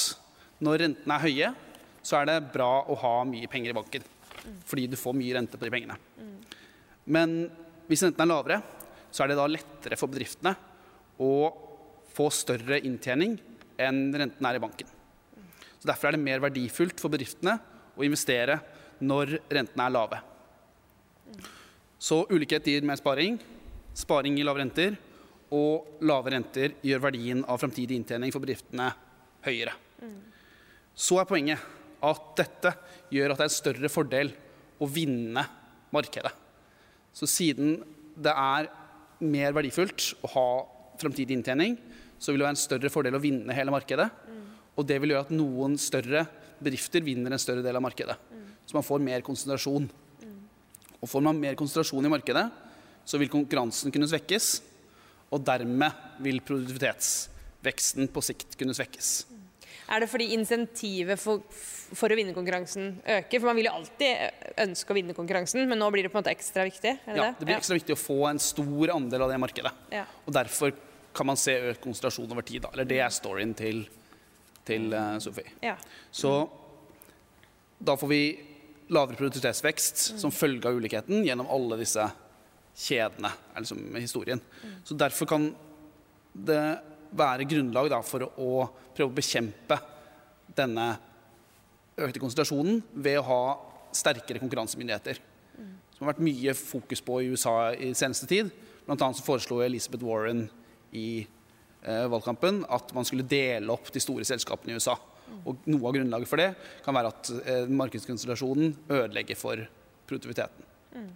når 0.64 0.84
rentene 0.86 1.16
er 1.16 1.26
høye, 1.26 1.50
så 2.04 2.20
er 2.20 2.30
det 2.30 2.52
bra 2.54 2.70
å 2.88 2.96
ha 3.00 3.16
mye 3.28 3.50
penger 3.52 3.74
i 3.74 3.78
banken. 3.78 4.06
Fordi 4.68 4.88
du 4.92 4.96
får 5.00 5.18
mye 5.20 5.36
rente 5.36 5.60
på 5.60 5.68
de 5.68 5.74
pengene. 5.74 5.98
Men 7.10 7.42
hvis 7.90 8.04
renten 8.06 8.24
er 8.24 8.30
lavere, 8.30 8.60
så 9.12 9.24
er 9.24 9.32
det 9.32 9.40
da 9.40 9.48
lettere 9.50 9.98
for 10.00 10.12
bedriftene 10.12 10.54
å 11.20 11.32
få 12.16 12.30
større 12.34 12.80
inntjening 12.86 13.38
enn 13.80 14.10
renten 14.12 14.48
er 14.48 14.58
i 14.58 14.64
banken. 14.64 14.90
Så 15.80 15.88
Derfor 15.88 16.10
er 16.10 16.18
det 16.18 16.24
mer 16.26 16.42
verdifullt 16.44 17.00
for 17.00 17.12
bedriftene 17.14 17.56
å 17.96 18.06
investere 18.06 18.60
når 19.00 19.38
rentene 19.48 19.86
er 19.86 19.96
lave. 19.96 20.20
Så 22.00 22.24
ulikhet 22.32 22.68
gir 22.68 22.86
mer 22.88 23.00
sparing, 23.00 23.38
sparing 23.96 24.38
gir 24.38 24.48
lave 24.48 24.64
renter, 24.64 24.98
og 25.56 26.04
lave 26.06 26.32
renter 26.36 26.76
gjør 26.86 27.06
verdien 27.08 27.42
av 27.50 27.60
framtidig 27.62 27.98
inntjening 27.98 28.32
for 28.34 28.44
bedriftene 28.44 28.92
høyere. 29.48 29.74
Så 30.94 31.18
er 31.20 31.28
poenget 31.30 31.64
at 32.06 32.28
dette 32.38 32.74
gjør 33.12 33.34
at 33.34 33.40
det 33.40 33.46
er 33.46 33.50
en 33.50 33.56
større 33.56 33.92
fordel 33.92 34.34
å 34.80 34.88
vinne 34.88 35.44
markedet. 35.96 36.32
Så 37.16 37.28
siden 37.28 37.80
det 38.20 38.32
er 38.32 38.70
mer 39.20 39.56
verdifullt 39.56 40.14
å 40.24 40.32
ha 40.36 40.50
fremtidig 41.02 41.38
inntjening, 41.38 41.78
så 42.20 42.32
vil 42.32 42.42
det 42.42 42.48
være 42.50 42.58
en 42.58 42.66
større 42.66 42.92
fordel 42.92 43.18
å 43.18 43.24
vinne 43.24 43.56
hele 43.56 43.74
markedet. 43.74 44.10
Og 44.80 44.88
det 44.88 45.00
vil 45.02 45.14
gjøre 45.14 45.28
at 45.28 45.36
noen 45.36 45.76
større 45.80 46.24
bedrifter 46.60 47.04
vinner 47.04 47.34
en 47.34 47.42
større 47.42 47.64
del 47.64 47.76
av 47.76 47.84
markedet. 47.84 48.16
Så 48.68 48.78
man 48.78 48.86
får 48.86 49.02
mer 49.04 49.24
konsentrasjon. 49.26 49.88
Og 51.00 51.08
får 51.10 51.24
man 51.26 51.40
mer 51.40 51.58
konsentrasjon 51.60 52.06
i 52.06 52.12
markedet, 52.12 52.46
så 53.08 53.20
vil 53.20 53.32
konkurransen 53.32 53.94
kunne 53.94 54.08
svekkes. 54.10 54.52
Og 55.34 55.44
dermed 55.46 56.22
vil 56.24 56.42
produktivitetsveksten 56.46 58.10
på 58.14 58.24
sikt 58.26 58.58
kunne 58.60 58.76
svekkes. 58.78 59.12
Er 59.90 60.04
det 60.04 60.10
fordi 60.12 60.28
insentivet 60.36 61.18
for, 61.18 61.42
for, 61.50 62.12
å 62.12 62.18
vinne 62.18 62.36
konkurransen 62.36 62.92
øker? 63.02 63.40
For 63.40 63.50
man 63.50 63.58
vil 63.58 63.70
jo 63.70 63.78
alltid 63.80 64.60
ønske 64.68 64.94
å 64.94 64.98
vinne 64.98 65.16
konkurransen, 65.18 65.64
men 65.70 65.82
nå 65.82 65.88
blir 65.94 66.06
det 66.06 66.12
på 66.14 66.20
en 66.20 66.22
måte 66.22 66.34
ekstra 66.36 66.66
viktig? 66.68 66.94
Det 67.08 67.18
ja, 67.18 67.32
det 67.34 67.48
blir 67.48 67.58
ekstra 67.58 67.78
viktig 67.80 67.96
å 67.96 68.00
få 68.00 68.20
en 68.30 68.42
stor 68.44 68.94
andel 68.94 69.26
av 69.26 69.34
det 69.34 69.40
markedet. 69.42 69.74
Ja. 69.96 70.06
Og 70.28 70.36
derfor 70.38 70.76
kan 71.14 71.28
man 71.30 71.40
se 71.40 71.56
økt 71.72 71.82
konsentrasjon 71.84 72.32
over 72.32 72.46
tid. 72.46 72.64
Da. 72.66 72.74
Eller 72.74 72.88
det 72.90 73.00
er 73.04 73.14
storyen 73.14 73.54
til, 73.58 73.84
til 74.68 74.94
uh, 74.94 75.18
Sofie. 75.24 75.56
Ja. 75.64 75.76
Så 76.12 76.34
da 77.80 77.96
får 78.00 78.12
vi 78.12 78.24
lavere 78.90 79.18
produktivitetsvekst 79.20 80.04
mm. 80.14 80.20
som 80.22 80.34
følge 80.34 80.70
av 80.70 80.78
ulikheten 80.78 81.24
gjennom 81.26 81.50
alle 81.54 81.78
disse 81.80 82.06
kjedene, 82.80 83.32
liksom 83.58 83.84
historien. 84.00 84.42
Mm. 84.64 84.76
Så 84.88 84.98
derfor 84.98 85.30
kan 85.30 85.50
det 86.34 86.64
være 87.10 87.48
grunnlag 87.50 87.90
da, 87.92 88.02
for 88.06 88.26
å 88.30 88.52
prøve 88.96 89.10
å 89.10 89.18
bekjempe 89.18 89.78
denne 90.58 90.92
økte 92.00 92.22
konsentrasjonen 92.22 92.82
ved 92.94 93.20
å 93.20 93.28
ha 93.28 93.42
sterkere 93.96 94.42
konkurransemyndigheter. 94.42 95.20
Som 95.96 96.06
har 96.06 96.14
vært 96.14 96.24
mye 96.24 96.54
fokus 96.56 97.02
på 97.04 97.20
i 97.20 97.32
USA 97.34 97.74
i 97.76 97.92
seneste 97.98 98.30
tid. 98.30 98.52
Blant 98.86 99.02
annet 99.04 99.20
så 99.20 99.26
foreslo 99.26 99.60
Elizabeth 99.66 100.06
Warren 100.06 100.46
i 100.96 101.28
eh, 101.84 102.08
valgkampen 102.12 102.64
at 102.70 102.94
man 102.96 103.08
skulle 103.08 103.28
dele 103.28 103.72
opp 103.74 103.92
de 103.94 104.02
store 104.04 104.28
selskapene 104.28 104.74
i 104.74 104.80
USA. 104.80 104.98
Og 105.46 105.66
noe 105.70 105.90
av 105.90 105.96
grunnlaget 105.96 106.30
for 106.30 106.42
det 106.42 106.50
kan 106.86 106.96
være 106.98 107.14
at 107.14 107.32
eh, 107.44 107.72
markedskonsentrasjonen 107.80 108.74
ødelegger 108.90 109.38
for 109.40 109.62
produktiviteten. 110.10 110.70
Mm. 110.98 111.10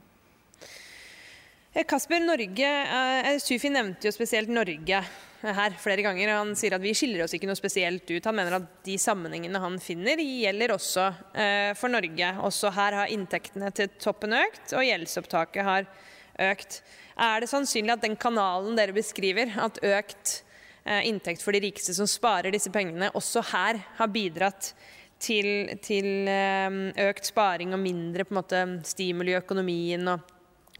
Kasper, 1.90 2.22
Norge, 2.22 2.70
eh, 2.70 3.38
Sufi 3.42 3.72
nevnte 3.74 4.08
jo 4.08 4.14
spesielt 4.14 4.52
Norge 4.54 5.02
her 5.44 5.74
flere 5.82 6.06
ganger. 6.06 6.36
Han 6.38 6.54
sier 6.56 6.78
at 6.78 6.84
vi 6.84 6.94
skiller 6.96 7.26
oss 7.26 7.34
ikke 7.36 7.50
noe 7.50 7.60
spesielt 7.60 8.06
ut. 8.08 8.30
Han 8.30 8.38
mener 8.38 8.60
at 8.60 8.70
de 8.86 8.96
sammenhengene 9.02 9.60
han 9.60 9.80
finner, 9.82 10.22
gjelder 10.22 10.76
også 10.78 11.10
eh, 11.34 11.74
for 11.76 11.92
Norge. 11.92 12.30
Også 12.46 12.72
her 12.78 13.00
har 13.02 13.12
inntektene 13.12 13.74
til 13.76 13.92
toppen 13.98 14.38
økt, 14.38 14.68
og 14.78 14.86
gjeldsopptaket 14.88 15.68
har 15.68 15.88
økt. 15.88 16.10
Er 16.40 17.44
det 17.44 17.52
sannsynlig 17.52 17.94
at 17.94 18.04
den 18.06 18.18
kanalen 18.20 18.78
dere 18.78 18.96
beskriver, 18.96 19.54
at 19.62 19.80
økt 19.84 20.40
eh, 20.86 21.06
inntekt 21.10 21.44
for 21.46 21.54
de 21.54 21.62
rikeste 21.68 21.96
som 21.98 22.10
sparer 22.10 22.54
disse 22.54 22.72
pengene, 22.74 23.12
også 23.14 23.44
her 23.54 23.82
har 24.00 24.14
bidratt 24.14 24.74
til, 25.22 25.76
til 25.86 26.28
eh, 26.28 26.80
økt 27.08 27.30
sparing 27.30 27.76
og 27.76 27.84
mindre 27.84 28.26
på 28.26 28.34
en 28.34 28.42
måte, 28.42 28.64
stimuli 28.90 29.36
i 29.36 29.42
økonomien 29.42 30.16
og 30.16 30.30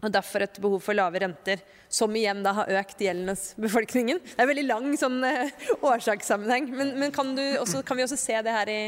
og 0.04 0.12
derfor 0.12 0.44
et 0.44 0.58
behov 0.60 0.82
for 0.84 0.96
lave 0.96 1.20
renter, 1.22 1.62
som 1.88 2.12
igjen 2.16 2.42
da 2.44 2.52
har 2.58 2.72
økt 2.80 3.00
gjelden 3.00 3.30
hos 3.32 3.52
befolkningen. 3.60 4.20
Det 4.20 4.36
er 4.36 4.44
en 4.44 4.50
veldig 4.50 4.66
lang 4.66 4.90
sånn 5.00 5.20
uh, 5.24 5.68
årsakssammenheng. 5.92 6.68
Men, 6.74 6.92
men 7.00 7.14
kan, 7.14 7.32
også, 7.60 7.80
kan, 7.86 7.98
vi 7.98 8.04
også 8.06 8.18
se 8.20 8.36
det 8.44 8.52
her 8.52 8.72
i 8.72 8.80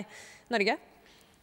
Norge? 0.52 0.76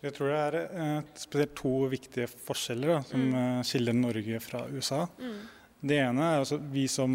Jeg 0.03 0.15
tror 0.17 0.31
det 0.31 0.39
er 0.39 0.57
uh, 0.75 1.11
spesielt 1.15 1.53
to 1.55 1.73
viktige 1.91 2.27
forskjeller 2.27 2.95
da, 2.97 3.01
som 3.07 3.27
mm. 3.31 3.61
skiller 3.67 3.95
Norge 3.95 4.39
fra 4.43 4.65
USA. 4.71 5.05
Mm. 5.19 5.37
Det 5.83 5.99
ene 5.99 6.25
er 6.29 6.41
altså 6.41 6.57
vi 6.71 6.85
som 6.87 7.11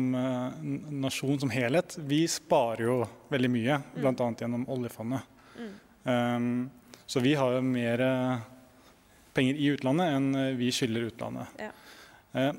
nasjon 1.01 1.39
som 1.41 1.53
helhet, 1.53 1.95
vi 2.05 2.27
sparer 2.29 2.83
jo 2.85 2.97
veldig 3.33 3.51
mye. 3.53 3.79
Mm. 3.95 4.01
Bl.a. 4.03 4.27
gjennom 4.43 4.67
oljefondet. 4.75 5.39
Mm. 5.57 5.71
Um, 6.05 6.97
så 7.09 7.23
vi 7.25 7.33
har 7.37 7.55
jo 7.57 7.63
mer 7.65 8.03
penger 9.33 9.57
i 9.57 9.71
utlandet 9.73 10.17
enn 10.19 10.59
vi 10.59 10.69
skylder 10.75 11.09
utlandet. 11.09 11.61
Ja. 11.63 11.71
Eh, 12.37 12.53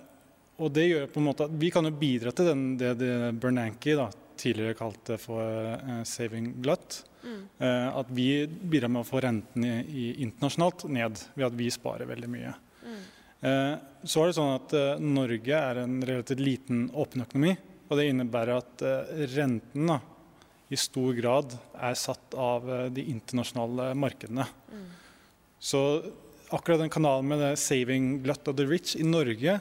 og 0.60 0.74
det 0.76 0.88
gjør 0.90 1.12
på 1.12 1.22
en 1.22 1.28
måte 1.30 1.48
at 1.48 1.56
Vi 1.60 1.72
kan 1.74 1.88
jo 1.88 1.94
bidra 1.96 2.34
til 2.36 2.50
den, 2.52 2.66
det, 2.80 2.96
det 3.00 3.14
Bernanke 3.40 3.96
da, 4.00 4.10
tidligere 4.40 4.78
kalte 4.80 5.20
for 5.20 5.44
uh, 5.44 6.02
'saving 6.04 6.54
glut'. 6.64 7.04
Mm. 7.24 7.40
Uh, 7.60 7.88
at 8.00 8.12
vi 8.16 8.30
bidrar 8.48 8.92
med 8.92 9.04
å 9.04 9.08
få 9.08 9.22
renten 9.24 9.66
i, 9.66 9.74
i 9.80 10.06
internasjonalt 10.24 10.86
ned 10.92 11.20
ved 11.34 11.48
at 11.50 11.58
vi 11.58 11.72
sparer 11.74 12.10
veldig 12.10 12.30
mye. 12.32 12.54
Mm. 12.84 13.02
Uh, 13.40 13.74
så 14.04 14.24
er 14.24 14.30
det 14.30 14.38
sånn 14.38 14.54
at 14.56 14.78
Norge 15.04 15.60
er 15.60 15.82
en 15.84 16.00
relativt 16.06 16.44
liten 16.44 16.88
åpen 16.96 17.26
økonomi. 17.26 17.58
Og 17.90 17.98
det 17.98 18.06
innebærer 18.12 18.60
at 18.62 18.84
renten 19.34 19.90
da, 19.90 19.96
i 20.70 20.78
stor 20.78 21.16
grad 21.18 21.56
er 21.74 21.96
satt 21.98 22.36
av 22.38 22.68
de 22.94 23.02
internasjonale 23.10 23.88
markedene. 23.98 24.46
Mm. 24.70 24.84
Så 25.58 25.82
akkurat 26.50 26.80
den 26.80 26.90
kanalen 26.90 27.28
med 27.28 27.40
det 27.40 27.56
'saving 27.56 28.22
glut 28.24 28.48
of 28.48 28.56
the 28.56 28.66
rich' 28.66 28.96
i 28.96 29.04
Norge 29.04 29.60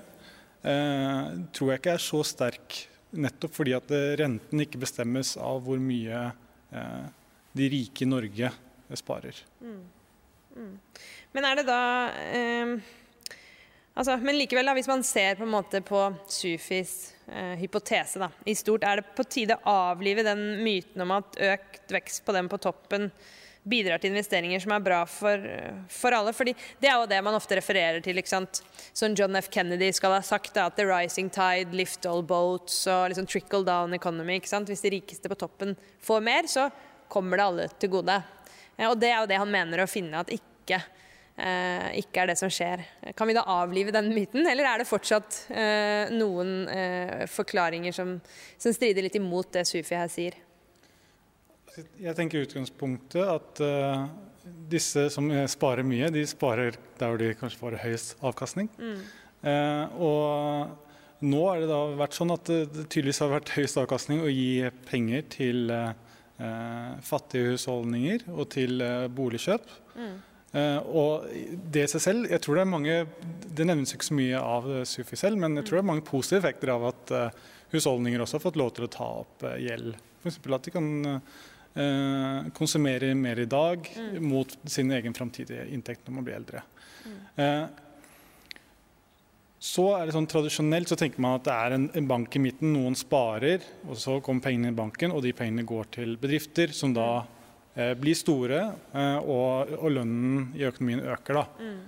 eh, 0.62 1.24
tror 1.52 1.70
jeg 1.70 1.80
ikke 1.80 1.94
er 1.94 2.02
så 2.02 2.22
sterk. 2.24 2.88
Nettopp 3.12 3.54
fordi 3.56 3.74
at 3.76 3.90
renten 4.20 4.60
ikke 4.60 4.80
bestemmes 4.80 5.36
av 5.40 5.62
hvor 5.64 5.80
mye 5.80 6.32
eh, 6.72 7.06
de 7.58 7.68
rike 7.72 8.04
i 8.04 8.08
Norge 8.08 8.50
sparer. 8.96 9.44
Mm. 9.60 9.82
Mm. 10.56 10.74
Men 11.36 11.46
er 11.46 11.60
det 11.60 11.66
da 11.68 11.82
eh, 12.34 12.76
altså, 13.94 14.16
Men 14.22 14.38
likevel, 14.38 14.66
da, 14.66 14.74
hvis 14.78 14.90
man 14.90 15.04
ser 15.06 15.38
på 15.38 15.46
en 15.46 15.52
måte 15.52 15.82
på 15.86 16.00
Sufis 16.30 16.94
eh, 17.26 17.54
hypotese 17.60 18.22
da, 18.22 18.30
i 18.48 18.56
stort, 18.58 18.86
er 18.86 19.02
det 19.02 19.12
på 19.16 19.26
tide 19.28 19.58
å 19.58 19.76
avlive 19.92 20.26
den 20.26 20.62
myten 20.64 21.04
om 21.04 21.18
at 21.18 21.38
økt 21.52 21.98
vekst 21.98 22.24
på 22.26 22.34
den 22.36 22.50
på 22.50 22.60
toppen 22.62 23.10
bidrar 23.68 24.00
til 24.00 24.14
investeringer 24.14 24.62
som 24.62 24.72
er 24.74 24.84
bra 24.84 25.02
for, 25.08 25.42
for, 25.92 26.14
alle. 26.16 26.32
fordi 26.32 26.54
Det 26.80 26.88
er 26.88 26.96
jo 26.96 27.08
det 27.10 27.18
man 27.24 27.36
ofte 27.36 27.58
refererer 27.58 28.00
til. 28.04 28.18
ikke 28.18 28.30
sant? 28.30 28.62
Som 28.96 29.16
John 29.18 29.36
F. 29.36 29.50
Kennedy 29.52 29.90
skal 29.92 30.14
ha 30.16 30.22
sagt, 30.24 30.54
da, 30.54 30.66
at 30.66 30.78
the 30.78 30.86
rising 30.88 31.28
tide 31.30 31.76
lift 31.76 32.06
all 32.08 32.22
boats 32.22 32.86
og 32.88 33.10
liksom 33.12 33.28
trickle 33.28 33.64
down 33.66 33.94
economy. 33.94 34.38
ikke 34.38 34.48
sant? 34.50 34.70
Hvis 34.70 34.84
de 34.86 34.94
rikeste 34.96 35.28
på 35.28 35.38
toppen 35.38 35.76
får 36.04 36.24
mer, 36.24 36.48
så 36.48 36.68
kommer 37.10 37.40
det 37.40 37.46
alle 37.50 37.66
til 37.80 37.92
gode. 37.92 38.16
Og 38.86 38.96
Det 39.00 39.10
er 39.10 39.18
jo 39.18 39.28
det 39.30 39.40
han 39.40 39.50
mener 39.50 39.82
å 39.82 39.90
finne 39.90 40.20
at 40.22 40.30
ikke, 40.30 40.78
eh, 41.36 41.98
ikke 42.02 42.22
er 42.22 42.30
det 42.30 42.38
som 42.38 42.52
skjer. 42.52 42.84
Kan 43.18 43.30
vi 43.30 43.36
da 43.36 43.42
avlive 43.42 43.94
den 43.94 44.12
myten, 44.14 44.46
eller 44.46 44.64
er 44.64 44.82
det 44.82 44.88
fortsatt 44.90 45.40
eh, 45.50 46.12
noen 46.14 46.68
eh, 46.68 47.26
forklaringer 47.26 47.92
som, 47.96 48.18
som 48.58 48.74
strider 48.76 49.06
litt 49.06 49.18
imot 49.18 49.52
det 49.56 49.66
Sufi 49.66 49.98
her 49.98 50.10
sier? 50.12 50.38
Jeg 51.98 52.14
tenker 52.18 52.42
utgangspunktet 52.42 53.22
at 53.22 53.60
disse 54.70 55.04
som 55.14 55.28
sparer 55.50 55.86
mye, 55.86 56.08
de 56.10 56.24
sparer 56.26 56.74
der 56.98 57.12
hvor 57.12 57.20
de 57.20 57.34
kanskje 57.38 57.60
får 57.60 57.76
høyest 57.84 58.24
avkastning. 58.24 58.70
Mm. 58.78 59.02
Eh, 59.46 60.00
og 60.02 61.24
nå 61.28 61.42
har 61.46 61.62
det 61.62 61.70
da 61.70 61.80
vært 61.98 62.16
sånn 62.16 62.34
at 62.34 62.48
det, 62.48 62.86
tydeligvis 62.90 63.22
har 63.22 63.32
vært 63.32 63.54
høyest 63.54 63.80
avkastning 63.82 64.22
å 64.24 64.30
gi 64.30 64.68
penger 64.88 65.24
til 65.34 65.70
uh, 65.70 65.92
fattige 67.02 67.54
husholdninger 67.54 68.28
og 68.30 68.44
til 68.54 68.82
boligkjøp. 69.10 69.64
Mm. 69.98 70.12
og 70.94 71.24
det 71.74 71.82
i 71.82 71.90
seg 71.90 72.00
selv 72.00 72.28
jeg 72.30 72.40
tror 72.40 72.54
Det 72.54 72.62
er 72.62 72.70
mange, 72.70 72.94
det 73.58 73.66
nevnes 73.66 73.90
ikke 73.92 74.06
så 74.06 74.14
mye 74.16 74.38
av 74.38 74.68
Sufi 74.86 75.18
selv, 75.18 75.40
men 75.42 75.58
jeg 75.58 75.66
tror 75.66 75.78
det 75.78 75.82
er 75.82 75.88
mange 75.90 76.06
positive 76.06 76.38
effekter 76.38 76.70
av 76.76 76.86
at 76.92 77.12
husholdninger 77.74 78.22
også 78.22 78.38
har 78.38 78.44
fått 78.46 78.60
lov 78.60 78.70
til 78.76 78.86
å 78.86 78.92
ta 78.94 79.08
opp 79.24 79.44
gjeld. 79.58 79.98
F.eks. 80.22 80.38
at 80.46 80.68
de 80.68 80.74
kan 80.76 80.88
konsumere 82.54 83.10
mer 83.18 83.42
i 83.42 83.50
dag 83.50 83.90
mm. 83.98 84.16
mot 84.24 84.54
sin 84.70 84.94
egen 84.94 85.18
framtidige 85.18 85.66
inntekt 85.74 86.06
når 86.06 86.16
man 86.20 86.30
blir 86.30 86.38
eldre. 86.38 86.62
Mm. 87.02 87.20
Så 89.58 89.88
er 89.96 90.06
det 90.06 90.14
sånn 90.14 90.28
Tradisjonelt 90.30 90.90
så 90.90 90.96
tenker 90.98 91.22
man 91.22 91.38
at 91.38 91.46
det 91.48 91.54
er 91.54 91.74
en, 91.74 91.88
en, 91.98 92.06
bank 92.06 92.36
i 92.38 92.42
midten, 92.42 92.70
noen 92.76 92.94
sparer, 92.98 93.64
og 93.88 93.98
så 93.98 94.18
kommer 94.24 94.44
pengene 94.44 94.70
i 94.70 94.76
banken, 94.76 95.14
og 95.14 95.24
de 95.24 95.34
pengene 95.34 95.66
går 95.66 95.90
til 95.98 96.14
bedrifter, 96.20 96.70
som 96.74 96.94
da 96.94 97.24
eh, 97.74 97.94
blir 97.98 98.18
store, 98.18 98.60
eh, 98.92 99.16
og, 99.18 99.72
og, 99.80 99.88
lønnen 99.96 100.52
i 100.58 100.66
økonomien 100.68 101.02
øker. 101.02 101.40
da. 101.40 101.46
Mm. 101.58 101.80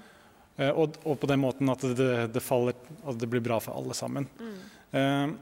Eh, 0.57 0.73
og, 0.73 0.99
og, 1.05 1.15
på 1.23 1.31
den 1.31 1.43
måten 1.45 1.71
at 1.71 1.87
det, 1.95 2.11
det, 2.35 2.43
faller, 2.43 2.75
at 3.07 3.23
det 3.23 3.31
blir 3.31 3.45
bra 3.45 3.61
for 3.63 3.79
alle 3.79 3.95
sammen. 3.97 4.27
Mm. 4.41 4.59
Eh, 4.99 5.39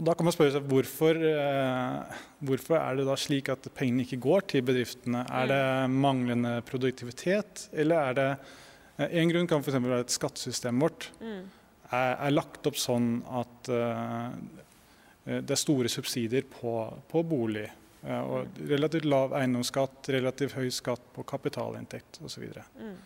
og 0.00 0.06
da 0.08 0.14
kan 0.16 0.24
man 0.24 0.32
spørre 0.32 0.54
seg 0.54 0.64
hvorfor, 0.64 1.18
eh, 1.28 2.18
hvorfor 2.48 2.78
er 2.80 2.98
det 2.98 3.04
da 3.04 3.14
slik 3.20 3.50
at 3.52 3.66
pengene 3.76 4.06
ikke 4.06 4.22
går 4.24 4.46
til 4.48 4.64
bedriftene? 4.64 5.26
Er 5.28 5.50
det 5.50 5.62
manglende 5.92 6.56
produktivitet, 6.66 7.66
eller 7.70 8.08
er 8.08 8.16
det 8.16 8.28
eh, 8.96 9.18
En 9.20 9.30
grunn 9.30 9.48
kan 9.48 9.62
f.eks. 9.62 9.76
være 9.76 10.02
at 10.06 10.14
skattesystemet 10.14 10.86
vårt 10.88 11.10
mm. 11.20 11.42
Er, 11.90 12.14
er, 12.14 12.32
lagt 12.34 12.66
opp 12.70 12.78
sånn 12.78 13.20
at 13.40 13.70
uh, 13.74 14.30
det 15.26 15.54
er 15.54 15.60
store 15.60 15.90
subsidier 15.92 16.46
på, 16.50 16.74
på 17.10 17.24
bolig. 17.26 17.66
Uh, 18.04 18.20
og 18.20 18.62
relativt 18.70 19.08
lav 19.10 19.34
eiendomsskatt, 19.36 20.08
relativt 20.14 20.56
høy 20.56 20.70
skatt 20.72 21.10
på 21.14 21.26
kapitalinntekt 21.28 22.22
osv. 22.24 22.48
Mm. 22.78 22.96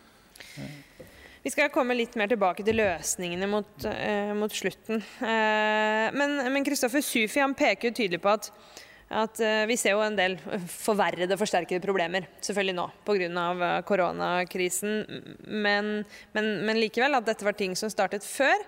Uh. 0.55 1.11
Vi 1.45 1.51
skal 1.53 1.69
komme 1.69 1.93
litt 1.93 2.15
mer 2.17 2.25
tilbake 2.31 2.63
til 2.65 2.79
løsningene 2.79 3.45
mot, 3.45 3.83
eh, 3.85 4.31
mot 4.33 4.49
slutten. 4.49 4.97
Eh, 5.21 6.07
men 6.17 6.65
Kristoffer 6.65 7.03
Sufi 7.05 7.39
han 7.39 7.53
peker 7.53 7.93
tydelig 7.93 8.17
på 8.23 8.31
at, 8.31 8.49
at 9.13 9.39
eh, 9.43 9.63
vi 9.69 9.77
ser 9.77 9.93
jo 9.93 10.01
en 10.01 10.15
del 10.17 10.33
forverrede, 10.41 11.37
forsterkede 11.37 11.83
problemer 11.83 12.25
selvfølgelig 12.41 12.73
nå 12.73 12.85
pga. 13.05 13.27
Eh, 13.29 13.77
koronakrisen. 13.85 14.95
Men, 15.45 15.91
men, 16.33 16.49
men, 16.65 16.79
likevel 16.81 17.17
at 17.17 17.27
dette 17.27 17.45
var 17.45 17.57
ting 17.57 17.75
som 17.77 17.91
startet 17.93 18.25
før, 18.25 18.65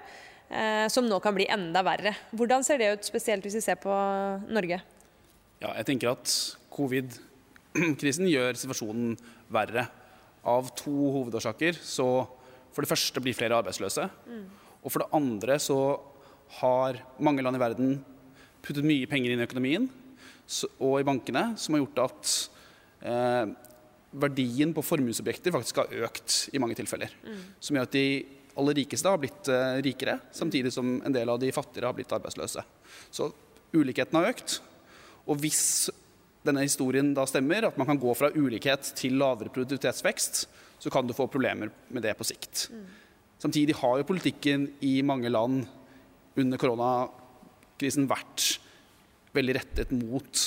eh, 0.49 0.85
som 0.93 1.09
nå 1.09 1.17
kan 1.23 1.35
bli 1.35 1.49
enda 1.49 1.81
verre. 1.85 2.13
Hvordan 2.37 2.65
ser 2.65 2.77
det 2.81 2.91
ut, 2.93 3.09
spesielt 3.09 3.45
hvis 3.45 3.57
vi 3.57 3.65
ser 3.65 3.81
på 3.81 3.93
Norge? 4.53 4.81
Ja, 5.57 5.73
jeg 5.73 5.89
tenker 5.89 6.13
at 6.13 6.29
covid-krisen 6.69 8.29
gjør 8.35 8.61
situasjonen 8.61 9.17
verre. 9.49 9.89
Av 10.47 10.69
to 10.77 10.93
hovedårsaker 11.17 11.81
så 11.81 12.07
for 12.71 12.85
det 12.85 12.91
første 12.91 13.21
blir 13.25 13.35
flere 13.35 13.57
arbeidsløse. 13.57 14.05
Mm. 14.29 14.43
Og 14.85 14.93
for 14.93 15.01
det 15.01 15.15
andre 15.17 15.57
så 15.59 15.79
har 16.61 17.01
mange 17.17 17.41
land 17.41 17.57
i 17.57 17.59
verden 17.59 17.95
puttet 18.61 18.85
mye 18.85 19.09
penger 19.09 19.33
inn 19.33 19.41
i 19.41 19.47
økonomien 19.49 19.89
og 20.79 20.99
i 20.99 21.07
bankene, 21.07 21.51
som 21.59 21.75
har 21.75 21.83
gjort 21.83 22.03
at 22.05 22.33
eh, 23.03 23.45
verdien 24.17 24.73
på 24.75 24.85
formuesobjekter 24.85 25.53
faktisk 25.53 25.81
har 25.81 26.07
økt 26.07 26.37
i 26.55 26.61
mange 26.61 26.77
tilfeller. 26.77 27.11
Mm. 27.25 27.41
Som 27.59 27.77
gjør 27.77 27.87
at 27.89 27.97
de 27.97 28.07
aller 28.57 28.79
rikeste 28.79 29.11
har 29.11 29.21
blitt 29.21 29.51
eh, 29.53 29.79
rikere, 29.85 30.17
samtidig 30.33 30.71
som 30.73 30.97
en 31.05 31.13
del 31.15 31.29
av 31.29 31.39
de 31.41 31.51
fattigere 31.53 31.91
har 31.91 31.97
blitt 31.97 32.13
arbeidsløse. 32.15 32.63
Så 33.13 33.29
ulikheten 33.75 34.17
har 34.17 34.31
økt. 34.31 34.59
Og 35.27 35.39
hvis 35.43 35.89
denne 36.47 36.63
historien 36.63 37.11
da 37.15 37.25
stemmer, 37.27 37.67
at 37.67 37.77
man 37.79 37.89
kan 37.89 37.99
gå 37.99 38.13
fra 38.17 38.31
ulikhet 38.33 38.93
til 38.97 39.17
lavere 39.19 39.51
produktivitetsvekst, 39.51 40.45
så 40.79 40.93
kan 40.93 41.07
du 41.07 41.15
få 41.17 41.27
problemer 41.29 41.71
med 41.91 42.05
det 42.05 42.15
på 42.17 42.25
sikt. 42.27 42.67
Mm. 42.71 42.85
Samtidig 43.41 43.75
har 43.77 43.99
jo 43.99 44.07
politikken 44.07 44.69
i 44.85 45.01
mange 45.05 45.29
land 45.29 45.65
under 46.37 46.61
koronakrisen 46.61 48.07
vært 48.09 48.57
veldig 49.35 49.55
rettet 49.57 49.93
mot 49.95 50.43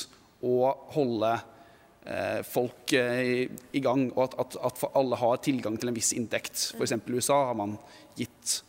å 0.46 0.54
holde 0.94 1.32
eh, 2.06 2.40
folk 2.46 2.94
eh, 2.96 3.44
i 3.76 3.82
gang, 3.84 4.08
og 4.14 4.24
at, 4.28 4.38
at, 4.44 4.58
at, 4.70 4.84
alle 4.96 5.18
har 5.20 5.42
tilgang 5.44 5.76
til 5.80 5.92
en 5.92 5.96
viss 5.96 6.14
inntekt. 6.16 6.70
F.eks. 6.76 6.96
i 6.96 7.16
USA 7.16 7.42
har 7.50 7.58
man 7.58 7.76
gitt 8.18 8.60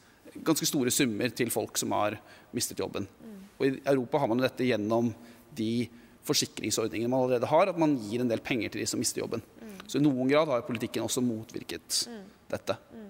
ganske 0.46 0.68
store 0.68 0.92
summer 0.94 1.32
til 1.36 1.52
folk 1.52 1.80
som 1.80 1.96
har 1.96 2.18
mistet 2.56 2.80
jobben. 2.80 3.08
Mm. 3.24 3.40
Og 3.58 3.66
I 3.68 3.74
Europa 3.94 4.22
har 4.22 4.32
man 4.32 4.44
dette 4.44 4.68
gjennom 4.68 5.12
de 5.56 5.88
forsikringsordningene 6.28 7.10
man 7.10 7.26
allerede 7.26 7.50
har, 7.50 7.72
at 7.72 7.80
man 7.82 7.98
gir 8.00 8.22
en 8.24 8.30
del 8.30 8.44
penger 8.46 8.72
til 8.72 8.84
de 8.84 8.90
som 8.90 9.02
mister 9.02 9.24
jobben. 9.24 9.44
Så 9.88 10.00
i 10.00 10.04
noen 10.04 10.30
grad 10.30 10.48
har 10.48 10.64
politikken 10.64 11.04
også 11.04 11.24
motvirket 11.26 12.06
mm. 12.08 12.24
dette. 12.54 12.78
Mm. 12.94 13.10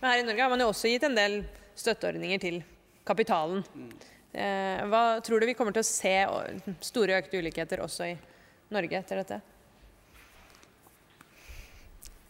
Men 0.00 0.10
her 0.10 0.22
i 0.22 0.26
Norge 0.26 0.42
har 0.42 0.52
man 0.52 0.62
jo 0.64 0.70
også 0.72 0.90
gitt 0.90 1.06
en 1.06 1.16
del 1.16 1.36
støtteordninger 1.78 2.42
til 2.42 2.58
kapitalen. 3.06 3.62
Mm. 4.36 4.42
Eh, 4.42 4.84
hva 4.92 5.02
tror 5.24 5.40
du 5.40 5.48
vi 5.48 5.56
kommer 5.56 5.72
til 5.72 5.84
å 5.84 5.88
se 5.88 6.14
store 6.84 7.16
økte 7.22 7.40
ulikheter 7.40 7.82
også 7.84 8.10
i 8.10 8.14
Norge 8.74 9.00
etter 9.00 9.22
dette? 9.22 9.40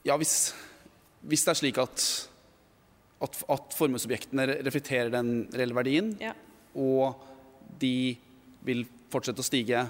Ja, 0.06 0.14
hvis, 0.20 0.54
hvis 1.26 1.42
det 1.42 1.52
er 1.52 1.58
slik 1.58 1.80
at, 1.82 2.08
at, 3.26 3.38
at 3.50 3.74
formuesobjektene 3.74 4.46
reflekterer 4.62 5.10
den 5.10 5.48
reelle 5.50 5.74
verdien, 5.74 6.12
ja. 6.22 6.36
og 6.78 7.18
de 7.82 8.14
vil 8.66 8.86
fortsette 9.10 9.42
å 9.42 9.46
stige 9.46 9.86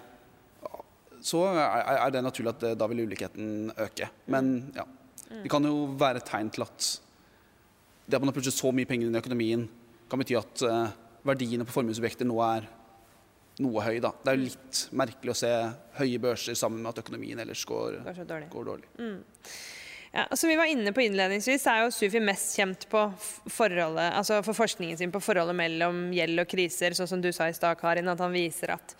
så 1.26 1.40
er 1.50 2.12
det 2.14 2.22
naturlig 2.22 2.52
at 2.52 2.64
da 2.78 2.86
vil 2.90 3.02
ulikheten 3.06 3.72
øke. 3.82 4.06
Men 4.30 4.50
ja, 4.76 4.84
det 5.42 5.50
kan 5.50 5.64
jo 5.66 5.88
være 5.98 6.20
et 6.20 6.28
tegn 6.28 6.52
til 6.54 6.62
at 6.62 6.86
det 8.06 8.14
at 8.14 8.22
man 8.22 8.30
har 8.30 8.36
plutselig 8.36 8.54
så 8.54 8.70
mye 8.70 8.86
penger 8.86 9.08
inn 9.08 9.16
i 9.16 9.18
økonomien, 9.18 9.64
kan 10.06 10.20
bety 10.22 10.36
at 10.38 10.62
uh, 10.62 10.92
verdiene 11.26 11.66
på 11.66 11.74
formuesobjekter 11.76 12.28
nå 12.28 12.40
er 12.46 12.68
noe 13.64 13.86
høy. 13.86 13.96
Da. 14.04 14.12
Det 14.22 14.32
er 14.32 14.38
jo 14.38 14.48
litt 14.50 14.82
merkelig 14.96 15.32
å 15.32 15.40
se 15.40 15.52
høye 16.00 16.20
børser 16.22 16.58
sammen 16.58 16.82
med 16.82 16.92
at 16.92 17.02
økonomien 17.04 17.40
ellers 17.40 17.64
går, 17.68 18.02
dårlig. 18.04 18.50
Går 18.52 18.70
dårlig. 18.70 18.90
Mm. 19.00 19.18
Ja, 20.16 20.24
som 20.32 20.48
vi 20.48 20.56
var 20.56 20.70
inne 20.70 20.92
på 20.96 21.02
innledningsvis, 21.04 21.66
er 21.68 21.82
jo 21.82 21.92
Sufi 21.92 22.20
mest 22.24 22.54
kjent 22.56 22.86
altså 22.94 24.38
for 24.46 24.56
forskningen 24.56 24.96
sin 24.96 25.12
på 25.12 25.20
forholdet 25.20 25.56
mellom 25.58 26.06
gjeld 26.16 26.40
og 26.40 26.48
kriser, 26.48 26.96
sånn 26.96 27.10
som 27.10 27.20
du 27.20 27.28
sa 27.36 27.50
i 27.50 27.56
stad, 27.56 27.76
Karin, 27.80 28.08
at 28.08 28.22
han 28.24 28.32
viser 28.32 28.72
at 28.78 28.94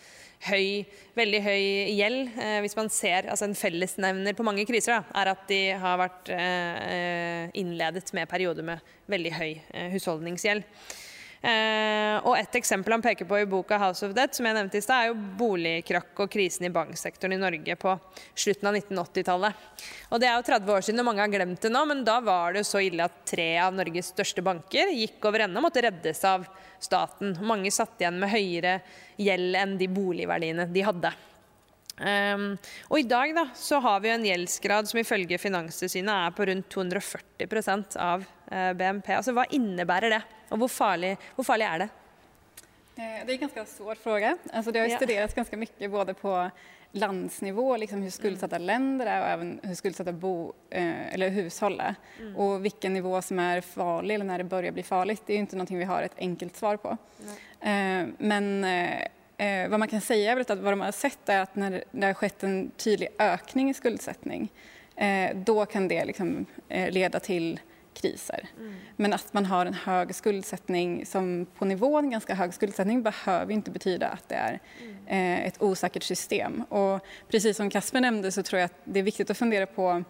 høy, 0.45 0.85
veldig 1.17 1.41
høy 1.41 1.63
gjeld. 1.97 2.37
Eh, 2.37 2.59
hvis 2.65 2.77
man 2.77 2.91
ser 2.93 3.31
altså 3.31 3.49
En 3.49 3.57
fellesnevner 3.57 4.37
på 4.37 4.45
mange 4.45 4.67
kriser 4.69 4.99
da, 4.99 5.01
er 5.23 5.33
at 5.33 5.49
de 5.49 5.61
har 5.81 5.99
vært 6.03 6.31
eh, 6.35 7.49
innledet 7.57 8.13
med 8.17 8.29
perioder 8.29 8.67
med 8.67 8.95
veldig 9.09 9.33
høy 9.39 9.51
eh, 9.55 9.89
husholdningsgjeld. 9.95 10.67
Eh, 11.47 12.17
og 12.27 12.35
Et 12.41 12.57
eksempel 12.59 12.97
han 12.97 13.03
peker 13.05 13.27
på 13.29 13.39
i 13.39 13.47
boka 13.47 13.79
'House 13.79 14.03
of 14.03 14.15
Debt', 14.15 14.35
som 14.35 14.47
jeg 14.47 14.57
nevnte 14.57 14.79
i 14.79 14.83
sted, 14.83 14.97
er 14.97 15.07
jo 15.13 15.37
boligkrakk 15.39 16.19
og 16.25 16.31
krisen 16.31 16.67
i 16.67 16.73
banksektoren 16.75 17.37
i 17.37 17.39
Norge 17.39 17.77
på 17.77 17.93
slutten 18.35 18.67
av 18.67 18.75
1980-tallet. 18.75 19.55
Og 20.11 20.21
Det 20.21 20.27
er 20.27 20.35
jo 20.35 20.43
30 20.43 20.73
år 20.73 20.83
siden, 20.83 21.01
og 21.01 21.07
mange 21.07 21.21
har 21.21 21.29
glemt 21.31 21.61
det 21.61 21.71
nå, 21.71 21.85
men 21.87 22.03
da 22.05 22.19
var 22.21 22.53
det 22.53 22.65
jo 22.65 22.71
så 22.73 22.83
ille 22.83 23.05
at 23.05 23.25
tre 23.25 23.59
av 23.59 23.75
Norges 23.75 24.11
største 24.11 24.43
banker 24.43 24.91
gikk 24.91 25.23
over 25.25 25.41
ende 25.45 25.59
og 25.59 25.71
måtte 25.71 25.83
reddes 25.83 26.25
av 26.25 26.47
staten. 26.81 27.39
Mange 27.41 27.71
satt 27.71 28.01
igjen 28.01 28.19
med 28.19 28.31
høyere 28.31 28.81
gjeld 29.17 29.55
enn 29.55 29.79
de 29.79 29.87
boligverdiene 29.87 30.67
de 30.67 30.83
hadde. 30.83 31.13
Um, 31.97 32.59
og 32.91 32.99
I 33.01 33.09
dag 33.09 33.33
da, 33.33 33.47
så 33.55 33.79
har 33.81 34.01
vi 34.01 34.11
en 34.13 34.25
gjeldsgrad 34.25 34.89
som 34.89 34.99
ifølge 35.01 35.39
Finanstilsynet 35.39 36.13
er 36.13 36.35
på 36.37 36.45
rundt 36.45 36.69
240 36.69 37.97
av 37.97 38.27
BNP. 38.51 39.13
Altså, 39.17 39.33
Hva 39.37 39.47
innebærer 39.51 40.17
det, 40.17 40.23
og 40.51 40.63
hvor 40.63 40.71
farlig, 40.71 41.17
hvor 41.35 41.47
farlig 41.49 41.67
er 41.67 41.85
det? 41.85 41.89
Eh, 42.97 43.19
det 43.27 43.29
er 43.29 43.35
en 43.35 43.45
ganske 43.47 43.67
svår 43.77 43.99
spørsmål. 43.99 44.39
Altså, 44.53 44.73
det 44.73 44.81
har 44.81 44.89
ja. 44.89 44.97
studert 45.01 45.35
ganske 45.35 45.59
mye 45.61 45.89
både 45.93 46.15
på 46.15 46.35
landsnivå, 46.97 47.77
liksom 47.77 48.03
hur 48.03 48.11
skuldsatta 48.11 48.57
mm. 48.57 48.67
länder 48.67 49.07
är 49.07 49.21
och 49.21 49.29
även 49.29 49.61
hur 49.63 49.75
skuldsatta 49.75 50.13
bo, 50.13 50.53
eh, 50.71 51.15
eller 51.15 51.29
hushåll 51.29 51.81
är. 51.81 51.95
Mm. 52.21 52.37
Och 52.37 52.65
vilken 52.65 52.93
nivå 52.93 53.23
som 53.23 53.39
är 53.39 53.61
farlig 53.61 54.15
eller 54.15 54.25
när 54.25 54.39
det 54.39 54.45
börjar 54.45 54.73
bli 54.73 54.83
farligt, 54.83 55.23
det 55.27 55.35
är 55.35 55.39
inte 55.39 55.57
någonting 55.57 55.79
vi 55.79 55.85
har 55.85 56.03
ett 56.03 56.19
enkelt 56.19 56.57
svar 56.57 56.77
på. 56.77 56.97
Eh, 57.61 58.07
men 58.19 58.65
eh, 58.65 59.09
Eh, 59.39 59.69
vad 59.69 59.79
man 59.79 59.89
kan 59.89 60.01
säga 60.01 60.33
är 60.33 60.41
att 60.41 60.49
vad 60.49 60.73
de 60.73 60.81
har 60.81 60.93
sett 60.93 61.29
är 61.29 61.41
att 61.41 61.57
när 61.57 61.85
det 61.91 62.07
har 62.07 62.15
skett 62.15 62.43
en 62.43 62.71
tydlig 62.77 63.09
ökning 63.19 63.71
i 63.71 63.75
skuldsättning 63.75 64.53
eh, 64.97 65.37
då 65.37 65.67
kan 65.67 65.89
det 65.89 66.05
liksom, 66.05 66.47
eh, 66.69 66.91
leda 66.91 67.21
till 67.21 67.61
kriser. 67.97 68.49
Mm. 68.59 68.75
Men 68.97 69.13
att 69.13 69.33
man 69.33 69.45
har 69.45 69.67
en 69.67 69.75
hög 69.75 70.15
skuldsättning 70.15 71.07
som 71.07 71.47
på 71.59 71.65
nivån 71.65 72.11
ganska 72.11 72.35
hög 72.35 72.55
skuldsättning 72.55 73.03
behöver 73.03 73.53
inte 73.53 73.71
betyda 73.71 74.09
att 74.09 74.29
det 74.29 74.35
är 74.35 74.61
mm. 74.83 75.07
eh, 75.07 75.47
ett 75.47 75.63
osäkert 75.63 76.03
system. 76.03 76.63
Och 76.63 77.01
precis 77.29 77.57
som 77.57 77.71
Kasper 77.71 78.01
nämnde 78.01 78.33
så 78.33 78.43
tror 78.43 78.61
jag 78.61 78.67
att 78.67 78.81
det 78.85 78.99
är 78.99 79.05
viktigt 79.05 79.31
att 79.31 79.39
fundera 79.39 79.67
på 79.67 80.05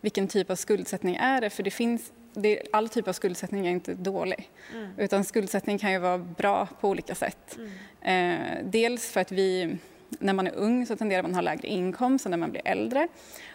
vilken 0.00 0.28
typ 0.28 0.50
av 0.50 0.56
skuldsättning 0.56 1.16
är 1.16 1.40
det? 1.40 1.50
För 1.50 1.62
det 1.62 1.70
finns 1.70 2.12
det, 2.34 2.62
all 2.72 2.88
typ 2.88 3.08
av 3.08 3.12
skuldsättning 3.12 3.66
är 3.66 3.70
inte 3.70 3.94
dålig. 3.94 4.50
Mm. 4.74 4.90
Utan 4.98 5.24
skuldsättning 5.24 5.78
kan 5.78 5.92
ju 5.92 5.98
vara 5.98 6.18
bra 6.18 6.68
på 6.80 6.88
olika 6.88 7.14
sätt. 7.14 7.58
Mm. 7.58 8.40
Eh, 8.40 8.64
dels 8.64 9.10
för 9.10 9.20
att 9.20 9.32
vi, 9.32 9.76
när 10.08 10.32
man 10.32 10.46
är 10.46 10.54
ung 10.54 10.86
så 10.86 10.96
tenderar 10.96 11.22
man 11.22 11.30
att 11.30 11.36
ha 11.36 11.42
lägre 11.42 11.68
inkomst 11.68 12.26
än 12.26 12.30
när 12.30 12.38
man 12.38 12.50
blir 12.50 12.62
äldre. 12.64 13.08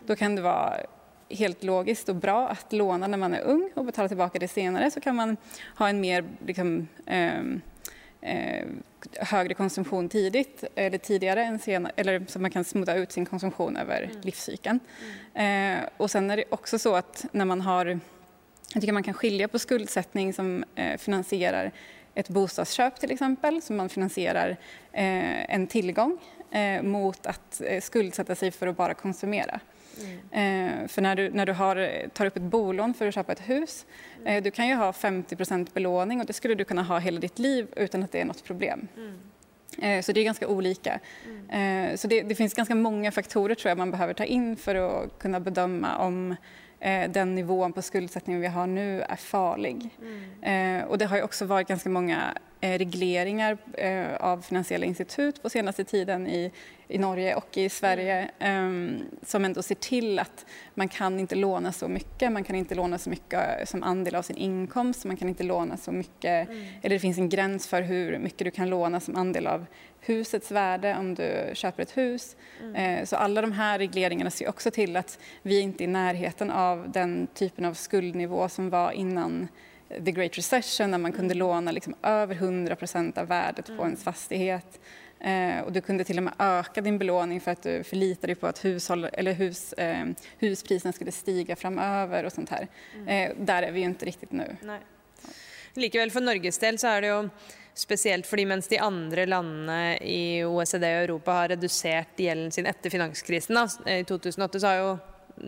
Då 0.05 0.15
kan 0.15 0.36
det 0.36 0.41
vara 0.41 0.77
helt 1.36 1.63
logiskt 1.63 2.09
och 2.09 2.15
bra 2.15 2.47
att 2.47 2.73
låna 2.73 3.07
när 3.07 3.17
man 3.17 3.34
är 3.34 3.41
ung 3.41 3.71
och 3.73 3.86
betala 3.86 4.07
tillbaka 4.07 4.39
det 4.39 4.47
senare 4.47 4.91
så 4.91 4.99
kan 5.01 5.15
man 5.15 5.38
ha 5.77 5.89
en 5.89 6.01
mer 6.01 6.23
liksom, 6.45 6.88
eh, 7.05 7.39
eh, 8.21 8.67
högre 9.19 9.53
konsumtion 9.53 10.09
tidigt 10.09 10.63
eller 10.75 10.97
tidigare 10.97 11.43
än 11.43 11.59
senare, 11.59 11.93
eller 11.95 12.25
så 12.27 12.39
man 12.39 12.51
kan 12.51 12.63
smutta 12.63 12.95
ut 12.95 13.11
sin 13.11 13.25
konsumtion 13.25 13.77
över 13.77 14.03
mm. 14.03 14.21
livscykeln. 14.21 14.79
Mm. 15.36 15.79
Eh, 15.79 15.89
och 15.97 16.11
sen 16.11 16.32
är 16.32 16.38
det 16.38 16.43
också 16.49 16.79
så 16.79 16.95
att 16.95 17.25
när 17.32 17.45
man 17.45 17.61
har 17.61 17.99
jag 18.73 18.82
tycker 18.82 18.93
man 18.93 19.03
kan 19.03 19.13
skilja 19.13 19.47
på 19.47 19.59
skuldsättning 19.59 20.34
som 20.34 20.63
eh, 20.75 20.97
finansierar 20.97 21.71
ett 22.15 22.29
bostadsköp 22.29 22.99
till 22.99 23.11
exempel, 23.11 23.61
som 23.61 23.75
man 23.77 23.89
finansierar 23.89 24.49
eh, 24.91 25.53
en 25.55 25.67
tillgång 25.67 26.17
eh, 26.51 26.82
mot 26.82 27.25
att 27.25 27.61
skuldsätta 27.82 28.36
sig 28.36 28.51
för 28.51 28.67
att 28.67 28.77
bara 28.77 28.93
konsumera. 28.93 29.59
Mm. 30.31 30.87
för 30.87 31.01
när 31.01 31.15
du, 31.15 31.29
när 31.29 31.45
du 31.45 31.53
har, 31.53 32.07
tar 32.13 32.25
upp 32.25 32.37
ett 32.37 32.43
bolån 32.43 32.93
för 32.93 33.07
att 33.07 33.13
köpa 33.13 33.31
ett 33.31 33.49
hus, 33.49 33.85
eh, 34.25 34.43
du 34.43 34.51
kan 34.51 34.67
ju 34.67 34.75
ha 34.75 34.91
50% 34.91 35.67
belåning 35.73 36.19
och 36.19 36.25
det 36.25 36.33
skulle 36.33 36.55
du 36.55 36.63
kunna 36.63 36.83
ha 36.83 36.99
hela 36.99 37.19
ditt 37.19 37.39
liv 37.39 37.67
utan 37.75 38.03
att 38.03 38.11
det 38.11 38.21
är 38.21 38.25
något 38.25 38.43
problem. 38.43 38.87
Mm. 38.97 39.13
Så 40.03 40.11
det 40.11 40.19
är 40.19 40.23
ganska 40.23 40.47
olika. 40.47 40.99
Mm. 41.25 41.97
Så 41.97 42.07
det, 42.07 42.21
det, 42.21 42.35
finns 42.35 42.53
ganska 42.53 42.75
många 42.75 43.11
faktorer 43.11 43.55
tror 43.55 43.69
jag 43.69 43.77
man 43.77 43.91
behöver 43.91 44.13
ta 44.13 44.25
in 44.25 44.55
för 44.55 44.75
att 44.75 45.19
kunna 45.19 45.39
bedöma 45.39 45.97
om 45.97 46.35
Eh, 46.82 47.09
den 47.11 47.36
nivån 47.36 47.73
på 47.73 47.82
skuldsättning 47.82 48.39
vi 48.39 48.47
har 48.47 48.67
nu 48.67 49.01
är 49.01 49.15
farlig. 49.15 49.89
Mm. 50.01 50.79
Eh, 50.82 50.88
och 50.88 50.97
det 50.97 51.05
har 51.05 51.17
ju 51.17 51.23
också 51.23 51.45
varit 51.45 51.67
ganska 51.67 51.89
många 51.89 52.38
eh, 52.61 52.77
regleringar 52.77 53.57
eh, 53.73 54.15
av 54.19 54.41
finansiella 54.41 54.86
institut 54.86 55.41
på 55.41 55.49
senaste 55.49 55.84
tiden 55.84 56.27
i, 56.27 56.51
i 56.88 56.97
Norge 56.97 57.36
och 57.36 57.57
i 57.57 57.69
Sverige 57.69 58.29
mm. 58.39 58.95
eh, 58.95 59.25
som 59.25 59.45
ändå 59.45 59.61
ser 59.61 59.75
till 59.75 60.19
att 60.19 60.45
man 60.73 60.88
kan 60.88 61.19
inte 61.19 61.36
låna 61.36 61.71
så 61.71 61.88
mycket. 61.88 62.32
Man 62.32 62.43
kan 62.43 62.55
inte 62.55 62.75
låna 62.75 62.97
så 62.97 63.09
mycket 63.09 63.69
som 63.69 63.84
andel 63.84 64.15
av 64.15 64.21
sin 64.21 64.38
inkomst. 64.38 65.05
Man 65.05 65.17
kan 65.17 65.29
inte 65.29 65.43
låna 65.43 65.77
så 65.77 65.91
mycket, 65.91 66.49
mm. 66.49 66.65
eller 66.82 66.95
det 66.95 66.99
finns 66.99 67.17
en 67.17 67.29
gräns 67.29 67.67
för 67.67 67.82
hur 67.82 68.19
mycket 68.19 68.45
du 68.45 68.51
kan 68.51 68.69
låna 68.69 68.99
som 68.99 69.15
andel 69.15 69.47
av 69.47 69.65
husets 70.02 70.52
värde 70.52 70.95
om 70.99 71.16
du 71.16 71.52
köper 71.54 71.84
ett 71.84 71.97
hus. 71.97 72.36
Mm. 72.62 72.76
Eh, 72.76 73.06
så 73.06 73.16
alla 73.16 73.41
de 73.41 73.52
här 73.52 73.80
regleringarna 73.80 74.30
ser 74.30 74.49
också 74.49 74.72
till 74.72 74.97
att 74.97 75.20
vi 75.41 75.60
inte 75.60 75.84
är 75.84 75.86
i 75.86 75.88
närheten 75.88 76.52
av 76.52 76.91
den 76.91 77.28
typen 77.34 77.66
av 77.66 77.74
skuldnivå 77.74 78.49
som 78.49 78.70
var 78.70 78.91
innan 78.91 79.47
the 80.06 80.12
great 80.12 80.38
recession 80.38 80.91
när 80.91 80.97
man 80.97 81.12
kunde 81.12 81.34
låne 81.34 81.56
låna 81.56 81.72
liksom 81.72 81.95
över 82.04 82.36
100 82.36 82.76
procent 82.76 83.18
av 83.18 83.28
värdet 83.28 83.66
på 83.66 83.72
mm. 83.72 83.86
ens 83.86 84.04
fastighet. 84.04 84.80
Eh, 85.20 85.60
och 85.60 85.72
du 85.72 85.82
kunde 85.82 86.04
till 86.04 86.18
och 86.18 86.24
med 86.24 86.34
öka 86.39 86.82
din 86.82 86.97
belåning 86.97 87.41
för 87.41 87.52
att 87.52 87.64
du 87.64 87.84
förlitade 87.84 88.28
dig 88.28 88.36
på 88.36 88.47
att 88.47 88.66
hushåll, 88.66 89.04
eller 89.14 89.34
hus, 89.34 89.74
eh, 89.74 90.06
huspriserna 90.39 90.93
skulle 90.93 91.12
stiga 91.12 91.56
framöver 91.56 92.24
och 92.24 92.32
sånt 92.32 92.49
här. 92.49 92.68
Mm. 92.95 93.08
Eh, 93.08 93.36
där 93.38 93.64
är 93.64 93.72
vi 93.72 93.80
ju 93.80 93.86
inte 93.86 94.06
riktigt 94.06 94.32
nu. 94.32 94.56
Nej. 94.62 94.80
Likevel 95.74 96.12
for 96.12 96.22
Norges 96.22 96.58
del 96.60 96.78
så 96.80 96.88
er 96.88 97.02
det 97.02 97.08
jo 97.08 97.30
spesielt 97.78 98.28
fordi 98.28 98.45
mens 98.49 98.67
de 98.72 98.80
andre 98.84 99.26
landene 99.30 99.95
i 100.03 100.43
OECD 100.43 100.86
og 100.89 101.03
Europa 101.05 101.38
har 101.39 101.53
redusert 101.53 102.19
gjelden 102.19 102.51
sin 102.53 102.67
etter 102.69 102.93
finanskrisen 102.93 103.57
da, 103.57 103.65
i 103.89 104.03
2008, 104.07 104.59
så 104.59 104.72
har 104.72 104.82
jo 104.82 104.91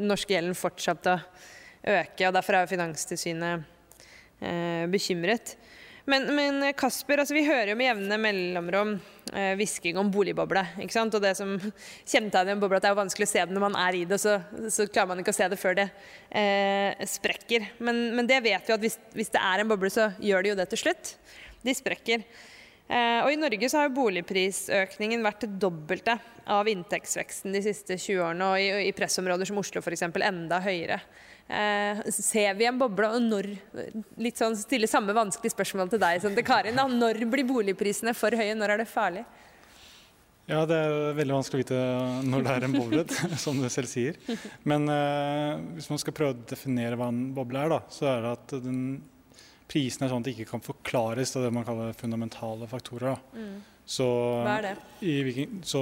norske 0.07 0.33
gjelden 0.33 0.57
fortsatt 0.57 1.11
å 1.11 1.17
øke. 1.17 2.27
og 2.27 2.33
Derfor 2.35 2.57
er 2.57 2.65
jo 2.65 2.73
Finanstilsynet 2.73 3.65
eh, 4.39 4.85
bekymret. 4.91 5.57
Men, 6.05 6.25
men, 6.35 6.59
Kasper, 6.75 7.21
altså 7.21 7.35
vi 7.35 7.45
hører 7.47 7.71
jo 7.71 7.77
med 7.79 7.87
jevne 7.87 8.17
mellomrom 8.19 8.89
eh, 9.31 9.93
om 9.95 10.09
boligboble. 10.11 10.65
ikke 10.83 10.95
sant? 10.95 11.15
Og 11.15 11.23
det 11.23 11.31
som 11.39 11.53
kjennetegner 11.55 12.51
en 12.51 12.59
boble, 12.59 12.79
at 12.79 12.83
det 12.83 12.91
er 12.91 12.97
vanskelig 12.97 13.27
å 13.29 13.31
se 13.31 13.45
det 13.45 13.55
når 13.55 13.63
man 13.69 13.77
er 13.79 13.95
i 13.95 14.03
det, 14.07 14.19
så, 14.19 14.35
så 14.67 14.87
klarer 14.89 15.13
man 15.13 15.23
ikke 15.23 15.31
å 15.31 15.37
se 15.37 15.47
det 15.47 15.59
før 15.61 15.79
det 15.79 15.87
eh, 16.27 17.05
sprekker. 17.07 17.69
Men, 17.79 18.09
men, 18.17 18.27
det 18.27 18.41
vet 18.43 18.67
vi 18.67 18.75
at 18.75 18.83
hvis, 18.83 18.99
hvis, 19.15 19.31
det 19.31 19.43
er 19.47 19.63
en 19.63 19.71
boble, 19.71 19.91
så 19.93 20.11
gjør 20.19 20.43
det 20.43 20.51
jo 20.51 20.59
det 20.59 20.67
til 20.73 20.83
slutt. 20.83 21.15
De 21.63 21.75
sprekker. 21.75 22.25
Eh, 22.91 23.19
og 23.23 23.31
I 23.31 23.39
Norge 23.39 23.69
så 23.71 23.79
har 23.79 23.93
boligprisøkningen 23.95 25.23
vært 25.23 25.45
det 25.45 25.53
dobbelte 25.61 26.17
av 26.51 26.67
inntektsveksten 26.67 27.55
de 27.55 27.61
siste 27.63 27.95
20 27.95 28.19
årene, 28.25 28.49
og 28.51 28.83
i, 28.83 28.91
pressområder 28.95 29.47
som 29.47 29.61
Oslo 29.61 29.81
f.eks. 29.81 30.03
enda 30.11 30.59
høyere. 30.63 30.99
Eh, 31.47 32.03
ser 32.11 32.53
vi 32.59 32.67
en 32.67 32.79
boble, 32.79 33.09
og 33.15 33.23
når 33.23 33.49
Litt 34.21 34.39
sånn 34.39 34.55
stille 34.59 34.87
samme 34.87 35.15
vanskelige 35.15 35.55
spørsmål 35.55 35.91
til 35.91 36.03
deg 36.03 36.21
som 36.23 36.35
til 36.35 36.45
Karin. 36.47 36.77
Da. 36.79 36.85
Når 36.87 37.23
blir 37.31 37.47
boligprisene 37.47 38.13
for 38.15 38.35
høye? 38.35 38.53
Når 38.57 38.75
er 38.75 38.83
det 38.83 38.91
farlig? 38.91 39.23
Ja, 40.43 40.65
det 40.67 40.75
er 40.75 41.15
veldig 41.15 41.37
vanskelig 41.37 41.61
å 41.61 41.63
vite 41.63 41.81
når 42.27 42.43
det 42.43 42.53
er 42.53 42.65
en 42.67 42.75
boble, 42.75 43.03
som 43.45 43.61
du 43.63 43.69
selv 43.71 43.87
sier. 43.87 44.19
Men 44.67 44.89
eh, 44.91 45.61
hvis 45.77 45.87
man 45.91 46.01
skal 46.03 46.15
prøve 46.17 46.35
å 46.35 46.45
definere 46.51 46.99
hva 46.99 47.07
en 47.13 47.29
boble 47.35 47.63
er, 47.63 47.71
da, 47.71 47.79
så 47.93 48.09
er 48.11 48.25
det 48.25 48.33
at 48.35 48.55
den, 48.65 48.81
prisen 49.71 50.05
er 50.05 50.11
sånn 50.11 50.23
at 50.23 50.29
de 50.29 50.33
ikke 50.35 50.51
kan 50.53 50.63
forklares 50.63 51.35
av 51.37 51.45
det 51.45 51.53
man 51.55 51.65
kaller 51.67 51.95
fundamentale 51.97 52.67
faktorer. 52.71 53.21
Mm. 53.35 53.61
Så, 53.85 54.05
Hva 54.45 54.59
er 54.61 54.63
det? 54.63 54.73
Hvilken, 55.03 55.57
så 55.67 55.81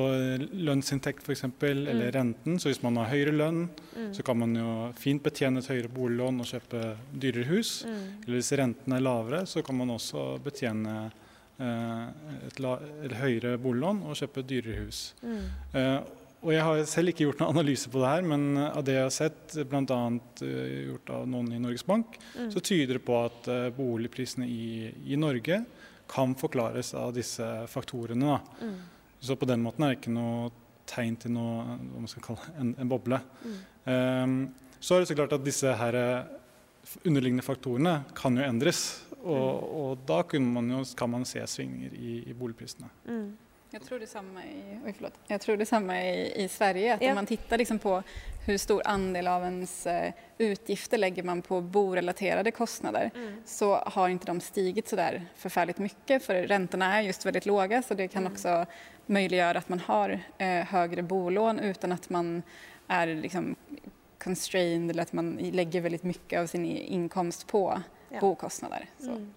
lønnsinntekt 0.57 1.21
f.eks., 1.21 1.43
mm. 1.45 1.65
eller 1.91 2.11
renten. 2.15 2.57
Så 2.59 2.71
hvis 2.71 2.81
man 2.81 2.97
har 2.97 3.11
høyere 3.11 3.33
lønn, 3.35 3.67
mm. 3.93 4.07
så 4.17 4.25
kan 4.25 4.39
man 4.41 4.55
jo 4.57 4.71
fint 4.97 5.21
betjene 5.23 5.61
et 5.61 5.69
høyere 5.69 5.91
boliglån 5.93 6.41
og 6.41 6.49
kjøpe 6.49 6.95
dyrere 7.13 7.49
hus. 7.51 7.73
Mm. 7.85 8.07
Eller 8.23 8.39
hvis 8.39 8.53
renten 8.57 8.97
er 8.97 9.05
lavere, 9.05 9.43
så 9.49 9.61
kan 9.65 9.77
man 9.77 9.93
også 9.93 10.25
betjene 10.41 10.95
eh, 11.61 12.07
et, 12.47 12.63
la, 12.63 12.73
et, 13.05 13.15
høyere 13.21 13.53
boliglån 13.61 14.01
og 14.09 14.17
kjøpe 14.17 14.45
dyrere 14.49 14.81
hus. 14.81 15.03
Mm. 15.21 15.45
Eh, 15.77 15.99
og 16.41 16.53
Jeg 16.55 16.63
har 16.65 16.79
selv 16.89 17.11
ikke 17.11 17.27
gjort 17.27 17.41
noen 17.41 17.53
analyse 17.53 17.89
på 17.91 18.01
det 18.01 18.09
her, 18.09 18.25
men 18.25 18.57
av 18.63 18.81
det 18.85 18.95
jeg 18.95 19.05
har 19.05 19.13
sett, 19.13 19.57
bl.a. 19.69 19.99
Uh, 20.41 20.71
gjort 20.91 21.11
av 21.13 21.27
noen 21.29 21.51
i 21.53 21.59
Norges 21.61 21.85
Bank, 21.85 22.17
mm. 22.33 22.49
så 22.53 22.63
tyder 22.65 22.97
det 22.97 23.05
på 23.05 23.19
at 23.19 23.49
uh, 23.51 23.67
boligprisene 23.75 24.47
i, 24.49 24.89
i 25.13 25.19
Norge 25.21 25.61
kan 26.11 26.33
forklares 26.35 26.95
av 26.97 27.13
disse 27.15 27.45
faktorene. 27.71 28.39
Mm. 28.59 28.73
Så 29.21 29.37
på 29.37 29.47
den 29.47 29.61
måten 29.61 29.85
er 29.85 29.93
det 29.93 30.01
ikke 30.01 30.15
noe 30.15 30.49
tegn 30.89 31.15
til 31.21 31.33
noe, 31.35 31.77
hva 31.77 32.01
man 32.01 32.11
skal 32.11 32.25
kalle 32.25 32.55
en, 32.59 32.73
en 32.81 32.89
boble. 32.91 33.21
Mm. 33.45 33.61
Um, 33.85 34.35
så 34.81 34.95
er 34.95 35.03
det 35.03 35.11
så 35.11 35.17
klart 35.17 35.35
at 35.37 35.45
disse 35.45 35.71
her 35.77 35.95
eh, 35.97 36.31
underliggende 37.05 37.45
faktorene 37.45 37.99
kan 38.17 38.37
jo 38.37 38.47
endres. 38.47 38.81
Og, 39.21 39.29
mm. 39.29 39.67
og 39.77 40.03
da 40.09 40.41
man 40.41 40.71
jo, 40.73 40.81
kan 40.97 41.11
man 41.13 41.25
se 41.29 41.43
svingninger 41.45 41.93
i, 41.93 42.15
i 42.31 42.33
boligprisene. 42.33 42.89
Jag 43.73 43.81
tror 43.81 43.99
detsamma 43.99 44.45
i, 44.45 44.79
oj, 44.85 44.93
förlåt. 44.95 45.13
Jag 45.27 45.41
tror 45.41 45.57
detsamma 45.57 46.03
i, 46.03 46.43
i 46.43 46.47
Sverige. 46.47 46.93
Att 46.93 47.01
ja. 47.01 47.09
Om 47.09 47.15
man 47.15 47.25
tittar 47.25 47.57
liksom 47.57 47.79
på 47.79 48.03
hur 48.45 48.57
stor 48.57 48.81
andel 48.85 49.27
av 49.27 49.43
ens 49.43 49.87
eh, 49.87 50.13
utgifter 50.37 50.97
lägger 50.97 51.23
man 51.23 51.41
på 51.41 51.61
borelaterade 51.61 52.51
kostnader 52.51 53.11
mm. 53.15 53.41
så 53.45 53.75
har 53.75 54.09
inte 54.09 54.25
de 54.25 54.41
stigit 54.41 54.87
så 54.87 54.95
där 54.95 55.25
förfärligt 55.35 55.77
mycket 55.77 56.23
för 56.23 56.35
räntorna 56.35 56.97
är 56.97 57.01
just 57.01 57.25
väldigt 57.25 57.45
låga 57.45 57.81
så 57.81 57.93
det 57.93 58.07
kan 58.07 58.23
mm. 58.23 58.33
också 58.33 58.65
möjliggöra 59.05 59.57
att 59.57 59.69
man 59.69 59.79
har 59.79 60.19
eh, 60.37 60.47
högre 60.47 61.03
bolån 61.03 61.59
utan 61.59 61.91
att 61.91 62.09
man 62.09 62.43
är 62.87 63.07
liksom 63.07 63.55
constrained 64.23 64.89
eller 64.89 65.03
att 65.03 65.13
man 65.13 65.35
lägger 65.35 65.81
väldigt 65.81 66.03
mycket 66.03 66.39
av 66.39 66.47
sin 66.47 66.65
inkomst 66.65 67.47
på 67.47 67.81
ja. 68.09 68.19
bokostnader. 68.19 68.89
Så. 68.99 69.11
Mm. 69.11 69.33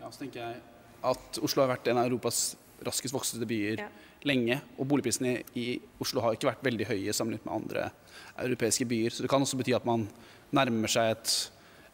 Ja, 0.00 0.10
så 0.10 0.18
tenker 0.18 0.40
jeg 0.40 0.56
at 1.00 1.38
Oslo 1.42 1.62
har 1.62 1.68
vært 1.68 1.86
en 1.86 1.98
av 1.98 2.04
Europas 2.04 2.56
raskest 2.86 3.14
voksende 3.14 3.48
byer 3.48 3.84
ja. 3.84 3.88
lenge. 4.28 4.60
Og 4.78 4.88
boligprisene 4.90 5.38
i 5.60 5.72
Oslo 6.02 6.24
har 6.24 6.36
ikke 6.36 6.50
vært 6.50 6.66
veldig 6.66 6.88
høye 6.90 7.14
sammenlignet 7.16 7.46
med 7.48 7.56
andre 7.56 7.88
europeiske 8.40 8.86
byer. 8.90 9.14
Så 9.14 9.24
det 9.24 9.30
kan 9.32 9.42
også 9.44 9.58
bety 9.60 9.74
at 9.76 9.88
man 9.88 10.06
nærmer 10.56 10.90
seg 10.90 11.14
et, 11.14 11.34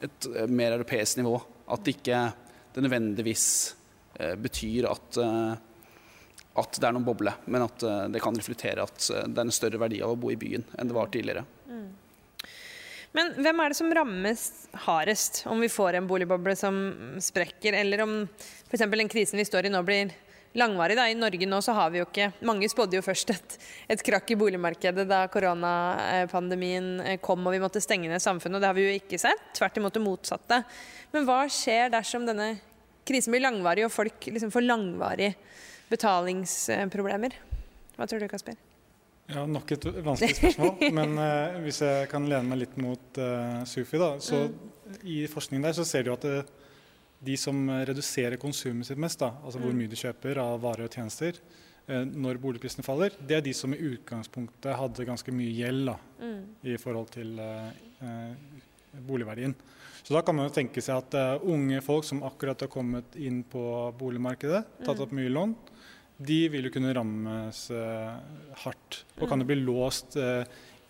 et 0.09 0.31
mer 0.51 0.77
europeisk 0.79 1.21
nivå. 1.21 1.39
At 1.73 1.85
det 1.85 1.99
ikke 1.99 2.21
det 2.77 2.85
nødvendigvis 2.85 3.47
eh, 4.21 4.35
betyr 4.37 4.91
at, 4.91 5.21
eh, 5.23 5.53
at 6.61 6.81
det 6.81 6.89
er 6.89 6.97
noen 6.97 7.07
boble, 7.07 7.33
men 7.49 7.65
at 7.65 7.85
eh, 7.87 8.03
det 8.13 8.21
kan 8.25 8.37
reflektere 8.37 8.85
at 8.85 9.11
eh, 9.13 9.29
det 9.29 9.41
er 9.41 9.49
en 9.49 9.55
større 9.55 9.81
verdi 9.81 10.03
av 10.05 10.13
å 10.13 10.19
bo 10.21 10.33
i 10.33 10.37
byen 10.41 10.67
enn 10.77 10.91
det 10.91 10.97
var 10.97 11.09
tidligere. 11.13 11.47
Mm. 11.71 11.87
Men 13.17 13.33
hvem 13.41 13.63
er 13.63 13.73
det 13.73 13.79
som 13.79 13.93
rammes 13.97 14.43
hardest 14.85 15.41
om 15.49 15.63
vi 15.65 15.73
får 15.73 15.97
en 15.97 16.09
boligboble 16.11 16.53
som 16.59 16.77
sprekker, 17.25 17.73
eller 17.73 18.03
om 18.05 18.17
f.eks. 18.29 18.85
den 18.85 19.13
krisen 19.13 19.41
vi 19.41 19.49
står 19.49 19.69
i 19.69 19.73
nå 19.73 19.81
blir 19.87 20.13
langvarig. 20.57 20.97
Da. 20.99 21.07
I 21.09 21.17
Norge 21.19 21.49
nå 21.49 21.61
så 21.65 21.75
har 21.77 21.93
vi 21.93 22.01
jo 22.01 22.07
ikke 22.09 22.31
Mange 22.49 22.69
spådde 22.71 22.99
jo 22.99 23.05
først 23.05 23.33
et, 23.35 23.57
et 23.93 24.05
krakk 24.05 24.31
i 24.33 24.39
boligmarkedet 24.41 25.07
da 25.09 25.25
koronapandemien 25.33 26.89
eh, 27.05 27.19
kom 27.23 27.45
og 27.47 27.55
vi 27.55 27.63
måtte 27.63 27.83
stenge 27.85 28.11
ned 28.11 28.23
samfunnet. 28.23 28.59
og 28.59 28.65
Det 28.65 28.71
har 28.71 28.79
vi 28.79 28.87
jo 28.87 29.01
ikke 29.01 29.21
sett. 29.21 29.51
Tvert 29.57 29.81
imot 29.81 29.97
det 29.97 30.05
motsatte. 30.05 30.63
Men 31.15 31.29
hva 31.29 31.43
skjer 31.53 31.93
dersom 31.95 32.27
denne 32.29 32.55
krisen 33.07 33.35
blir 33.35 33.45
langvarig 33.45 33.87
og 33.87 33.95
folk 33.95 34.31
liksom 34.33 34.53
får 34.55 34.67
langvarige 34.67 35.35
betalingsproblemer? 35.93 37.37
Hva 37.97 38.09
tror 38.09 38.21
du, 38.21 38.29
Kasper? 38.31 38.57
Ja, 39.27 39.43
Nok 39.47 39.73
et 39.75 39.87
vanskelig 40.05 40.37
spørsmål. 40.39 40.77
Men 40.99 41.17
uh, 41.19 41.59
hvis 41.65 41.81
jeg 41.83 42.11
kan 42.11 42.29
lene 42.31 42.47
meg 42.51 42.63
litt 42.65 42.77
mot 42.83 43.19
uh, 43.19 43.63
Sufi, 43.67 43.99
da. 43.99 44.15
Så 44.23 44.47
mm. 44.47 45.01
i 45.03 45.19
forskningen 45.31 45.67
der 45.67 45.77
så 45.79 45.87
ser 45.89 46.07
du 46.07 46.13
at 46.15 46.27
det, 46.27 46.45
de 47.25 47.37
som 47.41 47.69
reduserer 47.89 48.39
konsumet 48.41 48.89
sitt 48.89 49.01
mest, 49.01 49.21
da, 49.23 49.33
altså 49.45 49.61
hvor 49.61 49.73
mm. 49.73 49.81
mye 49.83 49.93
de 49.93 49.99
kjøper 50.01 50.41
av 50.43 50.61
varer 50.65 50.87
og 50.87 50.99
tjenester, 50.99 51.39
eh, 51.87 52.05
når 52.05 52.41
boligprisene 52.43 52.85
faller, 52.87 53.17
det 53.21 53.39
er 53.39 53.47
de 53.47 53.55
som 53.57 53.75
i 53.75 53.81
utgangspunktet 53.93 54.77
hadde 54.79 55.09
ganske 55.09 55.35
mye 55.35 55.55
gjeld 55.57 55.91
da, 55.93 55.97
mm. 56.21 56.43
i 56.73 56.77
forhold 56.83 57.11
til 57.17 57.33
eh, 57.41 58.29
boligverdien. 59.07 59.57
Så 60.07 60.15
da 60.15 60.23
kan 60.23 60.37
man 60.39 60.47
jo 60.47 60.55
tenke 60.55 60.79
seg 60.85 61.01
at 61.01 61.17
uh, 61.19 61.47
unge 61.51 61.81
folk 61.83 62.05
som 62.07 62.21
akkurat 62.23 62.61
har 62.63 62.69
kommet 62.71 63.17
inn 63.19 63.41
på 63.51 63.63
boligmarkedet, 63.99 64.61
tatt 64.87 65.01
opp 65.03 65.11
mm. 65.11 65.19
mye 65.19 65.33
lån, 65.35 65.57
de 66.31 66.37
vil 66.53 66.69
jo 66.69 66.71
kunne 66.77 66.93
rammes 66.95 67.65
uh, 67.75 68.15
hardt 68.63 69.01
og 69.19 69.27
kan 69.27 69.43
jo 69.43 69.49
bli 69.51 69.59
låst 69.65 70.15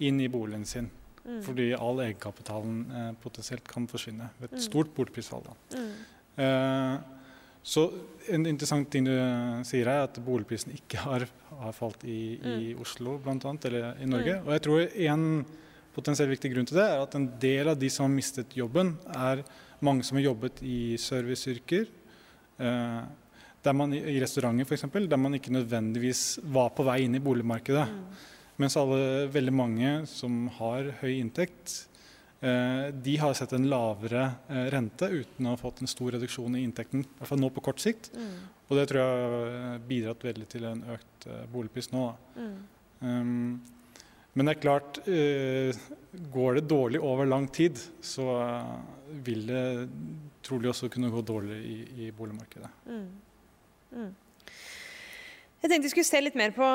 inn 0.05 0.21
i 0.21 0.29
boligen 0.29 0.69
sin. 0.69 0.91
Mm. 1.27 1.41
Fordi 1.43 1.73
all 1.75 2.01
egenkapitalen 2.05 2.83
eh, 2.97 3.09
potensielt 3.23 3.67
kan 3.69 3.89
forsvinne 3.91 4.29
ved 4.39 4.53
et 4.53 4.63
stort 4.63 4.93
boligprisfall. 4.95 5.49
Mm. 5.75 5.89
Eh, 6.37 6.97
så 7.67 7.87
en 8.31 8.47
interessant 8.47 8.89
ting 8.91 9.07
du 9.07 9.13
sier 9.67 9.89
her, 9.89 10.03
er 10.03 10.09
at 10.09 10.19
boligprisen 10.23 10.75
ikke 10.77 11.03
har, 11.03 11.27
har 11.61 11.77
falt 11.77 12.05
i, 12.07 12.37
i 12.37 12.57
mm. 12.75 12.83
Oslo 12.83 13.17
blant 13.23 13.47
annet, 13.49 13.69
eller 13.69 14.03
i 14.03 14.09
Norge. 14.11 14.39
Mm. 14.39 14.47
Og 14.47 14.53
jeg 14.55 14.65
tror 14.67 14.99
en 15.11 15.27
potensielt 15.97 16.35
viktig 16.35 16.53
grunn 16.53 16.69
til 16.69 16.79
det 16.79 16.87
er 16.87 17.03
at 17.03 17.15
en 17.17 17.29
del 17.41 17.73
av 17.73 17.79
de 17.81 17.91
som 17.93 18.07
har 18.07 18.15
mistet 18.15 18.57
jobben, 18.59 18.95
er 19.17 19.43
mange 19.85 20.05
som 20.07 20.19
har 20.19 20.29
jobbet 20.29 20.61
i 20.67 20.97
serviceyrker. 21.01 21.89
Eh, 22.61 23.01
der 23.67 23.75
man, 23.75 23.95
I 23.97 24.21
restauranter 24.23 24.69
f.eks., 24.69 24.87
der 24.95 25.19
man 25.19 25.35
ikke 25.35 25.55
nødvendigvis 25.55 26.39
var 26.55 26.71
på 26.77 26.87
vei 26.87 27.01
inn 27.07 27.19
i 27.19 27.23
boligmarkedet. 27.23 27.89
Mm. 27.91 28.25
Mens 28.63 28.77
alle, 28.79 29.27
veldig 29.33 29.53
mange 29.53 29.93
som 30.09 30.47
har 30.61 30.93
høy 31.03 31.17
inntekt, 31.19 31.83
de 32.41 33.15
har 33.17 33.35
sett 33.35 33.55
en 33.57 33.69
lavere 33.71 34.25
eh, 34.53 34.67
rente 34.75 35.09
uten 35.09 35.47
å 35.47 35.55
ha 35.55 35.61
fått 35.61 35.81
en 35.81 35.91
stor 35.91 36.13
reduksjon 36.17 36.59
i 36.59 36.65
inntekten, 36.67 37.05
i 37.05 37.21
hvert 37.21 37.31
fall 37.31 37.41
nå 37.41 37.49
på 37.55 37.65
kort 37.65 37.81
sikt. 37.83 38.11
Mm. 38.13 38.35
Og 38.67 38.81
det 38.81 38.85
tror 38.91 39.01
jeg 39.01 39.31
har 39.31 39.87
bidratt 39.89 40.27
veldig 40.27 40.49
til 40.53 40.67
en 40.69 40.83
økt 40.97 41.29
boligpris 41.53 41.89
nå. 41.95 42.05
Mm. 42.37 42.59
Um, 43.01 43.57
men 44.37 44.51
det 44.51 44.53
er 44.53 44.61
klart, 44.61 44.99
går 46.35 46.59
det 46.59 46.67
dårlig 46.69 47.01
over 47.01 47.25
lang 47.25 47.47
tid, 47.49 47.79
så 48.05 48.27
vil 49.25 49.47
det 49.49 49.63
trolig 50.45 50.69
også 50.75 50.91
kunne 50.93 51.09
gå 51.15 51.23
dårlig 51.25 51.57
i, 51.65 51.77
i 52.05 52.11
boligmarkedet. 52.13 52.69
Mm. 52.85 54.11
Jeg 55.67 55.73
tenkte 55.73 55.89
vi 55.89 55.91
skulle 55.97 56.07
se 56.07 56.19
litt 56.23 56.37
mer 56.39 56.53
på 56.55 56.67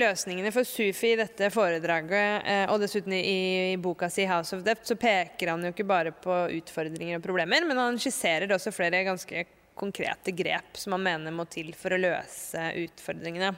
løsningene 0.00 0.48
for 0.54 0.64
Sufi 0.64 1.10
i 1.12 1.16
dette 1.20 1.50
foredraget. 1.52 2.46
Eh, 2.48 2.62
og 2.72 2.78
dessuten 2.80 3.12
i, 3.12 3.74
i, 3.74 3.76
boka 3.76 4.08
si 4.08 4.24
'House 4.24 4.56
of 4.56 4.62
Depth' 4.64 4.88
så 4.88 4.94
peker 4.96 5.50
han 5.52 5.66
jo 5.66 5.72
ikke 5.74 5.84
bare 5.84 6.14
på 6.16 6.32
utfordringer 6.56 7.18
og 7.18 7.26
problemer, 7.26 7.66
men 7.68 7.76
han 7.76 7.98
skisserer 8.00 8.48
også 8.56 8.72
flere 8.72 9.02
ganske 9.04 9.42
konkrete 9.76 10.32
grep 10.32 10.80
som 10.80 10.96
han 10.96 11.04
mener 11.04 11.36
må 11.36 11.44
til 11.44 11.74
for 11.76 11.92
å 11.92 12.00
løse 12.00 12.62
utfordringene. 12.86 13.52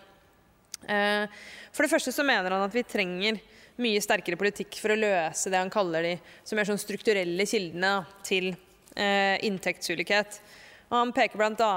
Eh, 0.90 1.38
for 1.70 1.86
det 1.86 1.92
første 1.94 2.10
så 2.10 2.26
mener 2.26 2.50
han 2.50 2.66
at 2.66 2.74
vi 2.74 2.82
trenger 2.82 3.38
mye 3.78 4.02
sterkere 4.02 4.42
politikk 4.42 4.80
for 4.82 4.90
å 4.90 4.98
løse 4.98 5.54
det 5.54 5.62
han 5.62 5.70
kaller 5.70 6.02
de 6.02 6.16
som 6.42 6.58
er 6.58 6.66
sånn 6.66 6.82
strukturelle 6.82 7.46
kildene 7.46 7.94
til 8.26 8.56
eh, 8.96 9.38
inntektsulikhet. 9.46 10.42
Og 10.90 10.96
han 10.96 11.12
peker 11.14 11.38
bl.a. 11.38 11.72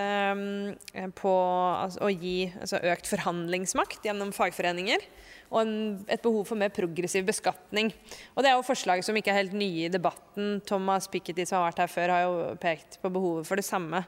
Eh, 0.00 1.08
på 1.12 1.32
altså, 1.76 2.06
å 2.06 2.08
gi 2.08 2.46
altså, 2.56 2.80
økt 2.88 3.10
forhandlingsmakt 3.10 4.06
gjennom 4.08 4.32
fagforeninger. 4.32 5.02
Og 5.52 5.58
en, 5.60 5.74
et 6.10 6.22
behov 6.24 6.48
for 6.48 6.58
mer 6.58 6.72
progressiv 6.74 7.26
beskatning. 7.28 7.92
Og 8.32 8.40
Det 8.40 8.50
er 8.50 8.56
jo 8.56 8.64
forslag 8.66 9.04
som 9.04 9.18
ikke 9.18 9.34
er 9.34 9.42
helt 9.42 9.56
nye 9.56 9.90
i 9.90 9.92
debatten. 9.92 10.62
Thomas 10.66 11.10
Piketty 11.12 11.44
som 11.44 11.60
har 11.60 11.68
vært 11.68 11.84
her 11.84 11.92
før, 11.92 12.14
har 12.14 12.24
jo 12.24 12.38
pekt 12.62 12.96
på 13.02 13.12
behovet 13.12 13.48
for 13.48 13.60
det 13.60 13.66
samme. 13.68 14.00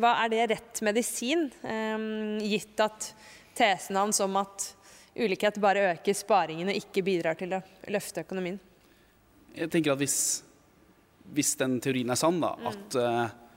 Hva 0.00 0.14
Er 0.24 0.32
det 0.32 0.48
rett 0.54 0.80
medisin, 0.86 1.50
um, 1.60 2.40
gitt 2.40 2.80
at 2.80 3.10
tesen 3.58 3.98
hans 4.00 4.22
om 4.24 4.38
at 4.40 4.70
ulikhet 5.18 5.60
bare 5.60 5.90
øker 5.90 6.16
sparingen 6.16 6.70
og 6.72 6.78
ikke 6.78 7.04
bidrar 7.04 7.36
til 7.36 7.52
å 7.52 7.60
løfte 7.92 8.24
økonomien? 8.24 8.56
Jeg 9.52 9.68
tenker 9.68 9.92
at 9.92 10.00
hvis, 10.00 10.40
hvis 11.34 11.52
den 11.60 11.76
teorien 11.84 12.14
er 12.14 12.18
sann, 12.18 12.40
da, 12.40 12.54
mm. 12.56 12.68
at 12.70 12.96
uh, 12.96 13.49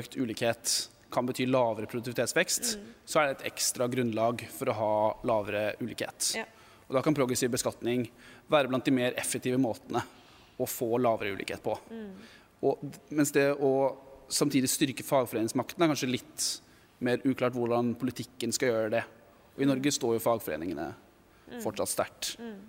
økt 0.00 0.16
ulikhet 0.18 0.74
kan 1.12 1.28
bety 1.28 1.44
lavere 1.46 1.88
produktivitetsvekst, 1.90 2.74
mm. 2.78 2.92
så 3.04 3.20
er 3.20 3.28
det 3.28 3.34
et 3.36 3.48
ekstra 3.52 3.88
grunnlag 3.92 4.46
for 4.52 4.72
å 4.72 4.76
ha 4.78 4.92
lavere 5.28 5.74
ulikhet. 5.82 6.32
Ja. 6.38 6.46
Og 6.88 6.96
Da 6.96 7.02
kan 7.04 7.16
progressiv 7.16 7.52
beskatning 7.52 8.06
være 8.52 8.70
blant 8.72 8.84
de 8.88 8.94
mer 8.94 9.16
effektive 9.20 9.60
måtene 9.60 10.02
å 10.60 10.68
få 10.68 10.96
lavere 11.00 11.34
ulikhet 11.36 11.62
på. 11.64 11.76
Mm. 11.90 12.10
Og, 12.68 12.82
mens 13.10 13.32
det 13.34 13.48
å 13.52 13.72
samtidig 14.32 14.70
styrke 14.70 15.04
fagforeningsmakten 15.04 15.82
er 15.82 15.90
kanskje 15.92 16.10
litt 16.10 16.48
mer 17.02 17.22
uklart 17.26 17.56
hvordan 17.56 17.94
politikken 17.98 18.54
skal 18.54 18.70
gjøre 18.70 18.92
det. 18.96 19.02
Og 19.56 19.64
I 19.64 19.68
Norge 19.68 19.92
står 19.92 20.16
jo 20.16 20.24
fagforeningene 20.24 20.88
mm. 20.92 21.60
fortsatt 21.64 21.92
sterkt. 21.92 22.32
Mm. 22.40 22.60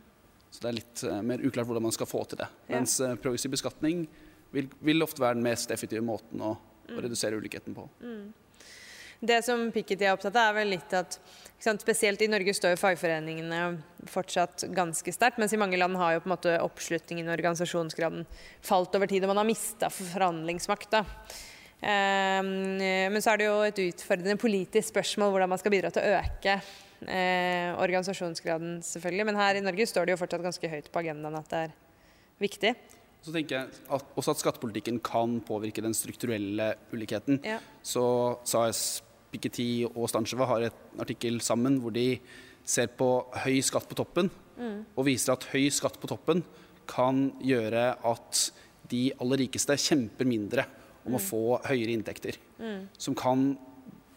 Så 0.54 0.62
det 0.62 0.70
er 0.70 0.78
litt 0.78 1.04
uh, 1.08 1.20
mer 1.26 1.44
uklart 1.46 1.70
hvordan 1.70 1.88
man 1.88 1.96
skal 1.96 2.10
få 2.10 2.24
til 2.30 2.42
det. 2.42 2.50
Mens 2.72 3.00
uh, 3.02 3.16
progressiv 3.16 3.54
beskatning 3.54 4.06
vil, 4.54 4.68
vil 4.86 5.06
ofte 5.06 5.24
være 5.24 5.40
den 5.40 5.46
mest 5.46 5.72
effektive 5.74 6.04
måten 6.06 6.44
å 6.46 6.56
å 7.00 7.06
redusere 7.06 7.40
ulikheten 7.40 7.76
på. 7.78 7.88
Mm. 8.02 8.32
Det 9.24 9.40
som 9.46 9.70
Piketty 9.72 10.04
er 10.04 10.18
opptatt 10.18 10.36
av, 10.36 10.52
er 10.52 10.58
vel 10.58 10.74
litt 10.74 10.94
at 10.98 11.16
sant, 11.64 11.80
spesielt 11.80 12.22
i 12.26 12.28
Norge 12.28 12.52
står 12.58 12.74
jo 12.74 12.82
fagforeningene 12.82 13.60
fortsatt 14.12 14.66
ganske 14.76 15.14
sterkt, 15.16 15.40
mens 15.40 15.54
i 15.56 15.60
mange 15.62 15.80
land 15.80 15.96
har 16.00 16.18
jo 16.18 16.24
på 16.26 16.28
en 16.28 16.34
måte 16.34 16.56
oppslutningen 16.60 17.30
og 17.30 17.38
organisasjonsgraden 17.38 18.26
falt 18.66 18.98
over 19.00 19.08
tid, 19.08 19.24
og 19.24 19.32
man 19.32 19.40
har 19.40 19.48
mista 19.48 19.88
forhandlingsmakta. 19.94 21.06
Um, 21.84 22.80
men 22.80 23.20
så 23.24 23.34
er 23.34 23.40
det 23.40 23.48
jo 23.48 23.56
et 23.64 23.80
utfordrende 23.86 24.40
politisk 24.40 24.94
spørsmål 24.94 25.34
hvordan 25.34 25.52
man 25.52 25.60
skal 25.60 25.74
bidra 25.74 25.92
til 25.92 26.04
å 26.04 26.20
øke 26.20 26.58
uh, 26.60 27.70
organisasjonsgraden, 27.84 28.78
selvfølgelig. 28.88 29.30
Men 29.32 29.40
her 29.40 29.60
i 29.60 29.64
Norge 29.64 29.88
står 29.88 30.08
det 30.08 30.16
jo 30.18 30.20
fortsatt 30.20 30.44
ganske 30.44 30.74
høyt 30.76 30.92
på 30.92 31.04
agendaen 31.04 31.40
at 31.40 31.50
det 31.52 31.64
er 31.70 31.74
viktig. 32.44 32.76
Så 33.24 33.32
tenker 33.32 33.56
jeg 33.56 33.84
at, 33.96 34.08
også 34.20 34.34
at 34.34 34.42
skattepolitikken 34.42 35.00
kan 35.04 35.38
påvirke 35.48 35.84
den 35.84 35.96
strukturelle 35.96 36.74
ulikheten. 36.92 37.40
Ja. 37.48 37.60
Så 37.84 38.04
SAS, 38.48 39.02
Piketty 39.32 39.86
og 39.88 40.10
Stancheva 40.12 40.48
har 40.50 40.68
et 40.68 40.82
artikkel 41.00 41.40
sammen 41.44 41.80
hvor 41.82 41.96
de 41.96 42.18
ser 42.68 42.92
på 43.00 43.08
høy 43.44 43.60
skatt 43.64 43.88
på 43.90 43.98
toppen, 44.00 44.30
mm. 44.58 44.78
og 44.96 45.08
viser 45.08 45.36
at 45.36 45.48
høy 45.54 45.68
skatt 45.74 46.00
på 46.00 46.10
toppen 46.12 46.44
kan 46.90 47.30
gjøre 47.44 47.94
at 48.04 48.48
de 48.92 49.06
aller 49.24 49.46
rikeste 49.46 49.78
kjemper 49.80 50.28
mindre 50.28 50.66
om 51.04 51.14
mm. 51.14 51.18
å 51.18 51.22
få 51.24 51.44
høyere 51.68 51.96
inntekter. 51.96 52.40
Mm. 52.60 52.90
Som 53.00 53.16
kan 53.20 53.54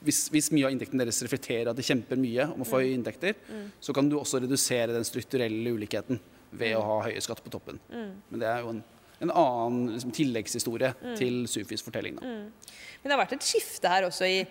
hvis, 0.06 0.26
hvis, 0.30 0.52
mye 0.54 0.68
av 0.68 0.74
inntekten 0.74 1.00
deres 1.00 1.18
reflekterer 1.24 1.70
at 1.70 1.78
de 1.78 1.82
kjemper 1.86 2.18
mye 2.20 2.44
om 2.52 2.62
å 2.62 2.66
få 2.66 2.78
mm. 2.78 2.82
høye 2.82 2.98
inntekter, 2.98 3.38
mm. 3.46 3.64
så 3.82 3.94
kan 3.96 4.10
du 4.10 4.18
også 4.18 4.42
redusere 4.42 4.94
den 4.94 5.06
strukturelle 5.06 5.72
ulikheten 5.74 6.20
ved 6.52 6.76
å 6.76 6.82
mm. 6.82 6.90
ha 6.90 6.98
høye 7.08 7.22
skatt 7.24 7.42
på 7.42 7.54
toppen. 7.54 7.80
Men 7.90 8.42
det 8.42 8.50
er 8.50 8.62
jo 8.62 8.74
en 8.74 8.84
en 9.24 9.32
annen 9.32 9.92
liksom, 9.94 10.12
tilleggshistorie 10.16 10.92
mm. 11.00 11.14
til 11.18 11.44
Sufis 11.48 11.84
fortelling. 11.84 12.18
Mm. 12.20 12.50
Men 12.50 13.08
det 13.08 13.14
har 13.14 13.22
vært 13.22 13.36
et 13.38 13.46
skifte 13.46 13.90
her 13.90 14.08
også 14.08 14.28
i 14.28 14.42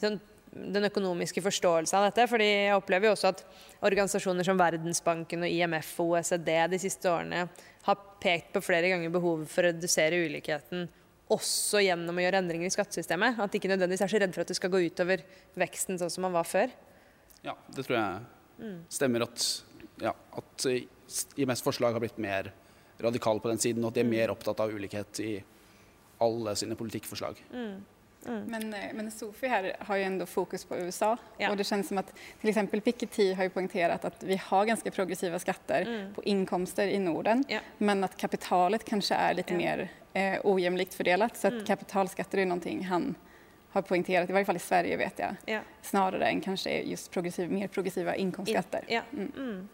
sånn, 0.00 0.20
den 0.54 0.86
økonomiske 0.86 1.42
forståelsen 1.42 1.98
av 1.98 2.08
dette. 2.08 2.26
fordi 2.30 2.46
jeg 2.46 2.76
opplever 2.78 3.08
jo 3.08 3.14
også 3.16 3.32
at 3.32 3.44
organisasjoner 3.84 4.46
som 4.46 4.58
Verdensbanken 4.60 5.44
og 5.44 5.50
IMF 5.50 5.94
og 6.04 6.14
OECD 6.14 6.50
de 6.70 6.80
siste 6.80 7.10
årene 7.10 7.48
har 7.84 8.04
pekt 8.22 8.54
på 8.54 8.62
flere 8.64 8.92
ganger 8.92 9.12
behovet 9.12 9.50
for 9.50 9.66
å 9.66 9.72
redusere 9.72 10.22
ulikheten 10.24 10.86
også 11.34 11.80
gjennom 11.82 12.16
å 12.16 12.24
gjøre 12.24 12.40
endringer 12.42 12.68
i 12.68 12.72
skattesystemet. 12.74 13.38
At 13.40 13.52
de 13.52 13.60
ikke 13.60 13.72
nødvendigvis 13.72 14.04
er 14.04 14.12
så 14.12 14.20
redd 14.20 14.34
for 14.36 14.44
at 14.44 14.52
det 14.52 14.58
skal 14.58 14.72
gå 14.72 14.82
utover 14.86 15.24
veksten 15.58 16.00
sånn 16.00 16.12
som 16.12 16.26
man 16.26 16.36
var 16.36 16.48
før. 16.48 16.72
Ja, 17.44 17.56
det 17.74 17.86
tror 17.86 17.98
jeg 17.98 18.20
mm. 18.60 18.76
stemmer 18.92 19.26
at, 19.26 19.46
ja, 20.04 20.12
at 20.12 20.68
IMFs 21.40 21.64
forslag 21.64 21.96
har 21.96 22.04
blitt 22.04 22.20
mer 22.22 22.52
radikale 22.98 23.40
på 23.40 23.48
den 23.48 23.58
siden, 23.58 23.84
og 23.84 23.92
at 23.92 23.98
de 23.98 24.04
er 24.04 24.10
mer 24.10 24.32
opptatt 24.34 24.60
av 24.60 24.70
ulikhet 24.70 25.20
i 25.20 25.32
alle 26.22 26.54
sine 26.56 26.76
politikkforslag. 26.78 27.40
Mm. 27.52 27.82
Mm. 28.26 28.44
Men, 28.48 28.74
eh, 28.74 28.92
men 28.94 29.10
Sofi 29.10 29.48
her 29.48 29.76
har 29.78 29.96
jo 29.96 30.04
ändå 30.04 30.26
fokus 30.26 30.64
på 30.64 30.76
USA 30.76 31.16
ja. 31.38 31.50
Og 31.50 31.58
det 31.58 31.66
kjennes 31.68 31.88
som 31.88 31.98
at 31.98 32.12
till 32.40 32.48
exempel 32.50 32.80
Piketty 32.80 33.32
har 33.34 33.44
ju 33.44 33.50
poängterat 33.50 34.04
att 34.04 34.22
vi 34.22 34.36
har 34.36 34.64
ganske 34.64 34.90
progressiva 34.90 35.38
skatter 35.38 35.82
mm. 35.82 36.14
på 36.14 36.22
inkomster 36.22 36.88
i 36.88 36.98
Norden 36.98 37.44
ja. 37.48 37.60
men 37.78 38.04
at 38.04 38.16
kapitalet 38.16 38.84
kanskje 38.84 39.16
er 39.16 39.34
litt 39.34 39.50
ja. 39.50 39.56
mer 39.56 39.88
eh, 40.12 40.40
ojämlikt 40.44 40.94
fördelat 40.94 41.36
så 41.36 41.46
att 41.46 41.52
mm. 41.52 41.66
kapitalskatter 41.66 42.38
er 42.38 42.46
noe 42.46 42.82
han 42.88 43.14
har 43.74 43.82
poängterat, 43.82 44.30
i 44.30 44.32
varje 44.32 44.44
fall 44.44 44.56
i 44.56 44.58
Sverige 44.58 44.96
vet 44.96 45.18
jag, 45.18 45.60
snarere 45.82 46.28
enn 46.30 46.40
kanskje 46.40 46.70
just 46.86 47.10
progressiv, 47.10 47.50
mer 47.50 47.68
progressiva 47.68 48.14
inkomstskatter. 48.14 48.84
In, 48.88 49.32
mm. 49.36 49.68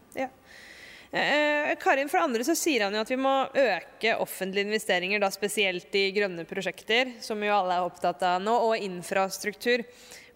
Mm. 1.12 1.70
Eh, 1.70 1.76
Karin, 1.80 2.08
for 2.08 2.18
det 2.18 2.24
andre 2.24 2.44
så 2.46 2.54
sier 2.58 2.84
han 2.86 2.94
jo 2.94 3.02
at 3.02 3.10
vi 3.10 3.18
må 3.18 3.34
øke 3.48 4.14
offentlige 4.22 4.68
investeringer, 4.68 5.22
da 5.22 5.30
spesielt 5.34 5.94
i 5.98 6.10
grønne 6.14 6.46
prosjekter, 6.48 7.16
som 7.22 7.42
jo 7.42 7.54
alle 7.54 7.78
er 7.78 7.86
opptatt 7.86 8.22
av 8.26 8.42
nå, 8.42 8.54
og 8.70 8.78
infrastruktur, 8.78 9.82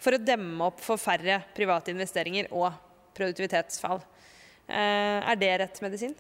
for 0.02 0.16
å 0.16 0.22
demme 0.22 0.70
opp 0.70 0.82
for 0.84 1.00
færre 1.00 1.40
private 1.56 1.94
investeringer 1.94 2.50
og 2.52 2.72
produktivitetsfall. 3.14 4.02
Eh, 4.66 5.20
er 5.22 5.38
det 5.38 5.52
rett 5.62 5.84
medisin? 5.84 6.16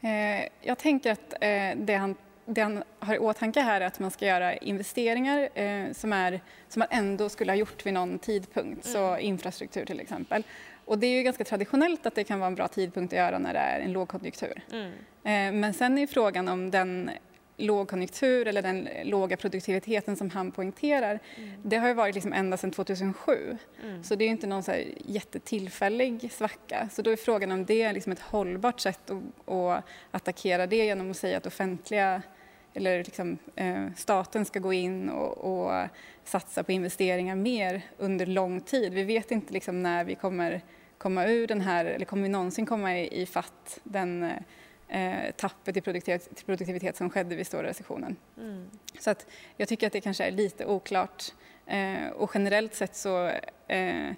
Eh, 0.00 0.48
jeg 0.64 0.80
tenker 0.80 1.18
at 1.18 1.38
eh, 1.42 1.74
det 1.76 2.00
han 2.00 2.16
det 2.48 2.60
han 2.60 2.82
har 3.00 3.14
i 3.14 3.18
åtanke 3.18 3.60
her 3.60 3.82
er 3.82 3.90
at 3.90 3.98
man 4.00 4.12
skal 4.12 4.30
gjøre 4.30 4.52
investeringer 4.70 5.42
eh, 5.52 5.90
som, 5.92 6.12
er, 6.16 6.38
som 6.72 6.80
man 6.80 6.94
ändå 6.96 7.28
skulle 7.28 7.52
ha 7.52 7.60
gjort 7.60 7.84
ved 7.84 7.92
noen 7.92 8.14
tidpunkt, 8.24 8.86
mm. 8.86 8.92
så 8.92 9.02
infrastruktur 9.20 9.84
till 9.84 10.00
exempel. 10.00 10.46
Och 10.88 10.98
det 10.98 11.06
är 11.06 11.16
ju 11.16 11.22
ganska 11.22 11.44
traditionellt 11.44 12.06
att 12.06 12.14
det 12.14 12.24
kan 12.24 12.38
vara 12.38 12.46
en 12.46 12.54
bra 12.54 12.68
tidpunkt 12.68 13.12
att 13.12 13.18
göra 13.18 13.38
när 13.38 13.52
det 13.52 13.58
är 13.58 13.80
en 13.80 13.92
lågkonjunktur. 13.92 14.62
Mm. 14.72 14.92
Eh, 15.24 15.60
men 15.60 15.74
sen 15.74 15.98
är 15.98 16.06
frågan 16.06 16.48
om 16.48 16.70
den 16.70 17.10
lågkonjunktur 17.56 18.48
eller 18.48 18.62
den 18.62 18.88
låga 19.04 19.36
produktiviteten 19.36 20.16
som 20.16 20.30
han 20.30 20.52
poängterar, 20.52 21.18
mm. 21.36 21.50
det 21.62 21.76
har 21.76 21.88
ju 21.88 21.94
varit 21.94 22.14
liksom 22.14 22.32
ända 22.32 22.56
sedan 22.56 22.70
2007. 22.70 23.58
Mm. 23.82 24.04
Så 24.04 24.14
det 24.14 24.24
är 24.24 24.28
inte 24.28 24.46
någon 24.46 24.62
så 24.62 24.72
jättetillfällig 25.04 26.32
svacka. 26.32 26.88
Så 26.92 27.02
då 27.02 27.10
är 27.10 27.16
frågan 27.16 27.52
om 27.52 27.64
det 27.64 27.82
är 27.82 27.92
liksom 27.92 28.12
ett 28.12 28.20
hållbart 28.20 28.80
sätt 28.80 29.10
att, 29.10 29.48
att 29.48 29.84
attackera 30.10 30.66
det 30.66 30.84
genom 30.84 31.10
att 31.10 31.16
säga 31.16 31.36
att 31.36 31.46
offentliga 31.46 32.22
eller 32.74 33.04
liksom, 33.04 33.38
eh, 33.56 33.86
staten 33.96 34.44
ska 34.44 34.58
gå 34.58 34.72
in 34.72 35.08
och, 35.08 35.38
och, 35.38 35.88
satsa 36.24 36.62
på 36.62 36.72
investeringar 36.72 37.36
mer 37.36 37.82
under 37.98 38.26
lång 38.26 38.60
tid. 38.60 38.92
Vi 38.94 39.04
vet 39.04 39.30
inte 39.30 39.52
liksom 39.52 39.82
när 39.82 40.04
vi 40.04 40.14
kommer 40.14 40.62
komma 40.98 41.26
ur 41.26 41.46
den 41.46 41.60
här, 41.60 41.84
eller 41.84 42.04
kommer 42.04 42.22
vi 42.22 42.28
någonsin 42.28 42.66
komma 42.66 42.98
i, 42.98 43.22
i 43.22 43.26
fatt 43.26 43.80
den 43.84 44.32
eh, 44.88 45.30
tappet 45.36 45.76
i 45.76 45.80
produktivitet, 45.80 46.46
produktivitet 46.46 46.96
som 46.96 47.10
skedde 47.10 47.36
vid 47.36 47.46
stora 47.46 47.62
recessionen. 47.62 48.16
Mm. 48.36 48.70
Så 48.98 49.10
att 49.10 49.26
jag 49.56 49.68
tycker 49.68 49.86
att 49.86 49.92
det 49.92 50.00
kanske 50.00 50.24
är 50.24 50.30
lite 50.30 50.66
oklart. 50.66 51.24
Eh, 51.66 52.08
och 52.08 52.30
generellt 52.34 52.74
sett 52.74 52.96
så 52.96 53.26
eh, 53.68 54.10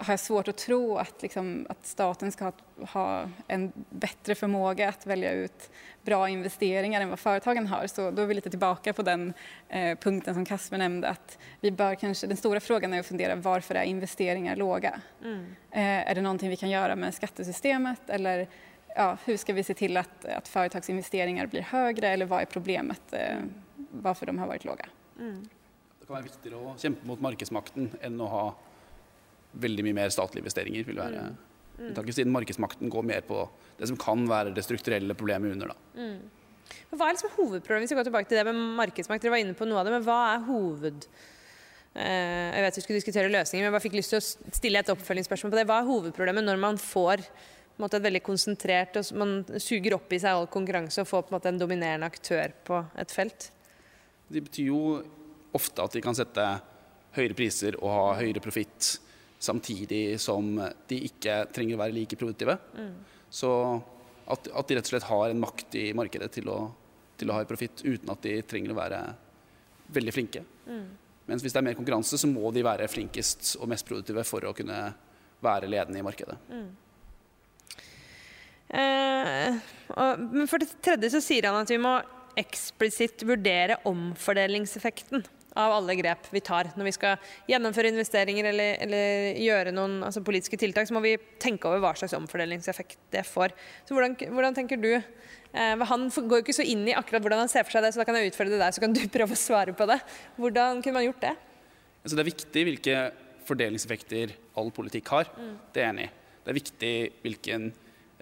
har 0.00 0.12
jag 0.12 0.20
svårt 0.20 0.48
att 0.48 0.56
tro 0.56 0.96
att, 0.96 1.22
liksom, 1.22 1.66
att 1.68 1.86
staten 1.86 2.32
ska 2.32 2.44
ha, 2.44 2.52
ha, 2.92 3.28
en 3.46 3.72
bättre 3.90 4.34
förmåga 4.34 4.88
att 4.88 5.06
välja 5.06 5.32
ut 5.32 5.70
bra 6.02 6.28
investeringar 6.28 7.00
än 7.00 7.08
vad 7.08 7.18
företagen 7.18 7.66
har. 7.66 7.86
Så 7.86 8.10
då 8.10 8.22
är 8.22 8.26
vi 8.26 8.34
lite 8.34 8.50
tillbaka 8.50 8.92
på 8.92 9.02
den 9.02 9.32
eh, 9.68 9.98
punkten 9.98 10.34
som 10.34 10.44
Kasper 10.44 10.78
nämnde 10.78 11.08
att 11.08 11.38
vi 11.60 11.70
bör 11.70 11.94
kanske, 11.94 12.26
den 12.26 12.36
stora 12.36 12.60
frågan 12.60 12.92
är 12.92 13.00
att 13.00 13.06
fundera 13.06 13.34
varför 13.36 13.74
är 13.74 13.82
investeringar 13.82 14.56
låga? 14.56 15.00
Mm. 15.22 15.56
Eh, 15.70 16.10
är 16.10 16.14
det 16.14 16.22
någonting 16.22 16.50
vi 16.50 16.56
kan 16.56 16.70
göra 16.70 16.96
med 16.96 17.14
skattesystemet 17.14 18.10
eller 18.10 18.48
ja, 18.96 19.16
hur 19.24 19.36
ska 19.36 19.52
vi 19.52 19.62
se 19.62 19.74
till 19.74 19.96
att, 19.96 20.24
att 20.24 20.48
företagsinvesteringar 20.48 21.46
blir 21.46 21.62
högre 21.62 22.08
eller 22.08 22.26
vad 22.26 22.40
är 22.40 22.46
problemet 22.46 23.02
eh, 23.12 23.36
varför 23.90 24.26
de 24.26 24.38
har 24.38 24.46
varit 24.46 24.64
låga? 24.64 24.86
Mm. 25.18 25.48
Det 26.00 26.06
kan 26.06 26.16
være 26.16 26.24
viktigere 26.24 26.56
å 26.56 26.74
kjempe 26.78 27.06
mot 27.06 27.20
markedsmakten 27.20 27.90
enn 28.00 28.20
å 28.20 28.26
ha 28.26 28.44
veldig 29.52 29.86
mye 29.86 29.98
mer 30.02 30.12
statlige 30.14 30.44
investeringer. 30.44 30.84
vil 30.86 31.00
være 31.00 31.24
mm. 31.30 31.38
unntaket, 31.88 32.20
siden 32.20 32.34
markedsmakten 32.34 32.92
går 32.92 33.06
mer 33.06 33.24
på 33.26 33.42
det 33.78 33.88
som 33.90 33.98
kan 34.00 34.26
være 34.28 34.54
det 34.54 34.64
strukturelle 34.66 35.16
problemet 35.18 35.56
under. 35.56 35.74
da. 35.74 36.02
Mm. 36.02 36.78
Hva 36.90 37.06
er 37.06 37.16
liksom 37.16 37.34
hovedproblemet? 37.36 37.86
Hvis 37.86 37.94
vi 37.94 37.98
går 37.98 38.08
tilbake 38.08 38.30
til 38.30 38.38
det 38.38 38.46
med 38.46 38.58
markedsmakt, 38.78 39.22
dere 39.22 39.34
var 39.34 39.42
inne 39.42 39.58
på 39.58 39.66
noe 39.66 39.80
av 39.80 39.88
det, 39.88 39.94
men 39.98 40.06
hva 40.06 40.22
er 40.34 40.48
hoved... 40.48 41.06
Uh, 41.90 42.54
jeg 42.54 42.62
vet 42.62 42.76
vi 42.76 42.82
skulle 42.84 42.98
diskutere 43.00 43.30
løsninger, 43.34 43.64
men 43.64 43.66
jeg 43.66 43.74
bare 43.74 43.82
fikk 43.82 43.96
lyst 43.98 44.12
til 44.14 44.20
å 44.20 44.54
stille 44.54 44.78
et 44.78 44.92
oppfølgingsspørsmål 44.92 45.50
på 45.50 45.58
det. 45.58 45.64
Hva 45.66 45.80
er 45.80 45.88
hovedproblemet 45.88 46.46
når 46.46 46.60
man 46.62 46.78
får 46.78 47.24
måte, 47.80 47.98
et 47.98 48.06
veldig 48.06 48.22
konsentrert 48.24 48.98
og 49.00 49.12
Man 49.18 49.32
suger 49.58 49.96
opp 49.96 50.12
i 50.12 50.20
seg 50.20 50.36
all 50.36 50.48
konkurranse 50.52 51.02
og 51.02 51.08
får 51.10 51.24
på 51.24 51.32
en 51.32 51.38
måte 51.38 51.52
en 51.52 51.60
dominerende 51.60 52.08
aktør 52.10 52.54
på 52.66 52.82
et 53.00 53.14
felt? 53.14 53.50
Det 54.30 54.44
betyr 54.46 54.70
jo 54.70 54.82
ofte 55.56 55.82
at 55.82 55.96
de 55.96 56.02
kan 56.04 56.16
sette 56.16 56.46
høyere 57.16 57.34
priser 57.34 57.78
og 57.80 57.90
ha 57.90 58.04
høyere 58.20 58.42
profitt 58.44 59.00
samtidig 59.40 60.20
som 60.20 60.52
de 60.90 60.98
ikke 61.08 61.42
trenger 61.54 61.78
å 61.78 61.80
være 61.80 61.96
like 61.96 62.18
produktive. 62.20 62.58
Mm. 62.76 62.92
Så 63.32 63.50
at, 64.30 64.50
at, 64.52 64.68
de 64.68 64.76
rett 64.76 64.86
og 64.86 64.92
slett 64.92 65.08
har 65.08 65.30
en 65.30 65.40
makt 65.42 65.76
i 65.80 65.86
markedet 65.96 66.28
til 66.36 66.50
å, 66.52 66.58
til 67.18 67.30
å 67.30 67.38
ha 67.38 67.46
profitt 67.48 67.82
uten 67.86 68.12
at 68.12 68.22
de 68.26 68.36
trenger 68.46 68.74
å 68.74 68.78
være 68.78 69.00
veldig 69.96 70.14
flinke. 70.14 70.44
Mm. 70.68 70.84
Mens 71.30 71.44
hvis 71.44 71.54
det 71.54 71.62
er 71.62 71.66
mer 71.70 71.78
konkurranse, 71.78 72.18
så 72.18 72.28
må 72.30 72.52
de 72.54 72.66
være 72.66 72.90
flinkest 72.90 73.54
og 73.60 73.70
mest 73.70 73.88
produktive 73.88 74.24
for 74.28 74.44
å 74.46 74.54
kunne 74.56 74.78
være 75.40 75.70
ledende 75.70 76.02
i 76.02 76.04
markedet. 76.04 76.36
Mm. 76.52 76.70
Eh, 78.70 79.60
og, 79.96 80.24
men 80.30 80.50
for 80.50 80.62
det 80.62 80.70
tredje 80.84 81.14
så 81.16 81.22
sier 81.24 81.48
han 81.48 81.62
at 81.62 81.70
vi 81.72 81.80
må 81.80 81.96
eksplisitt 82.38 83.24
vurdere 83.26 83.80
omfordelingseffekten 83.88 85.24
av 85.58 85.74
alle 85.74 85.96
grep 85.98 86.28
vi 86.30 86.42
tar. 86.44 86.70
Når 86.78 86.88
vi 86.88 86.94
skal 86.94 87.32
gjennomføre 87.50 87.90
investeringer 87.90 88.50
eller, 88.52 88.76
eller 88.86 89.40
gjøre 89.42 89.74
noen 89.74 89.98
altså 90.06 90.22
politiske 90.26 90.58
tiltak, 90.60 90.88
så 90.88 90.94
må 90.96 91.02
vi 91.04 91.16
tenke 91.42 91.68
over 91.68 91.82
hva 91.82 91.94
slags 91.98 92.14
omfordelingseffekt 92.18 93.00
det 93.14 93.24
får. 93.28 93.54
Så 93.88 93.96
hvordan, 93.96 94.14
hvordan 94.30 94.56
tenker 94.56 94.80
du? 94.80 94.92
Eh, 94.94 95.84
han 95.90 96.06
går 96.14 96.40
jo 96.40 96.44
ikke 96.44 96.58
så 96.60 96.66
inn 96.66 96.86
i 96.86 96.94
akkurat 96.96 97.24
hvordan 97.24 97.42
han 97.44 97.52
ser 97.52 97.66
for 97.66 97.74
seg 97.74 97.86
det, 97.86 97.94
så 97.94 98.02
da 98.02 98.06
kan 98.08 98.20
jeg 98.20 98.30
utfordre 98.30 98.60
deg, 98.60 98.76
så 98.76 98.84
kan 98.84 98.94
du 98.94 99.02
prøve 99.16 99.36
å 99.36 99.42
svare 99.42 99.74
på 99.76 99.88
det. 99.90 99.98
Hvordan 100.38 100.84
kunne 100.84 101.00
man 101.00 101.08
gjort 101.08 101.26
det? 101.26 101.34
Altså, 102.00 102.14
det 102.14 102.22
er 102.22 102.30
viktig 102.30 102.64
hvilke 102.70 103.02
fordelingseffekter 103.50 104.34
all 104.60 104.70
politikk 104.74 105.10
har. 105.12 105.30
Mm. 105.34 105.54
Det 105.74 105.82
er 105.82 105.88
jeg 105.88 105.94
enig 105.96 106.06
i. 106.06 106.14
Det 106.40 106.52
er 106.52 106.56
viktig 106.60 106.94
hvilken 107.24 107.68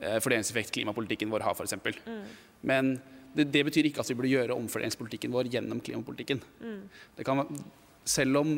eh, 0.00 0.18
fordelingseffekt 0.24 0.74
klimapolitikken 0.78 1.30
vår 1.32 1.44
har, 1.46 1.58
f.eks. 1.58 1.76
Mm. 2.08 2.24
Men 2.66 2.96
det, 3.38 3.48
det, 3.54 3.64
betyr 3.68 3.88
ikke 3.88 4.02
at 4.02 4.10
vi 4.10 4.18
burde 4.18 4.34
gjøre 4.34 4.56
omfordelingspolitikken 4.58 5.34
vår 5.34 5.50
gjennom 5.54 5.80
klimapolitikken. 5.84 6.42
Mm. 6.60 6.82
Kan, 7.26 7.44
selv 8.08 8.42
om 8.42 8.54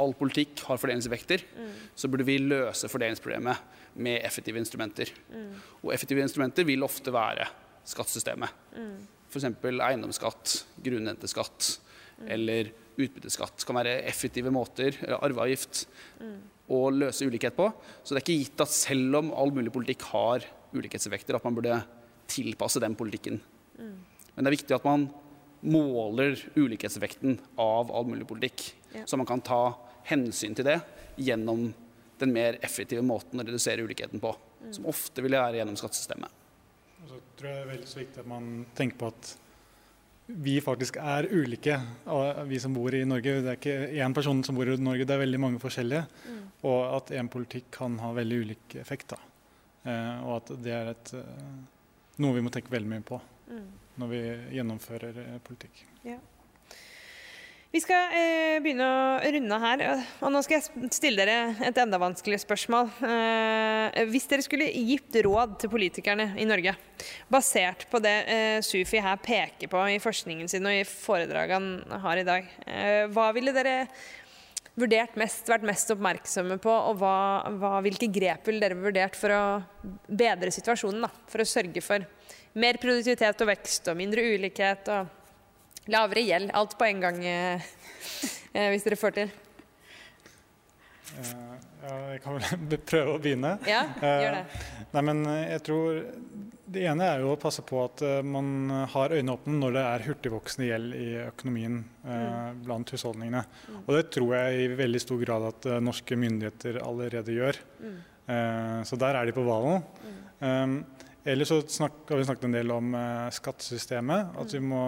all 0.00 0.14
politikk 0.16 0.62
har 0.66 0.80
fordelingsvekter, 0.80 1.44
mm. 1.52 1.72
så 1.98 2.08
burde 2.10 2.26
vi 2.26 2.38
løse 2.40 2.88
fordelingsproblemet 2.90 3.80
med 4.02 4.22
effektive 4.24 4.60
instrumenter. 4.60 5.12
Mm. 5.32 5.50
Og 5.82 5.92
effektive 5.94 6.24
instrumenter 6.24 6.66
vil 6.68 6.84
ofte 6.86 7.12
være 7.14 7.48
skattesystemet. 7.88 8.62
Mm. 8.76 8.94
F.eks. 9.32 9.48
eiendomsskatt, 9.48 10.54
grunnrenteskatt 10.84 11.68
mm. 12.20 12.30
eller 12.36 12.72
utbytteskatt. 13.00 13.58
Det 13.58 13.68
kan 13.68 13.78
være 13.80 13.98
effektive 14.08 14.52
måter, 14.54 14.96
eller 15.02 15.20
arveavgift, 15.24 15.86
mm. 16.20 16.38
å 16.72 16.82
løse 16.94 17.28
ulikhet 17.28 17.56
på. 17.56 17.68
Så 18.02 18.12
det 18.12 18.20
er 18.20 18.26
ikke 18.26 18.40
gitt 18.44 18.64
at 18.64 18.74
selv 18.74 19.20
om 19.22 19.32
all 19.36 19.52
mulig 19.54 19.72
politikk 19.74 20.08
har 20.12 20.46
ulikhetseffekter, 20.72 21.36
at 21.36 21.44
man 21.46 21.56
burde 21.56 21.80
tilpasse 22.32 22.80
den 22.80 22.96
politikken. 22.96 23.40
Mm. 23.76 23.96
Men 24.34 24.44
det 24.44 24.50
er 24.50 24.56
viktig 24.58 24.76
at 24.76 24.86
man 24.88 25.08
måler 25.62 26.38
ulikhetsvekten 26.56 27.38
av 27.60 27.92
all 27.94 28.08
mulig 28.08 28.26
politikk. 28.28 28.72
Ja. 28.92 29.06
Så 29.06 29.18
man 29.20 29.28
kan 29.28 29.44
ta 29.44 29.74
hensyn 30.08 30.56
til 30.58 30.66
det 30.66 30.80
gjennom 31.20 31.70
den 32.22 32.34
mer 32.34 32.58
effektive 32.64 33.02
måten 33.06 33.40
å 33.40 33.46
redusere 33.46 33.84
ulikheten 33.84 34.22
på. 34.22 34.32
Mm. 34.62 34.72
Som 34.74 34.88
ofte 34.90 35.22
vil 35.24 35.36
være 35.38 35.60
gjennom 35.60 35.78
skattesystemet. 35.78 36.40
Og 37.02 37.10
så 37.10 37.22
tror 37.38 37.50
jeg 37.50 37.56
det 37.56 37.62
er 37.62 37.72
veldig 37.72 37.90
så 37.90 38.02
viktig 38.02 38.22
at 38.22 38.30
man 38.30 38.50
tenker 38.78 39.00
på 39.00 39.10
at 39.12 39.32
vi 40.32 40.54
faktisk 40.62 40.96
er 41.02 41.26
ulike, 41.34 41.74
vi 42.48 42.60
som 42.62 42.74
bor 42.74 42.94
i 42.94 43.02
Norge. 43.04 43.40
Det 43.42 43.50
er 43.50 43.58
ikke 43.58 44.04
én 44.04 44.14
person 44.14 44.40
som 44.46 44.56
bor 44.56 44.70
i 44.70 44.78
Norge, 44.78 45.04
det 45.04 45.16
er 45.16 45.24
veldig 45.24 45.40
mange 45.42 45.60
forskjellige. 45.62 46.06
Mm. 46.30 46.38
Og 46.70 46.78
at 46.96 47.12
én 47.18 47.28
politikk 47.30 47.72
kan 47.74 47.98
ha 48.00 48.12
veldig 48.16 48.38
ulik 48.46 48.76
effekt. 48.80 49.16
Eh, 49.82 50.22
og 50.22 50.36
at 50.38 50.52
det 50.62 50.74
er 50.76 50.92
et, 50.92 51.12
eh, 51.18 51.50
noe 52.22 52.36
vi 52.36 52.44
må 52.44 52.52
tenke 52.54 52.72
veldig 52.72 52.92
mye 52.92 53.04
på. 53.06 53.18
Mm 53.52 53.70
når 54.00 54.12
vi 54.12 54.20
gjennomfører 54.56 55.18
eh, 55.24 55.40
politikk. 55.44 55.82
Ja. 56.06 56.18
Vi 57.72 57.80
skal 57.80 58.12
eh, 58.12 58.58
begynne 58.60 58.84
å 58.84 59.30
runde 59.32 59.58
her. 59.62 59.82
og 60.20 60.32
Nå 60.34 60.42
skal 60.44 60.58
jeg 60.58 60.90
stille 60.92 61.24
dere 61.24 61.54
et 61.64 61.78
enda 61.80 61.96
vanskeligere 62.00 62.44
spørsmål. 62.44 62.90
Eh, 63.08 64.02
hvis 64.12 64.28
dere 64.28 64.44
skulle 64.44 64.68
gitt 64.68 65.16
råd 65.24 65.56
til 65.62 65.72
politikerne 65.72 66.34
i 66.40 66.48
Norge, 66.48 66.74
basert 67.32 67.86
på 67.92 68.00
det 68.04 68.16
eh, 68.28 68.58
Sufi 68.64 69.00
her 69.00 69.20
peker 69.24 69.72
på 69.72 69.86
i 69.88 70.00
forskningen 70.04 70.52
sin 70.52 70.68
og 70.68 70.82
i 70.82 70.84
foredraget 70.88 71.56
han 71.56 72.02
har 72.04 72.20
i 72.20 72.26
dag, 72.28 72.50
eh, 72.66 73.06
hva 73.12 73.30
ville 73.36 73.56
dere 73.56 73.86
vurdert 74.76 75.16
mest, 75.20 75.48
vært 75.48 75.64
mest 75.68 75.90
oppmerksomme 75.92 76.56
på, 76.62 76.72
og 76.72 77.00
hva, 77.00 77.16
hva, 77.60 77.74
hvilke 77.84 78.08
grep 78.12 78.48
ville 78.48 78.60
dere 78.62 78.78
vurdert 78.78 79.16
for 79.16 79.32
å 79.32 79.42
bedre 80.08 80.52
situasjonen? 80.52 81.04
Da, 81.04 81.10
for 81.28 81.44
å 81.44 81.48
sørge 81.48 81.84
for 81.84 82.04
mer 82.58 82.78
produktivitet 82.80 83.44
og 83.44 83.48
vekst 83.48 83.88
og 83.92 83.98
mindre 83.98 84.24
ulikhet 84.34 84.90
og 84.92 85.90
lavere 85.92 86.24
gjeld. 86.26 86.52
Alt 86.54 86.76
på 86.78 86.88
en 86.88 87.00
gang, 87.02 87.24
eh, 87.24 87.72
eh, 88.52 88.68
hvis 88.72 88.86
dere 88.86 89.00
får 89.00 89.16
til. 89.18 89.32
Uh, 91.12 91.56
ja, 91.82 91.96
jeg 92.14 92.20
kan 92.24 92.38
vel 92.38 92.78
prøve 92.92 93.16
å 93.16 93.20
begynne. 93.20 93.56
Ja, 93.68 93.82
gjør 94.00 94.38
det. 94.38 94.60
Nei, 94.92 95.02
men 95.08 95.26
jeg 95.28 95.60
tror 95.66 95.98
Det 96.72 96.84
ene 96.88 97.04
er 97.04 97.20
jo 97.20 97.34
å 97.34 97.40
passe 97.40 97.60
på 97.68 97.82
at 97.82 98.00
man 98.24 98.70
har 98.94 99.12
øynene 99.12 99.34
åpne 99.34 99.58
når 99.58 99.74
det 99.74 99.82
er 99.90 100.04
hurtigvoksende 100.06 100.68
gjeld 100.70 100.94
i 100.96 101.08
økonomien 101.26 101.74
mm. 102.00 102.62
blant 102.64 102.92
husholdningene. 102.94 103.42
Mm. 103.44 103.82
Og 103.82 103.90
det 103.92 104.06
tror 104.14 104.32
jeg 104.38 104.62
i 104.62 104.70
veldig 104.78 105.02
stor 105.04 105.20
grad 105.20 105.44
at 105.50 105.68
norske 105.84 106.16
myndigheter 106.16 106.78
allerede 106.80 107.36
gjør. 107.36 107.60
Mm. 107.82 107.98
så 108.88 108.96
der 109.04 109.18
er 109.18 109.28
de 109.28 109.36
på 109.36 109.44
hvalen. 109.44 109.84
Mm. 110.00 110.16
Um, 110.40 111.01
Ellers 111.24 111.52
så 111.52 111.60
snakk, 111.70 112.02
har 112.08 112.18
vi 112.18 112.24
snakket 112.26 112.48
en 112.48 112.56
del 112.56 112.72
om 112.74 112.94
eh, 112.98 113.28
skattesystemet. 113.34 114.34
At 114.42 114.54
vi 114.56 114.62
må 114.64 114.82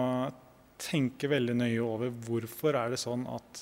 tenke 0.81 1.29
veldig 1.31 1.55
nøye 1.55 1.79
over 1.83 2.11
hvorfor 2.25 2.75
er 2.75 2.91
det 2.91 2.99
sånn 2.99 3.23
at 3.31 3.61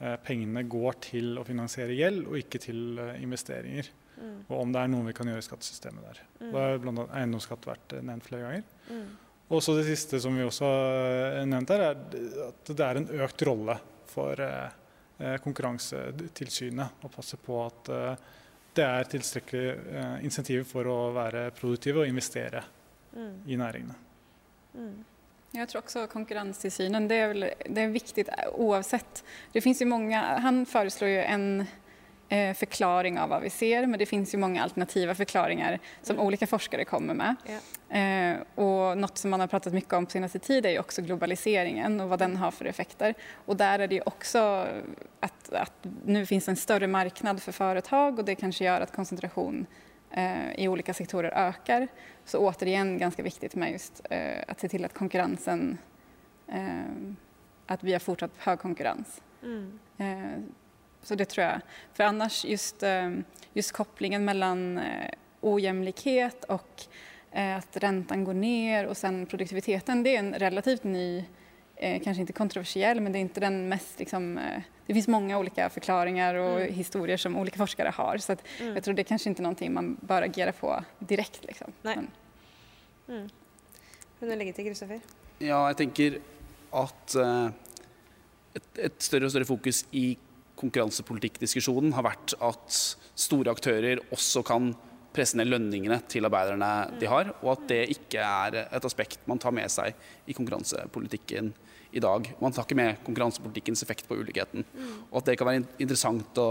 eh, 0.00 0.16
pengene 0.24 0.64
går 0.66 0.98
til 1.10 1.38
å 1.38 1.46
finansiere 1.46 1.94
gjeld, 1.94 2.26
og 2.26 2.40
ikke 2.40 2.60
til 2.62 2.98
eh, 2.98 3.14
investeringer. 3.22 3.90
Mm. 4.18 4.40
Og 4.48 4.56
om 4.56 4.74
det 4.74 4.82
er 4.82 4.90
noe 4.90 5.06
vi 5.06 5.14
kan 5.14 5.30
gjøre 5.30 5.44
i 5.44 5.46
skattesystemet 5.46 6.08
der. 6.08 6.20
Mm. 6.40 6.50
Da 6.50 6.64
har 6.64 6.82
bl.a. 6.82 7.06
eiendomsskatt 7.20 7.70
vært 7.70 7.94
eh, 7.94 8.04
nevnt 8.10 8.26
flere 8.26 8.48
ganger. 8.48 8.66
Mm. 8.90 9.06
Og 9.48 9.62
så 9.64 9.76
det 9.78 9.86
siste 9.86 10.18
som 10.20 10.34
vi 10.36 10.44
også 10.44 10.66
har 10.66 11.46
nevnt 11.48 11.70
her, 11.72 11.86
er 11.86 12.48
at 12.48 12.74
det 12.74 12.84
er 12.84 13.00
en 13.00 13.08
økt 13.22 13.46
rolle 13.48 13.78
for 14.10 14.42
eh, 14.44 14.66
eh 15.18 15.38
Konkurransetilsynet 15.42 17.06
å 17.06 17.10
passe 17.10 17.38
på 17.42 17.62
at 17.64 17.88
det 18.78 18.86
er 18.86 19.08
tilstrekkelig 19.10 19.68
eh, 19.74 20.16
insentiv 20.24 20.64
for 20.70 20.88
å 20.88 20.98
være 21.16 21.48
produktive 21.56 22.04
og 22.04 22.10
investere 22.10 22.62
mm. 23.16 23.32
i 23.46 23.58
næringene. 23.58 23.96
Mm. 24.74 25.04
Jag 25.50 25.68
tror 25.68 25.82
också 25.82 26.06
konkurrenstillsynen, 26.06 27.08
det 27.08 27.14
är, 27.14 27.28
väl, 27.28 27.50
det 27.68 27.80
är 27.80 27.88
viktigt 27.88 28.28
oavsett. 28.52 29.24
Det 29.52 29.60
finns 29.60 29.82
ju 29.82 29.86
många, 29.86 30.20
han 30.38 30.66
föreslår 30.66 31.10
ju 31.10 31.18
en 31.18 31.66
Eh, 32.30 32.54
förklaring 32.54 33.18
av 33.18 33.28
vad 33.28 33.42
vi 33.42 33.50
ser 33.50 33.86
men 33.86 33.98
det 33.98 34.06
finns 34.06 34.34
ju 34.34 34.38
många 34.38 34.62
alternativa 34.62 35.14
förklaringar 35.14 35.78
som 36.02 36.16
mm. 36.16 36.26
olika 36.26 36.46
forskare 36.46 36.84
kommer 36.84 37.14
med. 37.14 37.36
Yeah. 37.90 38.40
och 38.54 38.98
något 38.98 39.18
som 39.18 39.30
man 39.30 39.40
har 39.40 39.46
pratat 39.46 39.72
mycket 39.72 39.92
om 39.92 40.06
på 40.06 40.10
senaste 40.10 40.38
tid 40.38 40.66
är 40.66 40.70
ju 40.70 40.78
också 40.78 41.02
globaliseringen 41.02 42.00
och 42.00 42.08
vad 42.08 42.18
den 42.18 42.36
har 42.36 42.50
för 42.50 42.64
effekter. 42.64 43.14
Och 43.46 43.56
där 43.56 43.78
är 43.78 43.88
det 43.88 43.94
ju 43.94 44.00
också 44.06 44.66
att, 45.20 45.52
att 45.52 45.86
nu 46.04 46.26
finns 46.26 46.48
en 46.48 46.56
större 46.56 46.86
marknad 46.86 47.42
för 47.42 47.52
företag 47.52 48.18
och 48.18 48.24
det 48.24 48.34
kanske 48.34 48.64
gör 48.64 48.80
att 48.80 48.92
koncentration 48.92 49.66
eh, 50.10 50.52
i 50.56 50.68
olika 50.68 50.94
sektorer 50.94 51.30
ökar. 51.30 51.88
Så 52.24 52.38
återigen 52.38 52.98
ganska 52.98 53.22
viktigt 53.22 53.54
med 53.54 53.72
just 53.72 54.02
eh, 54.10 54.42
att 54.48 54.60
se 54.60 54.68
till 54.68 54.84
att 54.84 54.94
konkurrensen, 54.94 55.78
att 57.66 57.84
vi 57.84 57.92
har 57.92 58.00
fortsatt 58.00 58.30
hög 58.36 58.58
konkurrens. 58.58 59.20
Mm. 59.42 59.78
Så 61.02 61.14
det 61.14 61.28
tror 61.32 61.44
jeg. 61.44 61.60
For 61.92 62.04
annars 62.04 62.44
just, 62.44 62.82
eh, 62.82 63.10
just 63.52 63.72
kopplingen 63.72 64.24
mellom 64.24 64.78
eh, 64.78 65.10
ojämlikhet 65.40 66.44
och 66.44 66.84
eh, 67.32 67.56
att 67.56 67.76
räntan 67.76 68.24
går 68.24 68.34
ner 68.34 68.86
och 68.86 68.96
sen 68.96 69.26
produktiviteten, 69.26 70.02
det 70.02 70.16
är 70.16 70.18
en 70.18 70.34
relativt 70.34 70.84
ny, 70.84 71.24
kanske 71.80 72.20
inte 72.20 72.32
kontroversiell, 72.32 73.00
men 73.00 73.12
det 73.12 73.18
är 73.18 73.20
inte 73.20 73.40
den 73.40 73.68
mest 73.68 73.98
liksom, 73.98 74.40
det 74.86 74.94
finns 74.94 75.08
många 75.08 75.38
olika 75.38 75.70
förklaringar 75.70 76.34
och 76.34 76.60
mm. 76.60 76.74
historier 76.74 77.16
som 77.16 77.36
olika 77.36 77.56
forskare 77.56 77.88
har. 77.88 78.18
Så 78.18 78.36
mm. 78.60 78.74
jag 78.74 78.84
tror 78.84 78.94
det 78.94 79.04
kanske 79.04 79.28
inte 79.28 79.38
ikke 79.38 79.42
någonting 79.42 79.74
man 79.74 79.96
bör 80.00 80.22
agera 80.22 80.52
på 80.52 80.84
direkt. 80.98 81.44
Liksom. 81.44 81.72
Nej. 81.82 81.96
Men. 81.96 82.10
Mm. 83.16 83.28
Vil 84.20 84.30
du 84.30 84.36
legge 84.36 84.52
til, 84.52 84.66
Kristoffer? 84.66 85.02
Ja, 85.38 85.60
jeg 85.70 85.76
tenker 85.78 86.16
at 86.74 87.14
uh, 87.14 87.50
et, 88.58 88.80
et, 88.88 88.96
større 88.98 89.28
og 89.28 89.32
større 89.34 89.46
fokus 89.46 89.84
i 89.94 90.16
konkurransepolitikkdiskusjonen 90.58 91.94
har 91.96 92.06
vært 92.06 92.34
at 92.44 92.82
store 93.18 93.54
aktører 93.54 94.02
også 94.14 94.42
kan 94.46 94.72
presse 95.14 95.38
ned 95.38 95.48
lønningene 95.50 96.00
til 96.10 96.26
arbeiderne 96.28 96.98
de 97.00 97.08
har, 97.10 97.32
og 97.40 97.54
at 97.54 97.64
det 97.70 97.80
ikke 97.94 98.22
er 98.22 98.58
et 98.66 98.86
aspekt 98.86 99.24
man 99.30 99.40
tar 99.40 99.54
med 99.56 99.70
seg 99.72 99.96
i 100.28 100.36
konkurransepolitikken 100.36 101.52
i 101.96 102.02
dag. 102.04 102.28
Man 102.42 102.54
tar 102.54 102.66
ikke 102.66 102.78
med 102.78 103.00
konkurransepolitikkens 103.06 103.82
effekt 103.86 104.08
på 104.08 104.18
ulikheten. 104.20 104.66
Og 105.08 105.22
at 105.22 105.30
det 105.30 105.38
kan 105.40 105.48
være 105.48 105.64
interessant 105.80 106.38
å, 106.42 106.50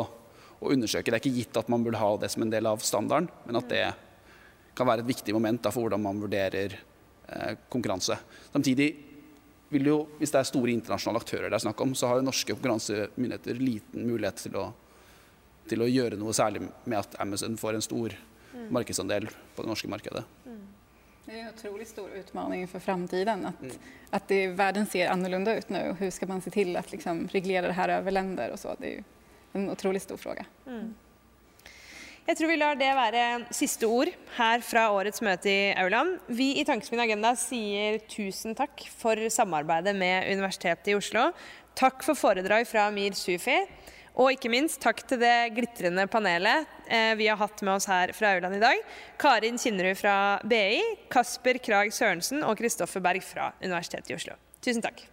å 0.58 0.74
undersøke. 0.74 1.12
Det 1.12 1.20
er 1.20 1.22
ikke 1.22 1.38
gitt 1.38 1.60
at 1.62 1.70
man 1.72 1.86
burde 1.86 2.01
ha 2.01 2.12
det 2.20 2.32
som 2.34 2.43
en 2.45 2.53
del 2.53 2.70
av 2.70 2.84
standarden, 2.86 3.30
men 3.45 3.62
at 3.62 3.70
det 3.72 3.86
kan 4.78 4.89
være 4.89 5.05
et 5.05 5.12
viktig 5.12 5.34
moment 5.38 5.62
da, 5.64 5.74
for 5.74 5.86
hvordan 5.86 6.03
man 6.03 6.22
vurderer 6.22 6.74
eh, 6.74 7.53
konkurranse. 7.70 8.18
Samtidig 8.53 8.89
vil 9.70 9.89
jo, 9.89 9.97
hvis 10.20 10.32
det 10.34 10.39
er 10.41 10.47
store 10.47 10.72
internasjonale 10.74 11.22
aktører 11.22 11.49
det 11.49 11.57
er 11.57 11.65
snakk 11.65 11.82
om, 11.84 11.93
så 11.97 12.11
har 12.11 12.20
jo 12.20 12.28
norske 12.28 12.55
konkurransemyndigheter 12.55 13.59
liten 13.59 14.07
mulighet 14.07 14.45
til 14.45 14.55
å, 14.59 14.70
til 15.68 15.84
å 15.84 15.89
gjøre 15.91 16.20
noe 16.20 16.36
særlig 16.36 16.63
med 16.86 16.97
at 16.99 17.18
Amazon 17.24 17.57
får 17.59 17.78
en 17.78 17.86
stor 17.86 18.15
mm. 18.53 18.70
markedsandel 18.76 19.28
på 19.28 19.65
det 19.65 19.72
norske 19.72 19.91
markedet. 19.91 20.24
Mm. 20.47 20.63
Det 21.28 21.36
er 21.36 21.41
en 21.43 21.51
utrolig 21.51 21.89
stor 21.89 22.13
utmaning 22.15 22.61
for 22.72 22.80
framtiden 22.80 23.49
At, 23.49 23.59
mm. 23.59 23.89
at 24.15 24.30
det, 24.32 24.39
verden 24.55 24.86
ser 24.88 25.11
annorlunda 25.11 25.57
ut 25.57 25.74
nå. 25.76 25.82
Hvordan 25.97 26.13
skal 26.15 26.32
man 26.32 26.43
se 26.45 26.53
til 26.55 26.72
å 26.80 26.84
liksom 26.88 27.26
regulere 27.34 27.68
det 27.68 27.76
her 27.76 27.97
over 27.97 28.15
länder 28.15 28.53
och 28.55 28.59
så? 28.59 28.76
Det 28.80 28.93
er 28.93 29.03
en 29.51 29.70
utrolig 29.70 30.01
stor 30.01 30.18
fråga. 30.18 30.45
Jeg 32.28 32.36
tror 32.41 32.49
vi 32.51 32.55
lar 32.59 32.75
det 32.75 32.88
være 32.91 33.21
siste 33.55 33.88
ord 33.88 34.09
her 34.36 34.63
fra 34.67 34.89
årets 34.91 35.21
møte 35.23 35.47
i 35.47 35.69
Auland. 35.80 36.17
Vi 36.28 36.49
i 36.59 36.65
Tankesmien 36.67 37.05
Agenda 37.05 37.32
sier 37.39 38.01
tusen 38.11 38.51
takk 38.57 38.84
for 38.99 39.30
samarbeidet 39.32 39.93
med 39.95 40.28
Universitetet 40.34 40.91
i 40.91 40.97
Oslo. 40.97 41.30
Takk 41.80 42.03
for 42.03 42.19
foredrag 42.19 42.67
fra 42.67 42.89
Amir 42.91 43.15
Sufi. 43.15 43.55
Og 44.19 44.34
ikke 44.34 44.51
minst 44.51 44.82
takk 44.84 45.05
til 45.07 45.23
det 45.23 45.53
glitrende 45.55 46.03
panelet 46.11 46.67
eh, 46.91 47.13
vi 47.15 47.32
har 47.32 47.39
hatt 47.39 47.63
med 47.63 47.78
oss 47.78 47.88
her 47.88 48.11
fra 48.17 48.36
Auland 48.36 48.59
i 48.59 48.63
dag. 48.65 48.86
Karin 49.23 49.61
Kinnerud 49.61 49.95
fra 49.95 50.17
BI, 50.43 50.82
Kasper 51.13 51.63
Krag 51.63 51.95
Sørensen 51.95 52.43
og 52.43 52.57
Kristoffer 52.59 53.07
Berg 53.07 53.23
fra 53.23 53.53
Universitetet 53.63 54.11
i 54.11 54.19
Oslo. 54.19 54.36
Tusen 54.59 54.84
takk. 54.84 55.07